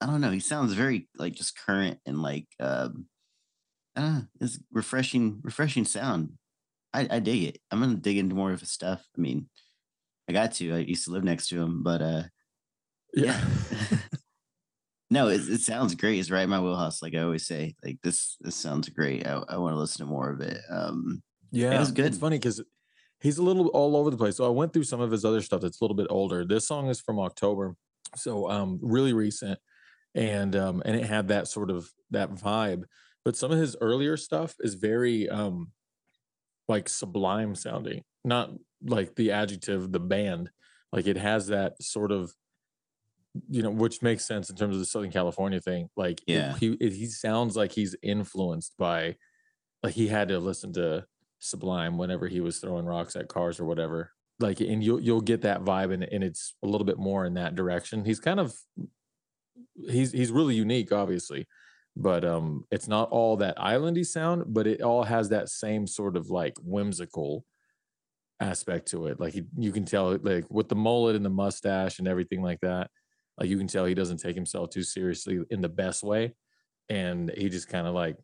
I 0.00 0.06
don't 0.06 0.20
know, 0.20 0.30
he 0.30 0.40
sounds 0.40 0.72
very 0.74 1.08
like 1.16 1.34
just 1.34 1.58
current 1.58 1.98
and 2.06 2.20
like 2.22 2.46
um 2.60 3.06
I 3.96 4.00
don't 4.00 4.14
know, 4.14 4.22
it's 4.40 4.58
refreshing, 4.72 5.40
refreshing 5.42 5.84
sound. 5.84 6.32
I, 6.92 7.08
I 7.10 7.20
dig 7.20 7.44
it. 7.44 7.58
I'm 7.70 7.80
gonna 7.80 7.96
dig 7.96 8.18
into 8.18 8.34
more 8.34 8.52
of 8.52 8.60
his 8.60 8.72
stuff. 8.72 9.06
I 9.16 9.20
mean, 9.20 9.48
I 10.28 10.32
got 10.32 10.52
to. 10.54 10.74
I 10.74 10.78
used 10.78 11.04
to 11.06 11.12
live 11.12 11.24
next 11.24 11.48
to 11.48 11.60
him, 11.60 11.82
but 11.82 12.02
uh 12.02 12.22
yeah. 13.14 13.40
no, 15.10 15.28
it, 15.28 15.40
it 15.48 15.60
sounds 15.60 15.94
great. 15.94 16.18
It's 16.20 16.30
right 16.30 16.42
in 16.42 16.50
my 16.50 16.60
wheelhouse, 16.60 17.02
like 17.02 17.14
I 17.14 17.20
always 17.22 17.46
say. 17.46 17.74
Like 17.84 17.98
this 18.02 18.36
this 18.40 18.54
sounds 18.54 18.88
great. 18.88 19.26
I, 19.26 19.42
I 19.48 19.56
want 19.56 19.74
to 19.74 19.78
listen 19.78 20.06
to 20.06 20.10
more 20.12 20.30
of 20.30 20.40
it. 20.40 20.60
Um 20.70 21.22
Yeah, 21.50 21.78
was 21.78 21.92
good. 21.92 22.06
It's 22.06 22.18
funny 22.18 22.38
because 22.38 22.62
he's 23.20 23.38
a 23.38 23.42
little 23.42 23.68
all 23.68 23.96
over 23.96 24.10
the 24.10 24.16
place. 24.16 24.36
So 24.36 24.46
I 24.46 24.50
went 24.50 24.72
through 24.72 24.84
some 24.84 25.00
of 25.00 25.10
his 25.10 25.24
other 25.24 25.40
stuff 25.42 25.60
that's 25.60 25.80
a 25.80 25.84
little 25.84 25.96
bit 25.96 26.06
older. 26.10 26.44
This 26.44 26.66
song 26.66 26.88
is 26.88 27.00
from 27.00 27.18
October, 27.18 27.76
so 28.16 28.50
um, 28.50 28.78
really 28.82 29.12
recent, 29.12 29.58
and 30.14 30.54
um, 30.56 30.82
and 30.84 30.96
it 30.96 31.06
had 31.06 31.28
that 31.28 31.48
sort 31.48 31.70
of 31.70 31.90
that 32.10 32.30
vibe. 32.34 32.84
But 33.24 33.36
some 33.36 33.50
of 33.52 33.58
his 33.58 33.76
earlier 33.80 34.16
stuff 34.16 34.54
is 34.60 34.74
very 34.74 35.28
um, 35.28 35.72
like 36.68 36.88
sublime 36.88 37.54
sounding, 37.54 38.02
not 38.24 38.50
like 38.82 39.14
the 39.16 39.30
adjective, 39.32 39.92
the 39.92 40.00
band. 40.00 40.50
Like 40.92 41.06
it 41.06 41.16
has 41.18 41.46
that 41.48 41.80
sort 41.82 42.10
of, 42.10 42.32
you 43.48 43.62
know, 43.62 43.70
which 43.70 44.02
makes 44.02 44.24
sense 44.26 44.50
in 44.50 44.56
terms 44.56 44.74
of 44.74 44.80
the 44.80 44.86
Southern 44.86 45.12
California 45.12 45.60
thing. 45.60 45.88
Like 45.96 46.20
Yeah. 46.26 46.56
he 46.56 46.76
he 46.80 47.06
sounds 47.06 47.56
like 47.56 47.72
he's 47.72 47.94
influenced 48.02 48.74
by, 48.78 49.16
like 49.82 49.94
he 49.94 50.08
had 50.08 50.28
to 50.28 50.38
listen 50.40 50.72
to 50.72 51.04
Sublime 51.40 51.98
whenever 51.98 52.28
he 52.28 52.40
was 52.40 52.58
throwing 52.58 52.86
rocks 52.86 53.16
at 53.16 53.28
cars 53.28 53.58
or 53.58 53.64
whatever. 53.64 54.12
Like, 54.38 54.60
and 54.60 54.82
you'll 54.82 55.00
you'll 55.00 55.20
get 55.20 55.42
that 55.42 55.62
vibe, 55.64 55.92
and 55.92 56.04
and 56.04 56.22
it's 56.22 56.54
a 56.62 56.66
little 56.66 56.84
bit 56.86 56.98
more 56.98 57.26
in 57.26 57.34
that 57.34 57.54
direction. 57.54 58.04
He's 58.04 58.20
kind 58.20 58.40
of 58.40 58.54
he's 59.88 60.12
he's 60.12 60.30
really 60.30 60.54
unique, 60.54 60.92
obviously, 60.92 61.46
but 61.96 62.24
um, 62.24 62.64
it's 62.70 62.88
not 62.88 63.10
all 63.10 63.36
that 63.38 63.58
islandy 63.58 64.06
sound, 64.06 64.44
but 64.48 64.66
it 64.66 64.80
all 64.80 65.04
has 65.04 65.28
that 65.28 65.48
same 65.48 65.86
sort 65.86 66.16
of 66.16 66.30
like 66.30 66.54
whimsical 66.62 67.44
aspect 68.40 68.88
to 68.88 69.06
it. 69.06 69.20
Like 69.20 69.34
he, 69.34 69.44
you 69.58 69.72
can 69.72 69.84
tell, 69.84 70.16
like 70.22 70.46
with 70.50 70.68
the 70.68 70.74
mullet 70.74 71.16
and 71.16 71.24
the 71.24 71.30
mustache 71.30 71.98
and 71.98 72.08
everything 72.08 72.42
like 72.42 72.60
that. 72.60 72.90
Like 73.38 73.48
you 73.48 73.58
can 73.58 73.66
tell 73.66 73.84
he 73.84 73.94
doesn't 73.94 74.18
take 74.18 74.34
himself 74.34 74.70
too 74.70 74.82
seriously 74.82 75.40
in 75.50 75.60
the 75.60 75.68
best 75.68 76.02
way, 76.02 76.34
and 76.88 77.30
he 77.36 77.48
just 77.48 77.68
kind 77.68 77.86
of 77.86 77.94
like, 77.94 78.16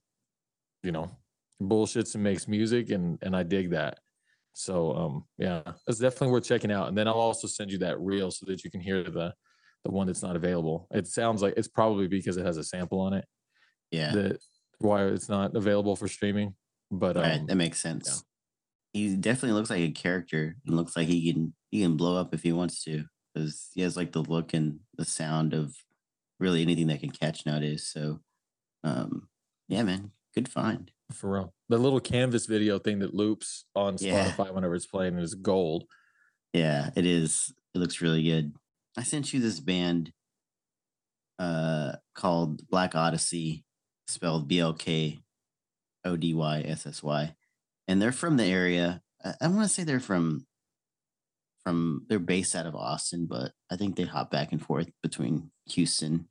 you 0.82 0.92
know, 0.92 1.10
bullshits 1.62 2.14
and 2.14 2.24
makes 2.24 2.48
music, 2.48 2.90
and 2.90 3.18
and 3.22 3.36
I 3.36 3.42
dig 3.42 3.70
that. 3.70 3.98
So 4.54 4.94
um, 4.96 5.24
yeah, 5.38 5.62
it's 5.86 5.98
definitely 5.98 6.30
worth 6.32 6.44
checking 6.44 6.72
out. 6.72 6.88
And 6.88 6.96
then 6.96 7.08
I'll 7.08 7.14
also 7.14 7.46
send 7.46 7.70
you 7.70 7.78
that 7.78 8.00
reel 8.00 8.30
so 8.30 8.46
that 8.46 8.64
you 8.64 8.70
can 8.70 8.80
hear 8.80 9.02
the 9.04 9.34
the 9.84 9.90
one 9.90 10.06
that's 10.06 10.22
not 10.22 10.36
available. 10.36 10.88
It 10.90 11.06
sounds 11.06 11.42
like 11.42 11.54
it's 11.56 11.68
probably 11.68 12.08
because 12.08 12.36
it 12.36 12.46
has 12.46 12.56
a 12.56 12.64
sample 12.64 13.00
on 13.00 13.12
it 13.12 13.24
Yeah. 13.90 14.12
that 14.12 14.40
why 14.78 15.04
it's 15.06 15.28
not 15.28 15.54
available 15.56 15.96
for 15.96 16.08
streaming. 16.08 16.54
But 16.90 17.16
right. 17.16 17.40
um, 17.40 17.46
That 17.46 17.56
makes 17.56 17.78
sense. 17.80 18.24
He 18.92 19.14
definitely 19.16 19.52
looks 19.52 19.70
like 19.70 19.80
a 19.80 19.90
character 19.90 20.56
and 20.66 20.76
looks 20.76 20.96
like 20.96 21.08
he 21.08 21.32
can 21.32 21.54
he 21.70 21.82
can 21.82 21.96
blow 21.96 22.16
up 22.16 22.32
if 22.34 22.42
he 22.42 22.52
wants 22.52 22.82
to. 22.84 23.04
Because 23.34 23.70
he 23.74 23.82
has 23.82 23.96
like 23.96 24.12
the 24.12 24.22
look 24.22 24.54
and 24.54 24.80
the 24.96 25.04
sound 25.04 25.52
of 25.52 25.76
really 26.40 26.62
anything 26.62 26.86
that 26.88 27.00
can 27.00 27.10
catch 27.10 27.44
nowadays. 27.46 27.86
So 27.86 28.20
um 28.84 29.28
yeah, 29.68 29.82
man. 29.82 30.12
Good 30.36 30.48
find. 30.50 30.90
for 31.12 31.32
real, 31.32 31.54
the 31.68 31.78
little 31.78 32.00
canvas 32.00 32.46
video 32.46 32.78
thing 32.78 32.98
that 32.98 33.14
loops 33.14 33.64
on 33.74 33.96
Yeah. 33.98 34.32
Spotify 34.32 34.52
whenever 34.52 34.74
it's 34.74 34.86
playing 34.86 35.18
is 35.18 35.34
gold. 35.34 35.84
Yeah, 36.52 36.90
it 36.96 37.06
is. 37.06 37.54
It 37.74 37.78
looks 37.78 38.00
really 38.02 38.22
good. 38.22 38.52
I 38.98 39.02
sent 39.02 39.32
you 39.32 39.40
this 39.40 39.60
band 39.60 40.12
uh 41.38 41.92
called 42.14 42.66
Black 42.68 42.94
Odyssey, 42.94 43.64
spelled 44.08 44.48
B 44.48 44.58
L 44.58 44.72
K 44.74 45.20
O 46.04 46.16
D 46.16 46.34
Y 46.34 46.60
S 46.66 46.86
S 46.86 47.02
Y. 47.02 47.34
And 47.88 48.02
they're 48.02 48.12
from 48.12 48.36
the 48.36 48.44
area. 48.44 49.02
I, 49.24 49.34
I 49.42 49.48
want 49.48 49.62
to 49.62 49.68
say 49.68 49.84
they're 49.84 50.00
from 50.00 50.46
from 51.64 52.04
they're 52.08 52.18
based 52.18 52.54
out 52.54 52.66
of 52.66 52.74
Austin, 52.74 53.26
but 53.26 53.52
I 53.70 53.76
think 53.76 53.96
they 53.96 54.04
hop 54.04 54.30
back 54.30 54.52
and 54.52 54.60
forth 54.62 54.88
between 55.02 55.50
Houston, 55.70 56.28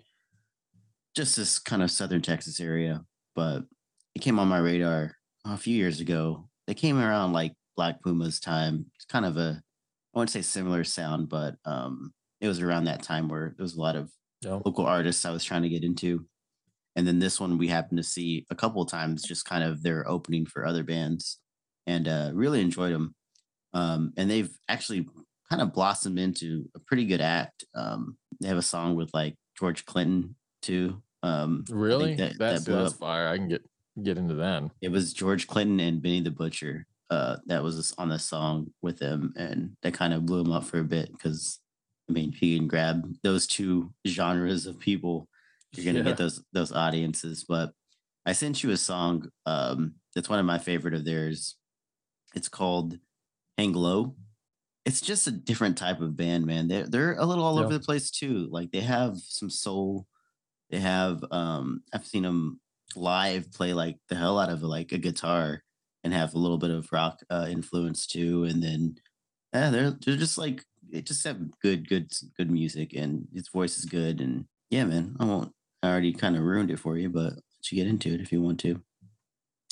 just 1.15 1.35
this 1.37 1.59
kind 1.59 1.81
of 1.81 1.91
southern 1.91 2.21
Texas 2.21 2.59
area. 2.59 3.05
But 3.35 3.65
it 4.15 4.21
came 4.21 4.39
on 4.39 4.47
my 4.47 4.57
radar 4.57 5.15
a 5.45 5.57
few 5.57 5.75
years 5.75 5.99
ago. 5.99 6.49
They 6.67 6.73
came 6.73 6.99
around 6.99 7.33
like 7.33 7.53
Black 7.75 8.01
Pumas' 8.01 8.39
time. 8.39 8.85
It's 8.95 9.05
kind 9.05 9.25
of 9.25 9.37
a 9.37 9.61
I 10.13 10.19
wouldn't 10.19 10.31
say 10.31 10.41
similar 10.41 10.85
sound, 10.85 11.27
but 11.27 11.55
um, 11.65 12.13
it 12.39 12.47
was 12.47 12.61
around 12.61 12.85
that 12.85 13.03
time 13.03 13.27
where 13.27 13.53
there 13.57 13.63
was 13.63 13.75
a 13.75 13.81
lot 13.81 13.97
of 13.97 14.09
local 14.65 14.85
artists 14.85 15.25
I 15.25 15.31
was 15.31 15.43
trying 15.43 15.63
to 15.63 15.69
get 15.69 15.83
into. 15.83 16.25
And 16.95 17.05
then 17.05 17.19
this 17.19 17.41
one 17.41 17.57
we 17.57 17.67
happened 17.67 17.97
to 17.97 18.03
see 18.03 18.45
a 18.49 18.55
couple 18.55 18.81
of 18.81 18.89
times, 18.89 19.23
just 19.23 19.43
kind 19.43 19.63
of 19.63 19.83
their 19.83 20.07
opening 20.09 20.45
for 20.45 20.65
other 20.65 20.83
bands, 20.83 21.39
and 21.85 22.07
uh, 22.07 22.31
really 22.33 22.61
enjoyed 22.61 22.93
them. 22.93 23.13
Um, 23.73 24.13
and 24.15 24.31
they've 24.31 24.49
actually 24.69 25.05
kind 25.49 25.61
of 25.61 25.73
blossomed 25.73 26.17
into 26.17 26.69
a 26.73 26.79
pretty 26.79 27.05
good 27.05 27.19
act. 27.19 27.65
Um, 27.75 28.17
they 28.39 28.47
have 28.47 28.57
a 28.57 28.61
song 28.61 28.95
with 28.95 29.13
like 29.13 29.35
George 29.59 29.85
Clinton 29.85 30.35
too. 30.61 31.01
Um, 31.23 31.65
really, 31.69 32.15
that, 32.15 32.37
that's 32.37 32.63
that 32.63 32.71
that's 32.71 32.93
fire. 32.93 33.27
I 33.27 33.37
can 33.37 33.49
get 33.49 33.65
get 34.03 34.17
into 34.17 34.35
that. 34.35 34.63
It 34.81 34.89
was 34.89 35.13
George 35.13 35.47
Clinton 35.47 35.79
and 35.79 36.01
Benny 36.01 36.21
the 36.21 36.31
Butcher 36.31 36.87
uh, 37.09 37.37
that 37.45 37.63
was 37.63 37.93
on 37.97 38.09
the 38.09 38.19
song 38.19 38.73
with 38.81 38.97
them, 38.99 39.33
and 39.37 39.75
that 39.83 39.93
kind 39.93 40.13
of 40.13 40.25
blew 40.25 40.41
him 40.41 40.51
up 40.51 40.63
for 40.65 40.79
a 40.79 40.83
bit 40.83 41.11
because 41.11 41.59
I 42.09 42.13
mean, 42.13 42.31
if 42.33 42.41
you 42.41 42.57
can 42.57 42.67
grab 42.67 43.03
those 43.23 43.47
two 43.47 43.93
genres 44.07 44.65
of 44.65 44.79
people, 44.79 45.27
you're 45.75 45.85
gonna 45.85 45.99
Yeah. 45.99 46.03
get 46.03 46.17
those 46.17 46.43
those 46.53 46.71
audiences. 46.71 47.45
But 47.47 47.73
I 48.25 48.33
sent 48.33 48.63
you 48.63 48.71
a 48.71 48.77
song 48.77 49.29
um, 49.45 49.95
that's 50.15 50.29
one 50.29 50.39
of 50.39 50.45
my 50.45 50.57
favorite 50.59 50.93
of 50.93 51.05
theirs. 51.05 51.55
It's 52.35 52.49
called 52.49 52.99
"Hang 53.57 53.73
Low." 53.73 54.17
It's 54.85 55.01
just 55.01 55.27
a 55.27 55.31
different 55.31 55.77
type 55.77 56.01
of 56.01 56.17
band, 56.17 56.45
man. 56.45 56.67
They're 56.67 56.87
they're 56.87 57.15
a 57.15 57.25
little 57.25 57.43
all 57.43 57.59
Yeah. 57.59 57.61
over 57.61 57.73
the 57.73 57.79
place 57.79 58.11
too. 58.11 58.47
Like 58.51 58.71
they 58.71 58.81
have 58.81 59.17
some 59.19 59.49
soul. 59.49 60.07
They 60.71 60.79
have 60.79 61.23
um, 61.31 61.83
I've 61.93 62.05
seen 62.07 62.23
them 62.23 62.61
live 62.95 63.51
play 63.51 63.73
like 63.73 63.97
the 64.09 64.15
hell 64.15 64.39
out 64.39 64.49
of 64.49 64.61
like 64.63 64.91
a 64.91 64.97
guitar 64.97 65.61
and 66.03 66.13
have 66.13 66.33
a 66.33 66.39
little 66.39 66.57
bit 66.57 66.69
of 66.69 66.91
rock 66.91 67.19
uh, 67.29 67.47
influence 67.49 68.05
too. 68.05 68.43
And 68.45 68.61
then 68.61 68.95
yeah, 69.53 69.69
they're 69.69 69.97
they're 70.05 70.17
just 70.17 70.37
like 70.37 70.63
they 70.91 71.01
just 71.01 71.23
have 71.25 71.59
good 71.61 71.87
good 71.87 72.11
good 72.37 72.51
music 72.51 72.93
and 72.93 73.27
his 73.33 73.49
voice 73.49 73.77
is 73.77 73.85
good 73.85 74.21
and 74.21 74.45
yeah, 74.69 74.85
man. 74.85 75.15
I 75.19 75.25
won't. 75.25 75.51
I 75.83 75.89
already 75.89 76.13
kind 76.13 76.35
of 76.35 76.43
ruined 76.43 76.71
it 76.71 76.79
for 76.79 76.97
you, 76.97 77.09
but 77.09 77.33
let 77.33 77.71
you 77.71 77.77
get 77.77 77.87
into 77.87 78.13
it 78.13 78.21
if 78.21 78.31
you 78.31 78.41
want 78.41 78.59
to. 78.61 78.81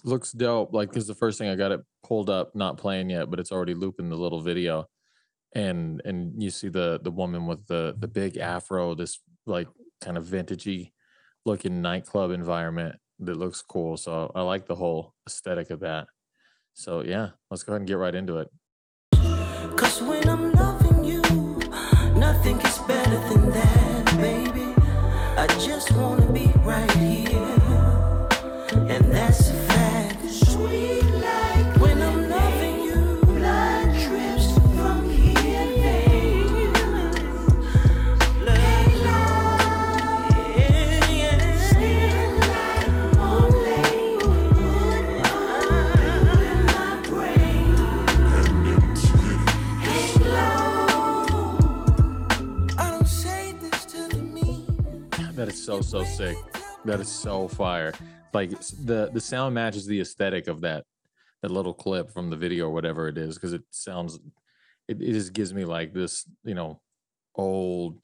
Looks 0.04 0.32
dope. 0.32 0.74
Like, 0.74 0.92
cause 0.92 1.08
the 1.08 1.16
first 1.16 1.38
thing 1.40 1.50
I 1.50 1.56
got 1.56 1.72
it 1.72 1.82
pulled 2.04 2.30
up, 2.30 2.56
not 2.56 2.78
playing 2.78 3.10
yet, 3.10 3.30
but 3.30 3.40
it's 3.40 3.52
already 3.52 3.74
looping 3.74 4.10
the 4.10 4.16
little 4.16 4.42
video, 4.42 4.86
and 5.56 6.02
and 6.06 6.42
you 6.42 6.50
see 6.50 6.70
the 6.70 7.00
the 7.04 7.12
woman 7.12 7.48
with 7.48 7.66
the 7.68 7.96
the 7.98 8.08
big 8.08 8.38
afro, 8.38 8.96
this 8.96 9.20
like 9.46 9.68
kind 10.02 10.18
of 10.18 10.26
vintagey 10.26 10.92
looking 11.46 11.82
nightclub 11.82 12.32
environment 12.32 12.96
that 13.20 13.38
looks 13.38 13.62
cool. 13.62 13.98
So 13.98 14.32
I 14.36 14.42
like 14.42 14.66
the 14.66 14.76
whole 14.76 15.14
aesthetic 15.28 15.70
of 15.70 15.80
that. 15.82 16.08
So 16.74 17.04
yeah, 17.04 17.30
let's 17.50 17.64
go 17.64 17.74
ahead 17.74 17.82
and 17.82 17.88
get 17.88 17.98
right 17.98 18.16
into 18.16 18.40
it. 18.40 18.50
Cause 19.78 20.02
when 20.02 20.28
I'm 20.28 20.52
loving 20.54 21.04
you, 21.04 21.22
nothing 22.16 22.58
gets 22.58 22.80
better 22.80 23.20
than 23.30 23.50
that, 23.52 24.18
baby. 24.18 24.74
I 25.38 25.48
just 25.60 25.92
wanna 25.92 26.32
be 26.32 26.52
right 26.64 26.92
here. 26.94 27.23
So 55.66 55.82
so 55.82 56.04
sick. 56.04 56.38
That 56.86 57.00
is 57.00 57.10
so 57.10 57.48
fire. 57.48 57.94
Like 58.34 58.50
the 58.50 59.10
the 59.14 59.22
sound 59.22 59.56
matches 59.56 59.86
the 59.86 60.02
aesthetic 60.02 60.48
of 60.48 60.62
that 60.62 60.84
that 61.42 61.52
little 61.52 61.74
clip 61.74 62.12
from 62.12 62.30
the 62.30 62.36
video 62.36 62.66
or 62.68 62.72
whatever 62.72 63.08
it 63.08 63.18
is 63.18 63.36
because 63.36 63.54
it 63.54 63.64
sounds 63.72 64.20
it, 64.88 65.02
it 65.02 65.14
just 65.14 65.34
gives 65.34 65.54
me 65.54 65.66
like 65.66 65.94
this 65.94 66.26
you 66.44 66.54
know 66.56 66.82
old 67.36 68.00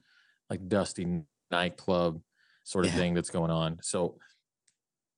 like 0.49 0.67
dusty 0.67 1.21
nightclub 1.51 2.21
sort 2.63 2.85
of 2.85 2.91
Yeah. 2.93 2.97
thing 2.99 3.13
that's 3.13 3.29
going 3.29 3.51
on. 3.51 3.79
So 3.81 4.17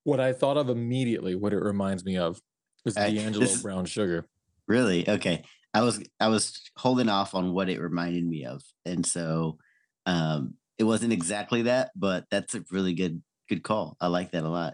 what 0.03 0.19
I 0.19 0.33
thought 0.33 0.57
of 0.57 0.69
immediately, 0.69 1.35
what 1.35 1.53
it 1.53 1.61
reminds 1.61 2.03
me 2.03 2.17
of, 2.17 2.39
is 2.85 2.97
I- 2.97 3.11
D'Angelo 3.11 3.45
this 3.45 3.61
Brown 3.61 3.85
Sugar. 3.85 4.25
Really? 4.67 5.07
Okay. 5.07 5.43
I 5.73 5.81
was 5.83 6.03
I 6.19 6.27
was 6.27 6.59
holding 6.77 7.07
off 7.09 7.35
on 7.35 7.53
what 7.53 7.69
it 7.69 7.79
reminded 7.79 8.25
me 8.25 8.45
of, 8.45 8.61
and 8.85 9.05
so 9.05 9.57
um, 10.05 10.55
it 10.81 10.85
wasn't 10.85 11.13
exactly 11.13 11.61
that, 11.61 11.91
but 11.95 12.25
that's 12.31 12.55
a 12.55 12.63
really 12.71 12.95
good 12.95 13.21
good 13.47 13.61
call. 13.61 13.95
I 14.01 14.07
like 14.07 14.31
that 14.31 14.43
a 14.43 14.49
lot. 14.49 14.73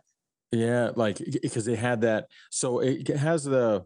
Yeah, 0.53 0.91
like 0.95 1.17
because 1.17 1.67
it 1.67 1.77
had 1.77 1.99
that. 2.01 2.27
So 2.49 2.79
it 2.79 3.09
has 3.09 3.43
the 3.43 3.83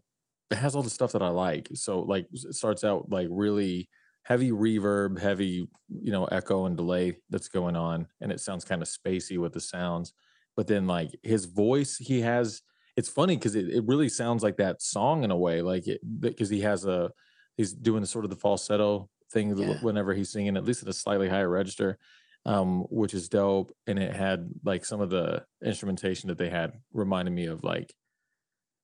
it 0.52 0.58
has 0.58 0.76
all 0.76 0.84
the 0.84 0.92
stuff 0.92 1.14
that 1.14 1.24
I 1.24 1.30
like. 1.30 1.70
So 1.74 2.02
like 2.02 2.28
it 2.32 2.54
starts 2.54 2.84
out 2.84 3.10
like 3.10 3.28
really 3.32 3.90
heavy 4.22 4.52
reverb, 4.52 5.20
heavy 5.20 5.68
you 5.90 6.12
know 6.12 6.26
echo 6.26 6.68
and 6.68 6.78
delay 6.78 7.18
that's 7.32 7.48
going 7.48 7.76
on, 7.76 8.06
and 8.22 8.32
it 8.32 8.40
sounds 8.40 8.66
kind 8.66 8.84
of 8.84 8.88
spacey 8.88 9.40
with 9.40 9.54
the 9.54 9.60
sounds. 9.60 10.14
But 10.56 10.68
then 10.68 10.86
like 10.86 11.10
his 11.24 11.46
voice, 11.46 11.98
he 11.98 12.22
has. 12.22 12.62
It's 12.98 13.10
funny 13.10 13.36
because 13.36 13.56
it, 13.56 13.68
it 13.68 13.84
really 13.88 14.10
sounds 14.10 14.44
like 14.44 14.58
that 14.58 14.84
song 14.84 15.24
in 15.24 15.32
a 15.32 15.38
way, 15.38 15.64
like 15.64 15.86
because 16.20 16.52
he 16.52 16.60
has 16.60 16.86
a 16.86 17.12
he's 17.58 17.74
doing 17.74 18.06
sort 18.06 18.26
of 18.26 18.30
the 18.30 18.38
falsetto 18.38 19.10
thing 19.32 19.58
Yeah. 19.58 19.74
whenever 19.82 20.14
he's 20.14 20.30
singing, 20.32 20.58
at 20.58 20.66
least 20.66 20.84
at 20.84 20.90
a 20.90 20.94
slightly 20.94 21.30
higher 21.30 21.50
register 21.50 21.98
um, 22.46 22.82
which 22.90 23.14
is 23.14 23.30
dope. 23.30 23.72
And 23.88 24.00
it 24.00 24.16
had 24.16 24.50
like 24.64 24.86
some 24.86 25.02
of 25.02 25.10
the 25.10 25.44
instrumentation 25.64 26.30
that 26.30 26.38
they 26.38 26.50
had 26.50 26.74
reminded 26.94 27.32
me 27.32 27.46
of 27.46 27.64
like 27.64 27.94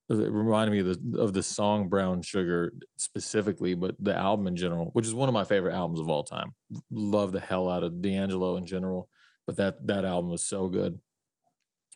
it 0.10 0.32
reminded 0.32 0.72
me 0.72 0.80
of 0.80 1.12
the 1.12 1.20
of 1.20 1.34
the 1.34 1.44
song 1.44 1.90
Brown 1.90 2.22
Sugar 2.22 2.74
specifically, 2.96 3.74
but 3.74 3.96
the 4.00 4.16
album 4.16 4.48
in 4.48 4.56
general, 4.56 4.90
which 4.94 5.06
is 5.06 5.14
one 5.14 5.28
of 5.28 5.34
my 5.34 5.44
favorite 5.44 5.74
albums 5.74 6.00
of 6.00 6.10
all 6.10 6.24
time. 6.24 6.54
Love 6.90 7.34
the 7.34 7.42
hell 7.42 7.70
out 7.70 7.84
of 7.84 8.02
D'Angelo 8.02 8.56
in 8.56 8.66
general, 8.66 9.10
but 9.46 9.58
that 9.58 9.86
that 9.88 10.06
album 10.06 10.32
was 10.32 10.46
so 10.46 10.70
good. 10.70 11.00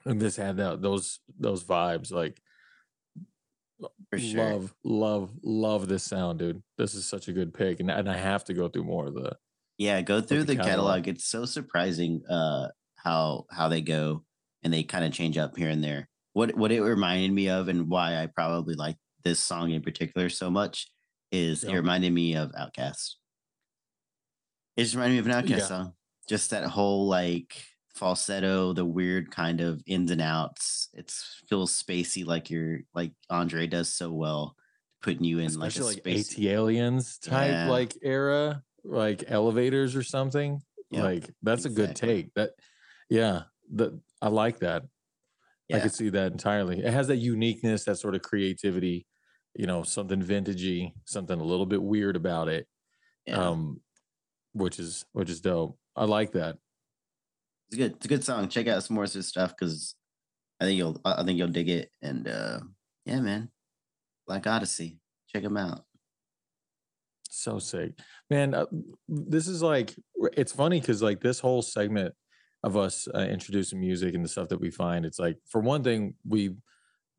And 0.05 0.19
this 0.19 0.35
had 0.35 0.57
that 0.57 0.81
those 0.81 1.19
those 1.39 1.63
vibes 1.63 2.11
like 2.11 2.41
sure. 4.17 4.43
love, 4.43 4.73
love, 4.83 5.31
love 5.43 5.87
this 5.87 6.03
sound, 6.03 6.39
dude. 6.39 6.61
This 6.77 6.93
is 6.95 7.05
such 7.05 7.27
a 7.27 7.33
good 7.33 7.53
pick, 7.53 7.79
and, 7.79 7.89
and 7.91 8.09
I 8.09 8.17
have 8.17 8.43
to 8.45 8.53
go 8.53 8.67
through 8.67 8.83
more 8.85 9.07
of 9.07 9.13
the. 9.13 9.35
Yeah, 9.77 10.01
go 10.01 10.21
through 10.21 10.43
the 10.43 10.53
the 10.53 10.55
catalog. 10.55 10.69
catalog. 10.69 11.07
It's 11.07 11.25
so 11.25 11.45
surprising 11.45 12.21
uh 12.29 12.67
how 12.95 13.45
how 13.49 13.67
they 13.67 13.81
go 13.81 14.23
and 14.63 14.71
they 14.71 14.83
kind 14.83 15.03
of 15.03 15.11
change 15.11 15.37
up 15.37 15.57
here 15.57 15.69
and 15.69 15.83
there. 15.83 16.07
What 16.33 16.55
what 16.55 16.71
it 16.71 16.81
reminded 16.81 17.31
me 17.31 17.49
of 17.49 17.67
and 17.67 17.89
why 17.89 18.21
I 18.21 18.27
probably 18.27 18.75
like 18.75 18.97
this 19.23 19.39
song 19.39 19.71
in 19.71 19.81
particular 19.81 20.29
so 20.29 20.49
much 20.51 20.87
is 21.31 21.63
it 21.63 21.73
reminded 21.73 22.13
me 22.13 22.35
of 22.35 22.51
OutKast. 22.51 23.15
It 24.77 24.83
just 24.83 24.95
reminded 24.95 25.13
me 25.13 25.19
of 25.19 25.27
an 25.27 25.43
OutKast 25.45 25.57
Yeah. 25.59 25.65
song. 25.65 25.93
Just 26.29 26.51
that 26.51 26.63
whole 26.65 27.07
like 27.07 27.65
falsetto, 27.95 28.73
the 28.73 28.85
weird 28.85 29.31
kind 29.31 29.61
of 29.61 29.81
ins 29.85 30.11
and 30.11 30.21
outs. 30.21 30.89
It 30.93 31.11
feels 31.47 31.71
spacey 31.71 32.25
like 32.25 32.49
you're 32.49 32.79
like 32.93 33.13
Andre 33.29 33.67
does 33.67 33.93
so 33.93 34.11
well, 34.11 34.55
putting 35.01 35.23
you 35.23 35.39
in 35.39 35.47
especially 35.47 35.95
like 35.95 36.05
like, 36.05 36.15
a 36.15 36.23
space. 36.23 36.35
ATLiens 36.35 37.19
type 37.21 37.51
Yeah. 37.51 37.69
like 37.69 37.97
era, 38.01 38.63
like 38.83 39.23
elevators 39.27 39.95
or 39.95 40.03
something. 40.03 40.61
Yep, 40.91 41.03
like 41.03 41.29
that's 41.41 41.65
a 41.65 41.69
good 41.69 41.95
take. 41.95 42.33
That, 42.33 42.51
yeah, 43.09 43.43
that 43.73 43.97
I 44.21 44.27
like 44.29 44.59
that. 44.59 44.83
I 45.71 45.77
Yeah. 45.77 45.79
could 45.83 45.93
see 45.93 46.09
that 46.09 46.31
entirely. 46.33 46.79
It 46.83 46.91
has 46.93 47.07
that 47.07 47.17
uniqueness, 47.17 47.85
that 47.85 47.95
sort 47.97 48.15
of 48.15 48.21
creativity, 48.21 49.07
you 49.55 49.65
know, 49.67 49.83
something 49.83 50.21
vintagey, 50.21 50.93
something 51.05 51.39
a 51.39 51.43
little 51.43 51.65
bit 51.65 51.81
weird 51.81 52.15
about 52.17 52.49
it. 52.49 52.67
yeah. 53.25 53.37
Um, 53.37 53.81
which 54.53 54.79
is 54.79 55.05
which 55.13 55.29
is 55.29 55.39
dope. 55.41 55.77
I 55.95 56.03
like 56.05 56.33
that. 56.33 56.57
It's 57.71 57.77
good. 57.77 57.93
It's 57.93 58.05
a 58.05 58.09
good 58.09 58.23
song. 58.23 58.49
Check 58.49 58.67
out 58.67 58.83
some 58.83 58.95
more 58.95 59.05
of 59.05 59.13
his 59.13 59.27
stuff 59.27 59.53
because 59.57 59.95
I 60.59 60.65
think 60.65 60.77
you'll 60.77 60.99
I 61.05 61.23
think 61.23 61.37
you'll 61.37 61.47
dig 61.47 61.69
it. 61.69 61.89
And 62.01 62.27
uh 62.27 62.59
yeah, 63.05 63.21
man. 63.21 63.49
Black 64.27 64.45
Odyssey. 64.45 64.99
Check 65.29 65.43
him 65.43 65.57
out. 65.57 65.83
So 67.29 67.59
sick, 67.59 67.93
man. 68.29 68.53
Uh, 68.53 68.65
this 69.07 69.47
is 69.47 69.63
like 69.63 69.95
it's 70.35 70.51
funny 70.51 70.81
because 70.81 71.01
like 71.01 71.21
this 71.21 71.39
whole 71.39 71.61
segment 71.61 72.13
of 72.63 72.75
us 72.75 73.07
uh, 73.15 73.19
introducing 73.19 73.79
music 73.79 74.13
and 74.13 74.23
the 74.23 74.29
stuff 74.29 74.49
that 74.49 74.59
we 74.59 74.69
find, 74.69 75.05
it's 75.05 75.17
like 75.17 75.37
for 75.47 75.61
one 75.61 75.81
thing, 75.81 76.15
we 76.27 76.51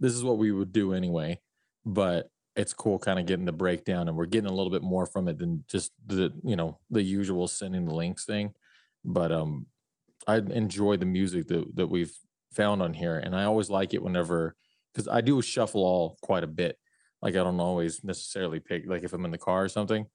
this 0.01 0.13
is 0.13 0.23
what 0.23 0.37
we 0.37 0.53
would 0.53 0.71
do 0.71 0.93
anyway, 0.93 1.41
but 1.87 2.29
it's 2.57 2.75
cool 2.75 2.99
kind 2.99 3.19
of 3.19 3.25
getting 3.25 3.47
the 3.47 3.53
breakdown 3.53 4.09
and 4.09 4.17
we're 4.17 4.27
getting 4.27 4.51
a 4.51 4.55
little 4.55 4.71
bit 4.71 4.83
more 4.83 5.07
from 5.07 5.29
it 5.29 5.39
than 5.39 5.65
just 5.67 5.93
the 6.07 6.31
you 6.45 6.57
know 6.57 6.79
the 6.91 7.03
usual 7.03 7.49
sending 7.49 7.87
the 7.87 7.95
links 7.95 8.27
thing. 8.27 8.53
But 9.05 9.33
um, 9.33 9.67
I 10.27 10.37
enjoy 10.37 10.97
the 10.97 11.07
music 11.07 11.49
that 11.49 11.77
that 11.77 11.89
we've 11.89 12.13
found 12.53 12.83
on 12.83 12.95
here, 12.95 13.19
and 13.19 13.35
I 13.35 13.45
always 13.45 13.71
like 13.71 13.95
it 13.95 14.03
whenever 14.03 14.55
because 14.93 15.09
I 15.09 15.21
do 15.21 15.41
shuffle 15.43 15.83
all 15.83 16.19
quite 16.23 16.45
a 16.45 16.49
bit. 16.49 16.79
Like 17.21 17.35
I 17.35 17.39
don't 17.39 17.61
always 17.61 18.03
necessarily 18.05 18.61
pick 18.61 18.85
like 18.87 19.05
if 19.05 19.13
I'm 19.13 19.25
in 19.25 19.31
the 19.31 19.39
car 19.39 19.65
or 19.65 19.69
something. 19.69 20.07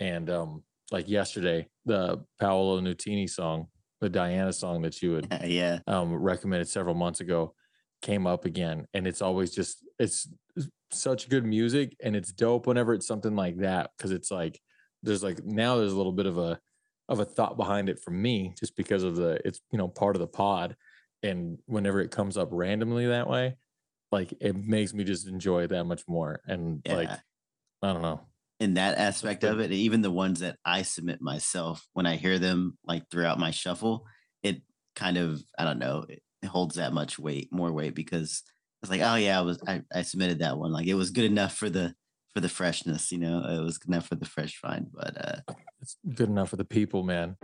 And 0.00 0.28
um, 0.30 0.62
like 0.90 1.08
yesterday, 1.08 1.68
the 1.86 2.24
Paolo 2.40 2.80
Nutini 2.80 3.28
song, 3.28 3.68
the 4.00 4.08
Diana 4.08 4.52
song 4.52 4.82
that 4.82 5.00
you 5.00 5.12
had 5.14 5.44
yeah. 5.44 5.78
um, 5.86 6.12
recommended 6.12 6.68
several 6.68 6.94
months 6.94 7.20
ago 7.20 7.54
came 8.02 8.26
up 8.26 8.44
again 8.44 8.84
and 8.92 9.06
it's 9.06 9.22
always 9.22 9.54
just 9.54 9.78
it's 10.00 10.28
such 10.90 11.28
good 11.28 11.46
music 11.46 11.96
and 12.02 12.16
it's 12.16 12.32
dope 12.32 12.66
whenever 12.66 12.92
it's 12.92 13.06
something 13.06 13.36
like 13.36 13.56
that 13.58 13.90
because 13.96 14.10
it's 14.10 14.30
like 14.30 14.60
there's 15.04 15.22
like 15.22 15.42
now 15.44 15.76
there's 15.76 15.92
a 15.92 15.96
little 15.96 16.12
bit 16.12 16.26
of 16.26 16.36
a 16.36 16.58
of 17.12 17.20
a 17.20 17.24
thought 17.24 17.56
behind 17.56 17.88
it 17.88 18.00
for 18.00 18.10
me 18.10 18.54
just 18.58 18.76
because 18.76 19.02
of 19.02 19.16
the 19.16 19.40
it's 19.44 19.60
you 19.70 19.78
know 19.78 19.88
part 19.88 20.16
of 20.16 20.20
the 20.20 20.26
pod. 20.26 20.76
And 21.24 21.58
whenever 21.66 22.00
it 22.00 22.10
comes 22.10 22.36
up 22.36 22.48
randomly 22.50 23.06
that 23.06 23.28
way 23.28 23.56
like 24.12 24.34
it 24.40 24.54
makes 24.54 24.92
me 24.92 25.02
just 25.02 25.26
enjoy 25.26 25.62
it 25.62 25.68
that 25.68 25.84
much 25.84 26.02
more. 26.06 26.40
And 26.46 26.82
like 26.86 27.10
i 27.10 27.92
don't 27.92 28.02
know. 28.02 28.20
In 28.60 28.74
that 28.74 28.98
aspect 28.98 29.42
of 29.42 29.58
it, 29.58 29.72
even 29.72 30.02
the 30.02 30.10
ones 30.10 30.38
that 30.38 30.56
I 30.64 30.82
submit 30.82 31.20
myself, 31.20 31.84
when 31.94 32.06
I 32.06 32.14
hear 32.14 32.38
them 32.38 32.78
like 32.84 33.10
throughout 33.10 33.40
my 33.40 33.50
shuffle, 33.50 34.06
it 34.44 34.62
kind 34.94 35.16
of 35.16 35.42
I 35.58 35.64
don't 35.64 35.80
know, 35.80 36.04
it 36.08 36.22
holds 36.46 36.76
that 36.76 36.92
much 36.92 37.18
weight, 37.18 37.48
more 37.50 37.72
weight 37.72 37.96
because 37.96 38.42
it's 38.82 38.90
like, 38.90 39.00
oh 39.00 39.16
yeah, 39.16 39.38
I 39.38 39.42
was 39.42 39.58
I, 39.66 39.82
I 39.92 40.02
submitted 40.02 40.40
that 40.40 40.58
one. 40.58 40.70
Like 40.70 40.86
it 40.86 40.94
was 40.94 41.10
good 41.10 41.24
enough 41.24 41.56
for 41.56 41.70
the 41.70 41.94
for 42.32 42.40
the 42.40 42.48
freshness, 42.48 43.12
you 43.12 43.18
know, 43.18 43.44
it 43.44 43.62
was 43.62 43.78
good 43.78 43.90
enough 43.90 44.08
for 44.08 44.14
the 44.14 44.24
fresh 44.24 44.56
find. 44.56 44.88
But 44.92 45.16
uh 45.16 45.54
it's 45.80 45.96
good 46.14 46.28
enough 46.28 46.50
for 46.50 46.56
the 46.56 46.64
people 46.64 47.02
man 47.02 47.36